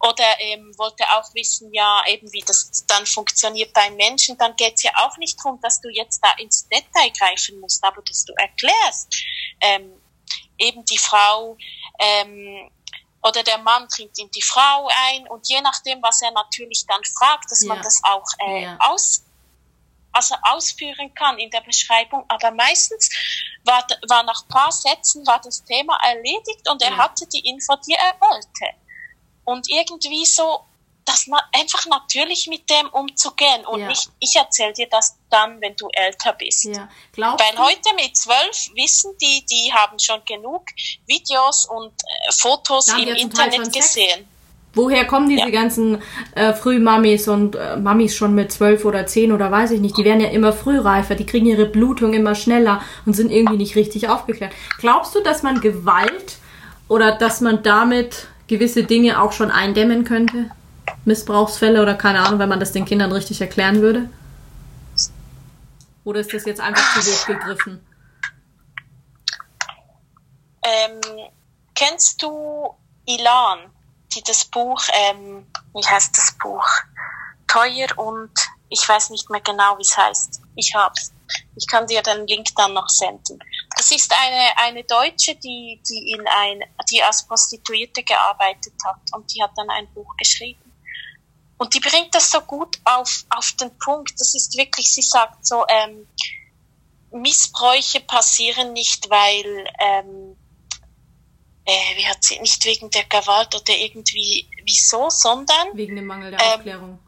Oder 0.00 0.24
ähm, 0.38 0.72
wollte 0.78 1.02
auch 1.10 1.34
wissen, 1.34 1.74
ja, 1.74 2.04
eben 2.06 2.32
wie 2.32 2.44
das 2.46 2.86
dann 2.86 3.04
funktioniert 3.04 3.72
beim 3.72 3.96
Menschen. 3.96 4.38
Dann 4.38 4.54
geht's 4.54 4.84
ja 4.84 4.92
auch 4.94 5.16
nicht 5.16 5.36
darum, 5.42 5.60
dass 5.60 5.80
du 5.80 5.88
jetzt 5.88 6.20
da 6.22 6.30
ins 6.38 6.68
Detail 6.68 7.10
greifen 7.18 7.58
musst, 7.58 7.82
aber 7.84 8.00
dass 8.02 8.24
du 8.24 8.32
erklärst, 8.34 9.12
ähm, 9.60 10.00
eben 10.56 10.84
die 10.84 10.98
Frau 10.98 11.56
ähm, 11.98 12.70
oder 13.22 13.42
der 13.42 13.58
Mann 13.58 13.88
trinkt 13.88 14.18
in 14.18 14.30
die 14.30 14.42
Frau 14.42 14.88
ein 15.08 15.26
und 15.28 15.48
je 15.48 15.60
nachdem, 15.60 16.00
was 16.02 16.22
er 16.22 16.30
natürlich 16.30 16.86
dann 16.86 17.02
fragt, 17.04 17.50
dass 17.50 17.62
ja. 17.62 17.68
man 17.68 17.82
das 17.82 18.00
auch 18.04 18.24
äh, 18.46 18.62
ja. 18.62 18.78
aus 18.80 19.24
also 20.12 20.34
ausführen 20.42 21.14
kann 21.14 21.38
in 21.38 21.50
der 21.50 21.60
Beschreibung, 21.60 22.24
aber 22.28 22.50
meistens 22.50 23.10
war, 23.64 23.86
war 24.08 24.22
nach 24.22 24.48
paar 24.48 24.72
Sätzen 24.72 25.26
war 25.26 25.40
das 25.40 25.62
Thema 25.64 25.98
erledigt 26.02 26.68
und 26.70 26.82
er 26.82 26.90
ja. 26.90 26.96
hatte 26.98 27.26
die 27.26 27.48
Info, 27.48 27.74
die 27.86 27.94
er 27.94 28.14
wollte 28.20 28.76
und 29.48 29.66
irgendwie 29.70 30.26
so, 30.26 30.64
dass 31.06 31.26
man 31.26 31.40
einfach 31.52 31.86
natürlich 31.86 32.48
mit 32.48 32.68
dem 32.68 32.86
umzugehen 32.90 33.64
und 33.64 33.80
ja. 33.80 33.88
nicht, 33.88 34.10
ich 34.18 34.36
erzähle 34.36 34.74
dir 34.74 34.88
das 34.90 35.16
dann, 35.30 35.58
wenn 35.62 35.74
du 35.76 35.88
älter 35.92 36.34
bist. 36.34 36.64
Ja. 36.64 36.88
Weil 37.16 37.52
du? 37.52 37.58
heute 37.58 37.94
mit 37.94 38.14
zwölf 38.14 38.68
wissen 38.74 39.16
die, 39.18 39.46
die 39.46 39.72
haben 39.72 39.98
schon 39.98 40.22
genug 40.26 40.66
Videos 41.06 41.64
und 41.64 41.92
äh, 41.92 42.32
Fotos 42.32 42.88
im 42.88 43.08
Internet 43.08 43.72
gesehen. 43.72 44.28
Woher 44.74 45.06
kommen 45.06 45.28
diese 45.28 45.46
ja. 45.46 45.50
ganzen 45.50 45.98
äh, 46.34 46.52
Frühmamis 46.52 47.26
und 47.26 47.56
äh, 47.56 47.76
Mamis 47.76 48.14
schon 48.14 48.34
mit 48.34 48.52
zwölf 48.52 48.84
oder 48.84 49.06
zehn 49.06 49.32
oder 49.32 49.50
weiß 49.50 49.72
ich 49.72 49.80
nicht? 49.80 49.96
Die 49.96 50.04
werden 50.04 50.20
ja 50.20 50.28
immer 50.28 50.52
frühreifer, 50.52 51.14
die 51.14 51.26
kriegen 51.26 51.46
ihre 51.46 51.66
Blutung 51.66 52.12
immer 52.12 52.34
schneller 52.34 52.82
und 53.06 53.14
sind 53.14 53.32
irgendwie 53.32 53.56
nicht 53.56 53.76
richtig 53.76 54.08
aufgeklärt. 54.08 54.52
Glaubst 54.78 55.14
du, 55.14 55.22
dass 55.22 55.42
man 55.42 55.60
Gewalt 55.60 56.36
oder 56.86 57.16
dass 57.16 57.40
man 57.40 57.62
damit 57.62 58.28
gewisse 58.46 58.84
Dinge 58.84 59.20
auch 59.20 59.32
schon 59.32 59.50
eindämmen 59.50 60.04
könnte? 60.04 60.50
Missbrauchsfälle 61.04 61.82
oder 61.82 61.94
keine 61.94 62.20
Ahnung, 62.20 62.38
wenn 62.38 62.48
man 62.48 62.60
das 62.60 62.72
den 62.72 62.84
Kindern 62.84 63.12
richtig 63.12 63.40
erklären 63.40 63.80
würde? 63.80 64.08
Oder 66.04 66.20
ist 66.20 66.32
das 66.32 66.44
jetzt 66.46 66.60
einfach 66.60 67.00
zu 67.00 67.10
hoch 67.10 67.26
gegriffen? 67.26 67.80
Ähm, 70.62 71.00
kennst 71.74 72.22
du 72.22 72.74
Ilan, 73.06 73.70
die 74.18 74.22
das 74.24 74.44
Buch, 74.44 74.82
ähm, 74.92 75.46
wie 75.74 75.86
heißt 75.86 76.16
das 76.16 76.32
Buch? 76.38 76.66
Teuer 77.46 77.86
und 77.96 78.30
ich 78.68 78.86
weiß 78.86 79.10
nicht 79.10 79.30
mehr 79.30 79.40
genau, 79.40 79.78
wie 79.78 79.82
es 79.82 79.96
heißt. 79.96 80.40
Ich 80.56 80.74
hab's. 80.74 81.12
Ich 81.56 81.66
kann 81.66 81.86
dir 81.86 82.02
den 82.02 82.26
Link 82.26 82.48
dann 82.56 82.74
noch 82.74 82.88
senden. 82.88 83.38
Das 83.76 83.90
ist 83.90 84.12
eine, 84.12 84.56
eine 84.56 84.84
Deutsche, 84.84 85.34
die, 85.36 85.80
die 85.88 86.12
in 86.12 86.26
ein, 86.26 86.60
die 86.90 87.02
als 87.02 87.26
Prostituierte 87.26 88.02
gearbeitet 88.02 88.74
hat 88.84 89.00
und 89.12 89.32
die 89.32 89.42
hat 89.42 89.52
dann 89.56 89.70
ein 89.70 89.92
Buch 89.92 90.16
geschrieben. 90.16 90.72
Und 91.58 91.74
die 91.74 91.80
bringt 91.80 92.14
das 92.14 92.30
so 92.30 92.40
gut 92.40 92.78
auf, 92.84 93.24
auf 93.30 93.52
den 93.52 93.76
Punkt. 93.78 94.12
Das 94.18 94.34
ist 94.34 94.56
wirklich, 94.56 94.92
sie 94.92 95.02
sagt 95.02 95.46
so, 95.46 95.64
ähm, 95.68 96.06
Missbräuche 97.10 98.00
passieren 98.00 98.72
nicht, 98.72 99.10
weil, 99.10 99.66
ähm, 99.80 100.27
äh, 101.68 101.96
wie 101.96 102.06
hat 102.06 102.24
sie, 102.24 102.40
nicht 102.40 102.64
wegen 102.64 102.88
der 102.90 103.04
Gewalt 103.04 103.54
oder 103.54 103.76
irgendwie, 103.76 104.48
wieso, 104.64 105.10
sondern. 105.10 105.68
Wegen 105.74 105.96
dem 105.96 106.06
Mangel 106.06 106.30
der 106.30 106.40
ähm, 106.40 106.52
Aufklärung. 106.52 106.98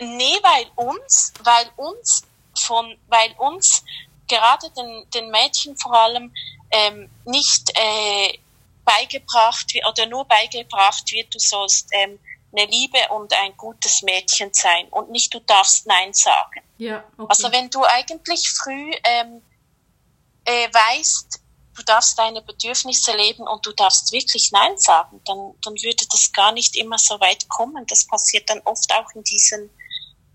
Nee, 0.00 0.36
weil 0.42 0.66
uns, 0.74 1.32
weil 1.44 1.70
uns 1.76 2.24
von, 2.58 2.98
weil 3.06 3.32
uns 3.38 3.84
gerade 4.26 4.68
den, 4.70 5.08
den 5.10 5.30
Mädchen 5.30 5.76
vor 5.76 5.94
allem 5.94 6.34
ähm, 6.72 7.08
nicht 7.24 7.70
äh, 7.74 8.36
beigebracht 8.84 9.72
wird 9.72 9.86
oder 9.86 10.06
nur 10.06 10.24
beigebracht 10.24 11.12
wird, 11.12 11.32
du 11.32 11.38
sollst 11.38 11.88
ähm, 11.92 12.18
eine 12.50 12.66
Liebe 12.68 12.98
und 13.10 13.32
ein 13.32 13.56
gutes 13.56 14.02
Mädchen 14.02 14.52
sein 14.52 14.88
und 14.88 15.10
nicht 15.10 15.32
du 15.32 15.38
darfst 15.38 15.86
Nein 15.86 16.12
sagen. 16.12 16.62
Ja, 16.78 17.04
okay. 17.16 17.26
Also 17.28 17.52
wenn 17.52 17.70
du 17.70 17.84
eigentlich 17.84 18.50
früh 18.50 18.90
ähm, 19.04 19.40
äh, 20.46 20.68
weißt, 20.72 21.41
du 21.76 21.82
darfst 21.82 22.18
deine 22.18 22.42
Bedürfnisse 22.42 23.16
leben 23.16 23.46
und 23.46 23.64
du 23.64 23.72
darfst 23.72 24.12
wirklich 24.12 24.52
Nein 24.52 24.76
sagen, 24.76 25.20
dann, 25.24 25.54
dann 25.62 25.74
würde 25.74 26.04
das 26.10 26.32
gar 26.32 26.52
nicht 26.52 26.76
immer 26.76 26.98
so 26.98 27.18
weit 27.20 27.48
kommen. 27.48 27.86
Das 27.86 28.06
passiert 28.06 28.48
dann 28.50 28.60
oft 28.64 28.92
auch 28.92 29.10
in 29.14 29.22
diesen 29.24 29.70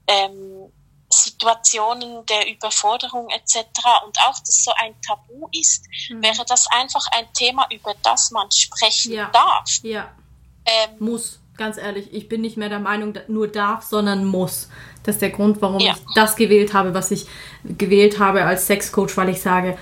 ähm, 0.08 0.72
Situationen 1.10 2.26
der 2.26 2.50
Überforderung 2.52 3.30
etc. 3.30 3.56
Und 4.06 4.18
auch, 4.20 4.40
dass 4.40 4.64
so 4.64 4.72
ein 4.78 4.96
Tabu 5.02 5.48
ist, 5.52 5.86
mhm. 6.10 6.24
wäre 6.24 6.44
das 6.48 6.68
einfach 6.72 7.06
ein 7.12 7.32
Thema, 7.34 7.68
über 7.72 7.94
das 8.04 8.32
man 8.32 8.50
sprechen 8.52 9.14
ja. 9.14 9.30
darf. 9.32 9.70
Ja. 9.84 10.12
Ähm, 10.66 10.96
muss, 11.00 11.40
ganz 11.56 11.78
ehrlich. 11.78 12.12
Ich 12.14 12.28
bin 12.28 12.42
nicht 12.42 12.58
mehr 12.58 12.70
der 12.70 12.80
Meinung, 12.80 13.14
nur 13.28 13.48
darf, 13.48 13.84
sondern 13.84 14.26
muss. 14.26 14.70
Das 15.04 15.16
ist 15.16 15.22
der 15.22 15.30
Grund, 15.30 15.62
warum 15.62 15.80
ja. 15.80 15.94
ich 15.94 16.14
das 16.16 16.36
gewählt 16.36 16.74
habe, 16.74 16.94
was 16.94 17.12
ich 17.12 17.26
gewählt 17.64 18.20
habe 18.20 18.44
als 18.44 18.68
Sexcoach, 18.68 19.16
weil 19.16 19.30
ich 19.30 19.42
sage, 19.42 19.78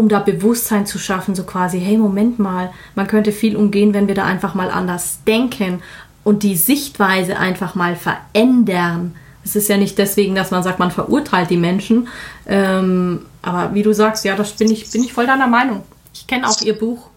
um 0.00 0.08
da 0.08 0.18
Bewusstsein 0.18 0.86
zu 0.86 0.98
schaffen, 0.98 1.34
so 1.34 1.44
quasi, 1.44 1.78
hey, 1.78 1.98
Moment 1.98 2.38
mal, 2.38 2.72
man 2.94 3.06
könnte 3.06 3.32
viel 3.32 3.54
umgehen, 3.54 3.92
wenn 3.92 4.08
wir 4.08 4.14
da 4.14 4.24
einfach 4.24 4.54
mal 4.54 4.70
anders 4.70 5.18
denken 5.26 5.82
und 6.24 6.42
die 6.42 6.56
Sichtweise 6.56 7.36
einfach 7.38 7.74
mal 7.74 7.96
verändern. 7.96 9.14
Es 9.44 9.56
ist 9.56 9.68
ja 9.68 9.76
nicht 9.76 9.98
deswegen, 9.98 10.34
dass 10.34 10.50
man 10.50 10.62
sagt, 10.62 10.78
man 10.78 10.90
verurteilt 10.90 11.50
die 11.50 11.58
Menschen. 11.58 12.08
Ähm, 12.46 13.26
aber 13.42 13.74
wie 13.74 13.82
du 13.82 13.92
sagst, 13.92 14.24
ja, 14.24 14.34
das 14.36 14.52
bin 14.52 14.70
ich, 14.70 14.90
bin 14.90 15.04
ich 15.04 15.12
voll 15.12 15.26
deiner 15.26 15.46
Meinung. 15.46 15.84
Ich 16.14 16.26
kenne 16.26 16.48
auch 16.48 16.60
ihr 16.62 16.78
Buch. 16.78 17.08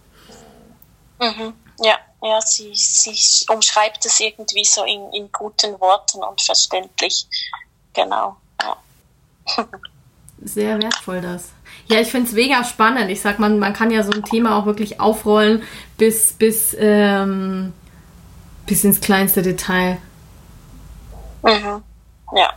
Mhm. 1.20 1.54
Ja, 1.82 1.96
ja, 2.22 2.40
sie, 2.42 2.70
sie 2.74 3.46
umschreibt 3.50 4.04
es 4.04 4.20
irgendwie 4.20 4.64
so 4.64 4.84
in, 4.84 5.12
in 5.14 5.32
guten 5.32 5.80
Worten 5.80 6.22
und 6.22 6.40
verständlich. 6.40 7.26
Genau. 7.94 8.36
Ja. 8.62 8.76
Sehr 10.42 10.78
wertvoll 10.78 11.22
das. 11.22 11.50
Ja, 11.86 12.00
ich 12.00 12.08
finde 12.08 12.28
es 12.28 12.32
mega 12.32 12.64
spannend. 12.64 13.10
Ich 13.10 13.20
sag, 13.20 13.38
man, 13.38 13.58
man 13.58 13.74
kann 13.74 13.90
ja 13.90 14.02
so 14.02 14.12
ein 14.12 14.24
Thema 14.24 14.56
auch 14.56 14.66
wirklich 14.66 15.00
aufrollen 15.00 15.62
bis, 15.98 16.32
bis, 16.32 16.74
ähm, 16.78 17.72
bis 18.66 18.84
ins 18.84 19.00
kleinste 19.00 19.42
Detail. 19.42 19.98
Mhm. 21.42 21.82
Ja. 22.34 22.54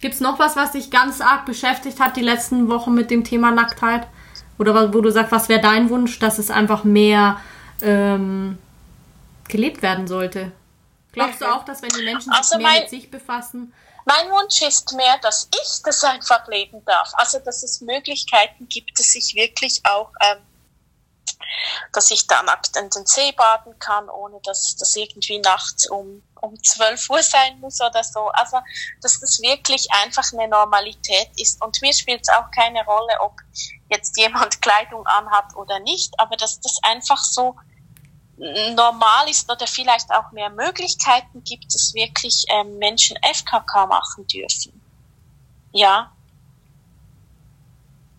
Gibt 0.00 0.14
es 0.14 0.20
noch 0.20 0.38
was, 0.38 0.56
was 0.56 0.72
dich 0.72 0.90
ganz 0.90 1.20
arg 1.20 1.46
beschäftigt 1.46 2.00
hat 2.00 2.16
die 2.16 2.22
letzten 2.22 2.68
Wochen 2.68 2.92
mit 2.92 3.10
dem 3.10 3.24
Thema 3.24 3.50
Nacktheit? 3.50 4.06
Oder 4.58 4.92
wo 4.92 5.00
du 5.00 5.10
sagst, 5.10 5.32
was 5.32 5.48
wäre 5.48 5.60
dein 5.60 5.90
Wunsch, 5.90 6.18
dass 6.18 6.38
es 6.38 6.50
einfach 6.50 6.84
mehr 6.84 7.40
ähm, 7.80 8.58
gelebt 9.48 9.80
werden 9.82 10.06
sollte? 10.06 10.52
Glaubst 11.12 11.40
du 11.40 11.46
auch, 11.46 11.64
dass 11.64 11.82
wenn 11.82 11.90
die 11.90 12.04
Menschen 12.04 12.32
sich 12.32 12.32
also 12.32 12.58
mehr 12.58 12.80
mit 12.80 12.90
sich 12.90 13.10
befassen, 13.10 13.72
mein 14.04 14.30
Wunsch 14.30 14.62
ist 14.62 14.92
mehr, 14.92 15.18
dass 15.18 15.48
ich 15.54 15.82
das 15.84 16.02
einfach 16.04 16.46
leben 16.48 16.84
darf. 16.84 17.10
Also, 17.14 17.38
dass 17.38 17.62
es 17.62 17.80
Möglichkeiten 17.80 18.68
gibt, 18.68 18.98
dass 18.98 19.14
ich 19.14 19.34
wirklich 19.34 19.80
auch, 19.84 20.10
ähm, 20.20 20.38
dass 21.92 22.10
ich 22.10 22.26
da 22.26 22.42
nackt 22.42 22.76
in 22.76 22.88
den 22.90 23.06
See 23.06 23.32
baden 23.32 23.78
kann, 23.78 24.08
ohne 24.08 24.40
dass 24.44 24.76
das 24.76 24.96
irgendwie 24.96 25.38
nachts 25.38 25.88
um, 25.88 26.22
um 26.40 26.60
12 26.62 27.10
Uhr 27.10 27.22
sein 27.22 27.60
muss 27.60 27.80
oder 27.80 28.02
so. 28.02 28.28
Also, 28.28 28.58
dass 29.00 29.20
das 29.20 29.40
wirklich 29.40 29.86
einfach 30.02 30.32
eine 30.32 30.48
Normalität 30.48 31.30
ist. 31.36 31.62
Und 31.62 31.80
mir 31.82 31.92
spielt 31.92 32.22
es 32.22 32.28
auch 32.28 32.50
keine 32.50 32.84
Rolle, 32.84 33.20
ob 33.20 33.34
jetzt 33.90 34.16
jemand 34.16 34.60
Kleidung 34.62 35.06
anhat 35.06 35.54
oder 35.54 35.78
nicht, 35.80 36.18
aber 36.18 36.36
dass 36.36 36.60
das 36.60 36.78
einfach 36.82 37.22
so 37.22 37.56
normal 38.74 39.28
ist 39.28 39.50
oder 39.50 39.66
vielleicht 39.66 40.10
auch 40.10 40.32
mehr 40.32 40.50
Möglichkeiten 40.50 41.44
gibt, 41.44 41.72
dass 41.72 41.94
wirklich 41.94 42.44
ähm, 42.48 42.78
Menschen 42.78 43.16
FKK 43.22 43.86
machen 43.86 44.26
dürfen. 44.26 44.80
Ja. 45.72 46.10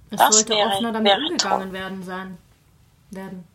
Es 0.10 0.20
das 0.20 0.36
sollte 0.36 0.54
wäre, 0.54 0.70
offener 0.70 0.92
damit 0.94 1.18
umgegangen 1.18 1.38
toll. 1.38 1.74
werden 1.74 2.04
sein. 2.04 2.38
Werden. 3.12 3.48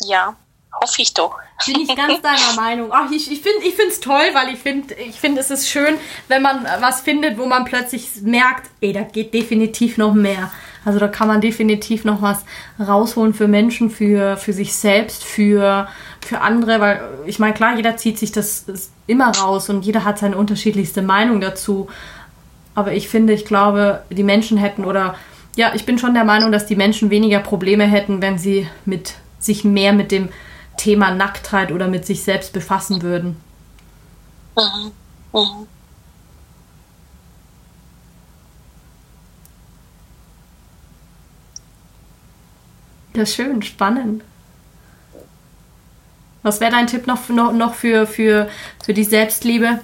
Ja, 0.00 0.36
hoffe 0.80 1.02
ich 1.02 1.12
doch. 1.12 1.38
Bin 1.66 1.80
ich 1.80 1.88
ganz 1.96 2.22
deiner 2.22 2.54
Meinung. 2.54 2.90
Ach, 2.92 3.10
ich, 3.10 3.30
ich 3.30 3.40
finde 3.40 3.88
es 3.88 4.00
toll, 4.00 4.30
weil 4.32 4.54
ich 4.54 4.58
finde, 4.58 4.94
ich 4.94 5.20
finde, 5.20 5.40
es 5.40 5.50
ist 5.50 5.68
schön, 5.68 5.98
wenn 6.28 6.40
man 6.40 6.64
was 6.64 7.02
findet, 7.02 7.36
wo 7.36 7.44
man 7.44 7.64
plötzlich 7.66 8.22
merkt, 8.22 8.70
ey, 8.80 8.92
da 8.92 9.02
geht 9.02 9.34
definitiv 9.34 9.98
noch 9.98 10.14
mehr. 10.14 10.50
Also 10.86 11.00
da 11.00 11.08
kann 11.08 11.26
man 11.26 11.40
definitiv 11.40 12.04
noch 12.04 12.22
was 12.22 12.44
rausholen 12.78 13.34
für 13.34 13.48
Menschen, 13.48 13.90
für, 13.90 14.36
für 14.36 14.52
sich 14.52 14.72
selbst, 14.72 15.24
für, 15.24 15.88
für 16.20 16.40
andere, 16.40 16.80
weil 16.80 17.00
ich 17.26 17.40
meine, 17.40 17.54
klar, 17.54 17.74
jeder 17.74 17.96
zieht 17.96 18.20
sich 18.20 18.30
das 18.30 18.64
immer 19.08 19.36
raus 19.36 19.68
und 19.68 19.84
jeder 19.84 20.04
hat 20.04 20.20
seine 20.20 20.36
unterschiedlichste 20.36 21.02
Meinung 21.02 21.40
dazu. 21.40 21.88
Aber 22.76 22.92
ich 22.92 23.08
finde, 23.08 23.32
ich 23.32 23.44
glaube, 23.44 24.02
die 24.10 24.22
Menschen 24.22 24.58
hätten 24.58 24.84
oder 24.84 25.16
ja, 25.56 25.72
ich 25.74 25.86
bin 25.86 25.98
schon 25.98 26.14
der 26.14 26.24
Meinung, 26.24 26.52
dass 26.52 26.66
die 26.66 26.76
Menschen 26.76 27.10
weniger 27.10 27.40
Probleme 27.40 27.84
hätten, 27.84 28.22
wenn 28.22 28.38
sie 28.38 28.68
mit 28.84 29.14
sich 29.40 29.64
mehr 29.64 29.92
mit 29.92 30.12
dem 30.12 30.28
Thema 30.76 31.10
Nacktheit 31.10 31.72
oder 31.72 31.88
mit 31.88 32.06
sich 32.06 32.22
selbst 32.22 32.52
befassen 32.52 33.02
würden. 33.02 33.36
Mhm. 34.56 34.92
Mhm. 35.32 35.66
Ja, 43.16 43.24
schön, 43.24 43.62
spannend. 43.62 44.22
Was 46.42 46.60
wäre 46.60 46.70
dein 46.70 46.86
Tipp 46.86 47.06
noch, 47.06 47.30
noch, 47.30 47.50
noch 47.50 47.74
für, 47.74 48.06
für, 48.06 48.50
für 48.84 48.92
die 48.92 49.04
Selbstliebe? 49.04 49.80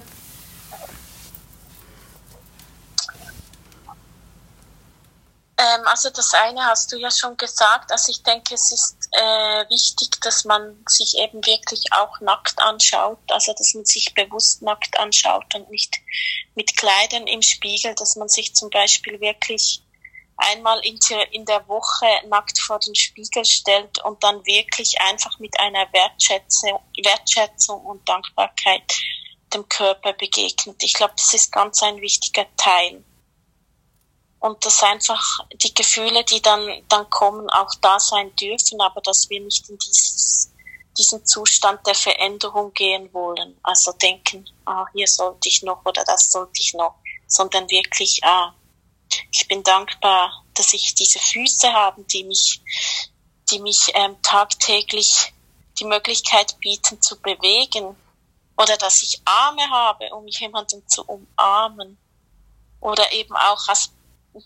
Ähm, 5.57 5.81
also 5.85 6.11
das 6.11 6.31
eine 6.35 6.63
hast 6.63 6.91
du 6.91 6.97
ja 6.97 7.09
schon 7.09 7.35
gesagt. 7.35 7.91
Also 7.91 8.11
ich 8.11 8.21
denke, 8.21 8.53
es 8.53 8.71
ist 8.71 9.09
äh, 9.13 9.67
wichtig, 9.67 10.21
dass 10.21 10.45
man 10.45 10.77
sich 10.87 11.17
eben 11.17 11.43
wirklich 11.43 11.85
auch 11.91 12.19
nackt 12.19 12.59
anschaut. 12.59 13.17
Also 13.29 13.51
dass 13.53 13.73
man 13.73 13.85
sich 13.85 14.13
bewusst 14.13 14.61
nackt 14.61 14.99
anschaut 14.99 15.55
und 15.55 15.71
nicht 15.71 15.95
mit 16.53 16.77
Kleidern 16.77 17.25
im 17.25 17.41
Spiegel, 17.41 17.95
dass 17.95 18.15
man 18.15 18.29
sich 18.29 18.53
zum 18.53 18.69
Beispiel 18.69 19.19
wirklich 19.19 19.82
einmal 20.51 20.81
in, 20.85 21.45
der 21.45 21.67
Woche 21.67 22.05
nackt 22.27 22.59
vor 22.59 22.79
den 22.79 22.95
Spiegel 22.95 23.45
stellt 23.45 24.03
und 24.03 24.23
dann 24.23 24.45
wirklich 24.45 24.99
einfach 25.01 25.39
mit 25.39 25.59
einer 25.59 25.91
Wertschätzung, 25.91 26.79
Wertschätzung 27.03 27.81
und 27.85 28.07
Dankbarkeit 28.07 28.83
dem 29.53 29.67
Körper 29.69 30.13
begegnet. 30.13 30.81
Ich 30.81 30.93
glaube, 30.93 31.13
das 31.15 31.33
ist 31.33 31.51
ganz 31.51 31.81
ein 31.83 32.01
wichtiger 32.01 32.45
Teil. 32.57 33.03
Und 34.39 34.65
dass 34.65 34.83
einfach 34.83 35.39
die 35.53 35.73
Gefühle, 35.73 36.23
die 36.25 36.41
dann, 36.41 36.83
dann 36.89 37.09
kommen, 37.09 37.49
auch 37.49 37.73
da 37.81 37.97
sein 37.99 38.35
dürfen, 38.35 38.81
aber 38.81 38.99
dass 39.01 39.29
wir 39.29 39.39
nicht 39.39 39.69
in 39.69 39.77
dieses, 39.77 40.51
diesen 40.97 41.25
Zustand 41.25 41.85
der 41.87 41.95
Veränderung 41.95 42.73
gehen 42.73 43.13
wollen. 43.13 43.57
Also 43.63 43.93
denken, 43.93 44.45
ah, 44.65 44.85
hier 44.93 45.07
sollte 45.07 45.47
ich 45.47 45.63
noch 45.63 45.85
oder 45.85 46.03
das 46.03 46.29
sollte 46.29 46.59
ich 46.59 46.73
noch, 46.73 46.95
sondern 47.27 47.69
wirklich, 47.69 48.19
ah, 48.23 48.53
ich 49.31 49.47
bin 49.47 49.63
dankbar, 49.63 50.43
dass 50.53 50.73
ich 50.73 50.95
diese 50.95 51.19
Füße 51.19 51.71
habe, 51.73 52.03
die 52.03 52.23
mich, 52.23 52.61
die 53.51 53.59
mich 53.59 53.91
ähm, 53.93 54.21
tagtäglich 54.21 55.33
die 55.79 55.85
Möglichkeit 55.85 56.59
bieten 56.59 57.01
zu 57.01 57.19
bewegen. 57.19 57.95
Oder 58.57 58.77
dass 58.77 59.01
ich 59.01 59.21
Arme 59.25 59.67
habe, 59.69 60.13
um 60.13 60.27
jemanden 60.27 60.87
zu 60.87 61.03
umarmen. 61.03 61.97
Oder 62.79 63.11
eben 63.11 63.35
auch 63.35 63.67
als 63.67 63.91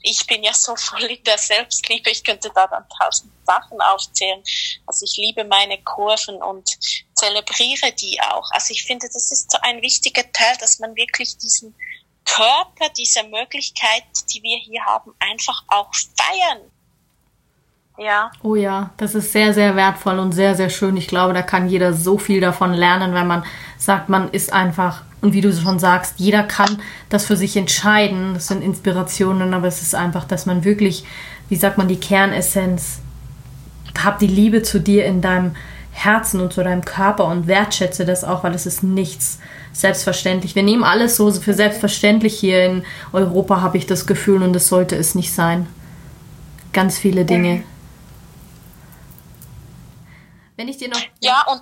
ich 0.01 0.27
bin 0.27 0.43
ja 0.43 0.53
so 0.53 0.75
voll 0.75 1.03
in 1.03 1.23
der 1.23 1.37
Selbstliebe, 1.37 2.09
ich 2.09 2.23
könnte 2.23 2.51
da 2.53 2.67
dann 2.67 2.85
tausend 2.99 3.31
Sachen 3.45 3.79
aufzählen. 3.81 4.43
Also 4.85 5.05
ich 5.05 5.15
liebe 5.17 5.45
meine 5.45 5.81
Kurven 5.83 6.41
und 6.41 6.69
zelebriere 7.15 7.93
die 7.93 8.19
auch. 8.21 8.51
Also 8.51 8.73
ich 8.73 8.83
finde, 8.83 9.07
das 9.07 9.31
ist 9.31 9.51
so 9.51 9.57
ein 9.61 9.81
wichtiger 9.81 10.29
Teil, 10.31 10.57
dass 10.57 10.79
man 10.79 10.95
wirklich 10.95 11.37
diesen 11.37 11.73
Körper, 12.27 12.91
diese 12.97 13.23
Möglichkeit, 13.23 14.03
die 14.33 14.43
wir 14.43 14.57
hier 14.57 14.81
haben, 14.85 15.13
einfach 15.19 15.63
auch 15.67 15.89
feiern. 16.15 16.59
Ja. 17.97 18.31
Oh 18.43 18.55
ja, 18.55 18.91
das 18.97 19.15
ist 19.15 19.31
sehr, 19.31 19.53
sehr 19.55 19.75
wertvoll 19.75 20.19
und 20.19 20.31
sehr, 20.31 20.53
sehr 20.53 20.69
schön. 20.69 20.97
Ich 20.97 21.07
glaube, 21.07 21.33
da 21.33 21.41
kann 21.41 21.67
jeder 21.67 21.93
so 21.93 22.19
viel 22.19 22.39
davon 22.39 22.73
lernen, 22.73 23.15
wenn 23.15 23.25
man 23.25 23.43
sagt, 23.77 24.07
man 24.07 24.29
ist 24.29 24.53
einfach, 24.53 25.01
und 25.21 25.33
wie 25.33 25.41
du 25.41 25.51
schon 25.51 25.79
sagst, 25.79 26.19
jeder 26.19 26.43
kann 26.43 26.79
das 27.09 27.25
für 27.25 27.35
sich 27.35 27.57
entscheiden. 27.57 28.35
Das 28.35 28.47
sind 28.47 28.61
Inspirationen, 28.61 29.53
aber 29.55 29.67
es 29.67 29.81
ist 29.81 29.95
einfach, 29.95 30.25
dass 30.25 30.45
man 30.45 30.63
wirklich, 30.63 31.05
wie 31.49 31.55
sagt 31.55 31.79
man, 31.79 31.87
die 31.87 31.99
Kernessenz, 31.99 32.99
hab 34.03 34.19
die 34.19 34.27
Liebe 34.27 34.61
zu 34.61 34.79
dir 34.79 35.05
in 35.05 35.21
deinem 35.21 35.55
Herzen 35.91 36.39
und 36.39 36.53
zu 36.53 36.63
deinem 36.63 36.85
Körper 36.85 37.25
und 37.25 37.47
wertschätze 37.47 38.05
das 38.05 38.23
auch, 38.23 38.43
weil 38.43 38.53
es 38.53 38.67
ist 38.67 38.83
nichts 38.83 39.39
selbstverständlich. 39.77 40.55
Wir 40.55 40.63
nehmen 40.63 40.83
alles 40.83 41.15
so 41.15 41.31
für 41.31 41.53
selbstverständlich 41.53 42.39
hier 42.39 42.65
in 42.65 42.85
Europa, 43.13 43.61
habe 43.61 43.77
ich 43.77 43.85
das 43.85 44.07
Gefühl, 44.07 44.41
und 44.41 44.53
das 44.53 44.67
sollte 44.67 44.95
es 44.95 45.13
nicht 45.13 45.33
sein. 45.33 45.67
Ganz 46.73 46.97
viele 46.97 47.25
Dinge. 47.25 47.63
Wenn 50.55 50.67
ich 50.67 50.77
dir 50.77 50.89
noch. 50.89 50.99
Ja, 51.21 51.45
und. 51.47 51.61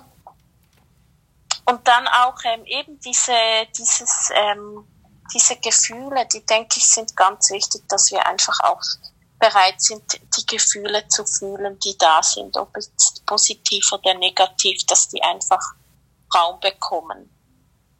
und 1.66 1.86
dann 1.86 2.08
auch 2.08 2.36
ähm, 2.44 2.64
eben 2.64 2.98
diese, 3.00 3.32
dieses, 3.76 4.30
ähm, 4.34 4.84
diese 5.34 5.56
Gefühle, 5.56 6.26
die 6.32 6.44
denke 6.46 6.78
ich 6.78 6.86
sind 6.86 7.14
ganz 7.16 7.50
wichtig, 7.50 7.82
dass 7.88 8.10
wir 8.10 8.26
einfach 8.26 8.58
auch 8.60 8.80
bereit 9.38 9.80
sind, 9.82 10.02
die 10.14 10.46
Gefühle 10.46 11.06
zu 11.08 11.26
fühlen, 11.26 11.78
die 11.80 11.96
da 11.98 12.22
sind, 12.22 12.56
ob 12.56 12.74
es 12.76 12.90
positiv 13.26 13.92
oder 13.92 14.14
negativ, 14.14 14.84
dass 14.86 15.08
die 15.08 15.22
einfach 15.22 15.60
Raum 16.34 16.58
bekommen. 16.60 17.35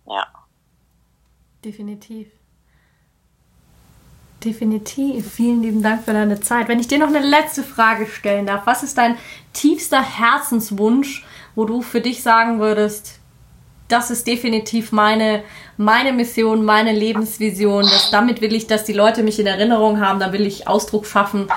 Ja. 0.07 0.27
Definitiv. 1.65 2.29
Definitiv. 4.45 5.33
Vielen 5.33 5.63
lieben 5.63 5.83
Dank 5.83 6.05
für 6.05 6.13
deine 6.13 6.41
Zeit. 6.41 6.69
Wenn 6.69 6.79
ich 6.79 6.89
dir 6.89 6.99
noch 6.99 7.09
eine 7.09 7.21
letzte 7.21 7.63
Frage 7.63 8.07
stellen 8.07 8.47
darf, 8.47 8.67
was 8.67 8.83
ist 8.83 8.99
dein 8.99 9.17
tiefster 9.53 10.03
Herzenswunsch, 10.03 11.25
wo 11.55 11.65
du 11.65 11.83
für 11.83 12.01
dich 12.01 12.23
sagen 12.23 12.61
würdest, 12.61 13.19
das 13.89 14.11
ist 14.11 14.27
definitiv 14.27 14.93
meine, 14.93 15.43
meine 15.77 16.13
Mission, 16.13 16.65
meine 16.65 16.93
Lebensvision. 16.93 17.83
Das, 17.83 18.11
damit 18.11 18.41
will 18.41 18.55
ich, 18.55 18.67
dass 18.67 18.85
die 18.85 18.93
Leute 18.93 19.23
mich 19.23 19.39
in 19.39 19.47
Erinnerung 19.47 20.01
haben, 20.01 20.21
da 20.21 20.33
will 20.33 20.47
ich 20.47 20.69
Ausdruck 20.69 21.07
schaffen. 21.07 21.49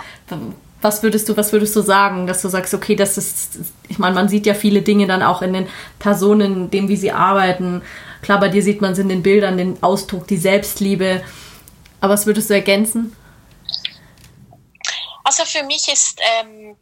Was 0.82 1.04
würdest 1.04 1.28
du, 1.28 1.36
was 1.36 1.52
würdest 1.52 1.76
du 1.76 1.82
sagen, 1.82 2.28
dass 2.28 2.42
du 2.42 2.48
sagst, 2.48 2.74
okay, 2.74 2.96
das 2.96 3.18
ist, 3.18 3.60
ich 3.90 4.00
meine, 4.00 4.16
man 4.16 4.30
sieht 4.30 4.46
ja 4.46 4.54
viele 4.54 4.82
Dinge 4.82 5.08
dann 5.08 5.24
auch 5.24 5.42
in 5.42 5.54
den 5.54 5.68
Personen, 5.98 6.70
dem, 6.72 6.88
wie 6.88 6.96
sie 6.96 7.12
arbeiten. 7.12 7.82
Klar, 8.22 8.40
bei 8.40 8.50
dir 8.50 8.62
sieht 8.62 8.82
man 8.82 8.94
es 8.94 9.00
in 9.00 9.10
den 9.10 9.24
Bildern, 9.24 9.58
den 9.58 9.82
Ausdruck, 9.82 10.28
die 10.28 10.38
Selbstliebe. 10.38 11.24
Aber 12.02 12.14
was 12.14 12.26
würdest 12.26 12.50
du 12.50 12.54
ergänzen? 12.54 13.16
Also 15.24 15.46
für 15.46 15.64
mich 15.64 15.88
ist 15.92 16.20
ähm, 16.40 16.76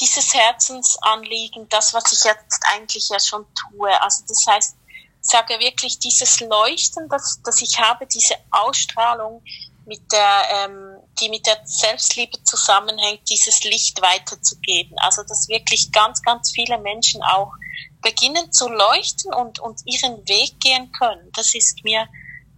dieses 0.00 0.34
Herzensanliegen 0.34 1.68
das, 1.68 1.94
was 1.94 2.12
ich 2.12 2.24
jetzt 2.24 2.60
eigentlich 2.74 3.08
ja 3.08 3.20
schon 3.20 3.44
tue. 3.54 4.02
Also 4.02 4.24
das 4.26 4.44
heißt, 4.46 4.76
sage 5.20 5.54
wirklich 5.60 5.98
dieses 5.98 6.40
Leuchten, 6.40 7.08
das, 7.08 7.40
das 7.44 7.62
ich 7.62 7.78
habe, 7.78 8.06
diese 8.06 8.34
Ausstrahlung, 8.50 9.42
mit 9.86 10.00
der, 10.12 10.42
ähm, 10.64 10.91
die 11.20 11.28
mit 11.28 11.46
der 11.46 11.60
Selbstliebe 11.64 12.42
zusammenhängt, 12.44 13.28
dieses 13.28 13.64
Licht 13.64 14.00
weiterzugeben. 14.00 14.96
Also 14.98 15.22
dass 15.22 15.48
wirklich 15.48 15.92
ganz, 15.92 16.22
ganz 16.22 16.52
viele 16.52 16.78
Menschen 16.78 17.22
auch 17.22 17.52
beginnen 18.00 18.50
zu 18.52 18.68
leuchten 18.68 19.32
und, 19.32 19.60
und 19.60 19.80
ihren 19.84 20.26
Weg 20.28 20.60
gehen 20.60 20.90
können. 20.92 21.30
Das 21.34 21.54
ist 21.54 21.84
mir 21.84 22.08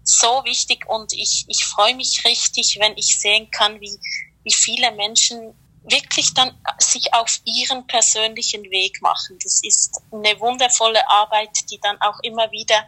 so 0.02 0.42
wichtig 0.44 0.86
und 0.88 1.12
ich, 1.12 1.44
ich 1.48 1.64
freue 1.64 1.94
mich 1.94 2.24
richtig, 2.24 2.78
wenn 2.80 2.96
ich 2.96 3.20
sehen 3.20 3.50
kann, 3.50 3.80
wie, 3.80 3.98
wie 4.42 4.52
viele 4.52 4.92
Menschen 4.92 5.54
wirklich 5.84 6.32
dann 6.32 6.56
sich 6.78 7.12
auf 7.12 7.40
ihren 7.44 7.86
persönlichen 7.86 8.62
Weg 8.70 9.02
machen. 9.02 9.38
Das 9.42 9.60
ist 9.62 10.00
eine 10.10 10.38
wundervolle 10.40 11.08
Arbeit, 11.10 11.50
die 11.70 11.78
dann 11.80 12.00
auch 12.00 12.18
immer 12.22 12.50
wieder 12.50 12.86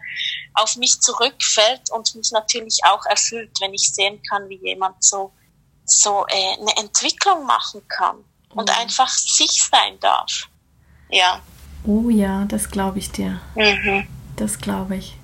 auf 0.55 0.77
mich 0.77 1.01
zurückfällt 1.01 1.91
und 1.91 2.15
mich 2.15 2.31
natürlich 2.33 2.81
auch 2.85 3.05
erfüllt, 3.07 3.51
wenn 3.61 3.75
ich 3.75 3.93
sehen 3.93 4.23
kann, 4.31 4.49
wie 4.49 4.61
jemand 4.63 5.03
so, 5.05 5.33
so 5.87 6.27
äh, 6.29 6.61
eine 6.61 6.77
Entwicklung 6.77 7.47
machen 7.47 7.83
kann 7.89 8.17
und 8.51 8.69
mhm. 8.69 8.75
einfach 8.77 9.09
sich 9.09 9.63
sein 9.71 9.99
darf. 10.01 10.49
Ja. 11.09 11.41
Oh 11.85 12.11
ja, 12.11 12.45
das 12.47 12.71
glaube 12.71 12.99
ich 12.99 13.13
dir. 13.13 13.41
Mhm. 13.55 14.07
Das 14.37 14.59
glaube 14.59 14.97
ich. 14.97 15.17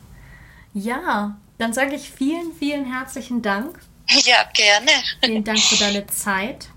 Ja, 0.75 1.37
dann 1.59 1.73
sage 1.73 1.95
ich 1.95 2.11
vielen, 2.11 2.55
vielen 2.59 2.91
herzlichen 2.91 3.43
Dank. 3.43 3.79
Ja, 4.09 4.45
gerne. 4.55 4.91
Vielen 5.23 5.45
Dank 5.45 5.61
für 5.61 5.77
deine 5.77 6.07
Zeit. 6.07 6.69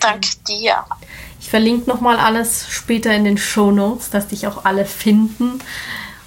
Danke 0.00 0.28
dir. 0.48 0.84
Ich 1.40 1.50
verlinke 1.50 1.88
nochmal 1.88 2.18
alles 2.18 2.68
später 2.70 3.12
in 3.14 3.24
den 3.24 3.38
Show 3.38 3.70
Notes, 3.70 4.10
dass 4.10 4.28
dich 4.28 4.46
auch 4.46 4.64
alle 4.64 4.84
finden. 4.84 5.60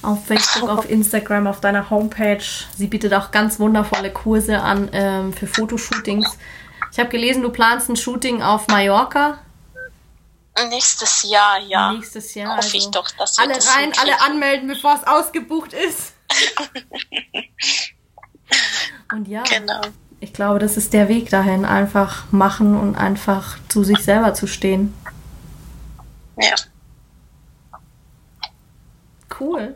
Auf 0.01 0.25
Facebook, 0.25 0.69
auf 0.69 0.89
Instagram, 0.89 1.47
auf 1.47 1.61
deiner 1.61 1.89
Homepage. 1.89 2.43
Sie 2.75 2.87
bietet 2.87 3.13
auch 3.13 3.31
ganz 3.31 3.59
wundervolle 3.59 4.11
Kurse 4.11 4.61
an 4.61 4.89
ähm, 4.93 5.33
für 5.33 5.47
Fotoshootings. 5.47 6.37
Ich 6.91 6.99
habe 6.99 7.09
gelesen, 7.09 7.41
du 7.41 7.49
planst 7.49 7.89
ein 7.89 7.95
Shooting 7.95 8.41
auf 8.41 8.67
Mallorca. 8.67 9.39
Nächstes 10.69 11.23
Jahr, 11.29 11.59
ja. 11.59 11.93
Nächstes 11.93 12.35
Jahr. 12.35 12.57
Hoffe 12.57 12.65
also 12.65 12.77
ich 12.77 12.91
doch, 12.91 13.09
dass 13.11 13.37
wir 13.37 13.45
Alle 13.45 13.55
das 13.55 13.75
rein, 13.75 13.91
alle 13.99 14.21
anmelden, 14.21 14.67
bevor 14.67 14.95
es 14.95 15.07
ausgebucht 15.07 15.73
ist. 15.73 16.13
Und 19.13 19.27
ja. 19.27 19.43
Genau 19.43 19.81
ich 20.21 20.33
glaube, 20.33 20.59
das 20.59 20.77
ist 20.77 20.93
der 20.93 21.09
Weg 21.09 21.31
dahin, 21.31 21.65
einfach 21.65 22.31
machen 22.31 22.79
und 22.79 22.95
einfach 22.95 23.57
zu 23.67 23.83
sich 23.83 23.97
selber 23.97 24.35
zu 24.35 24.45
stehen. 24.45 24.93
Ja. 26.37 26.53
Cool. 29.39 29.75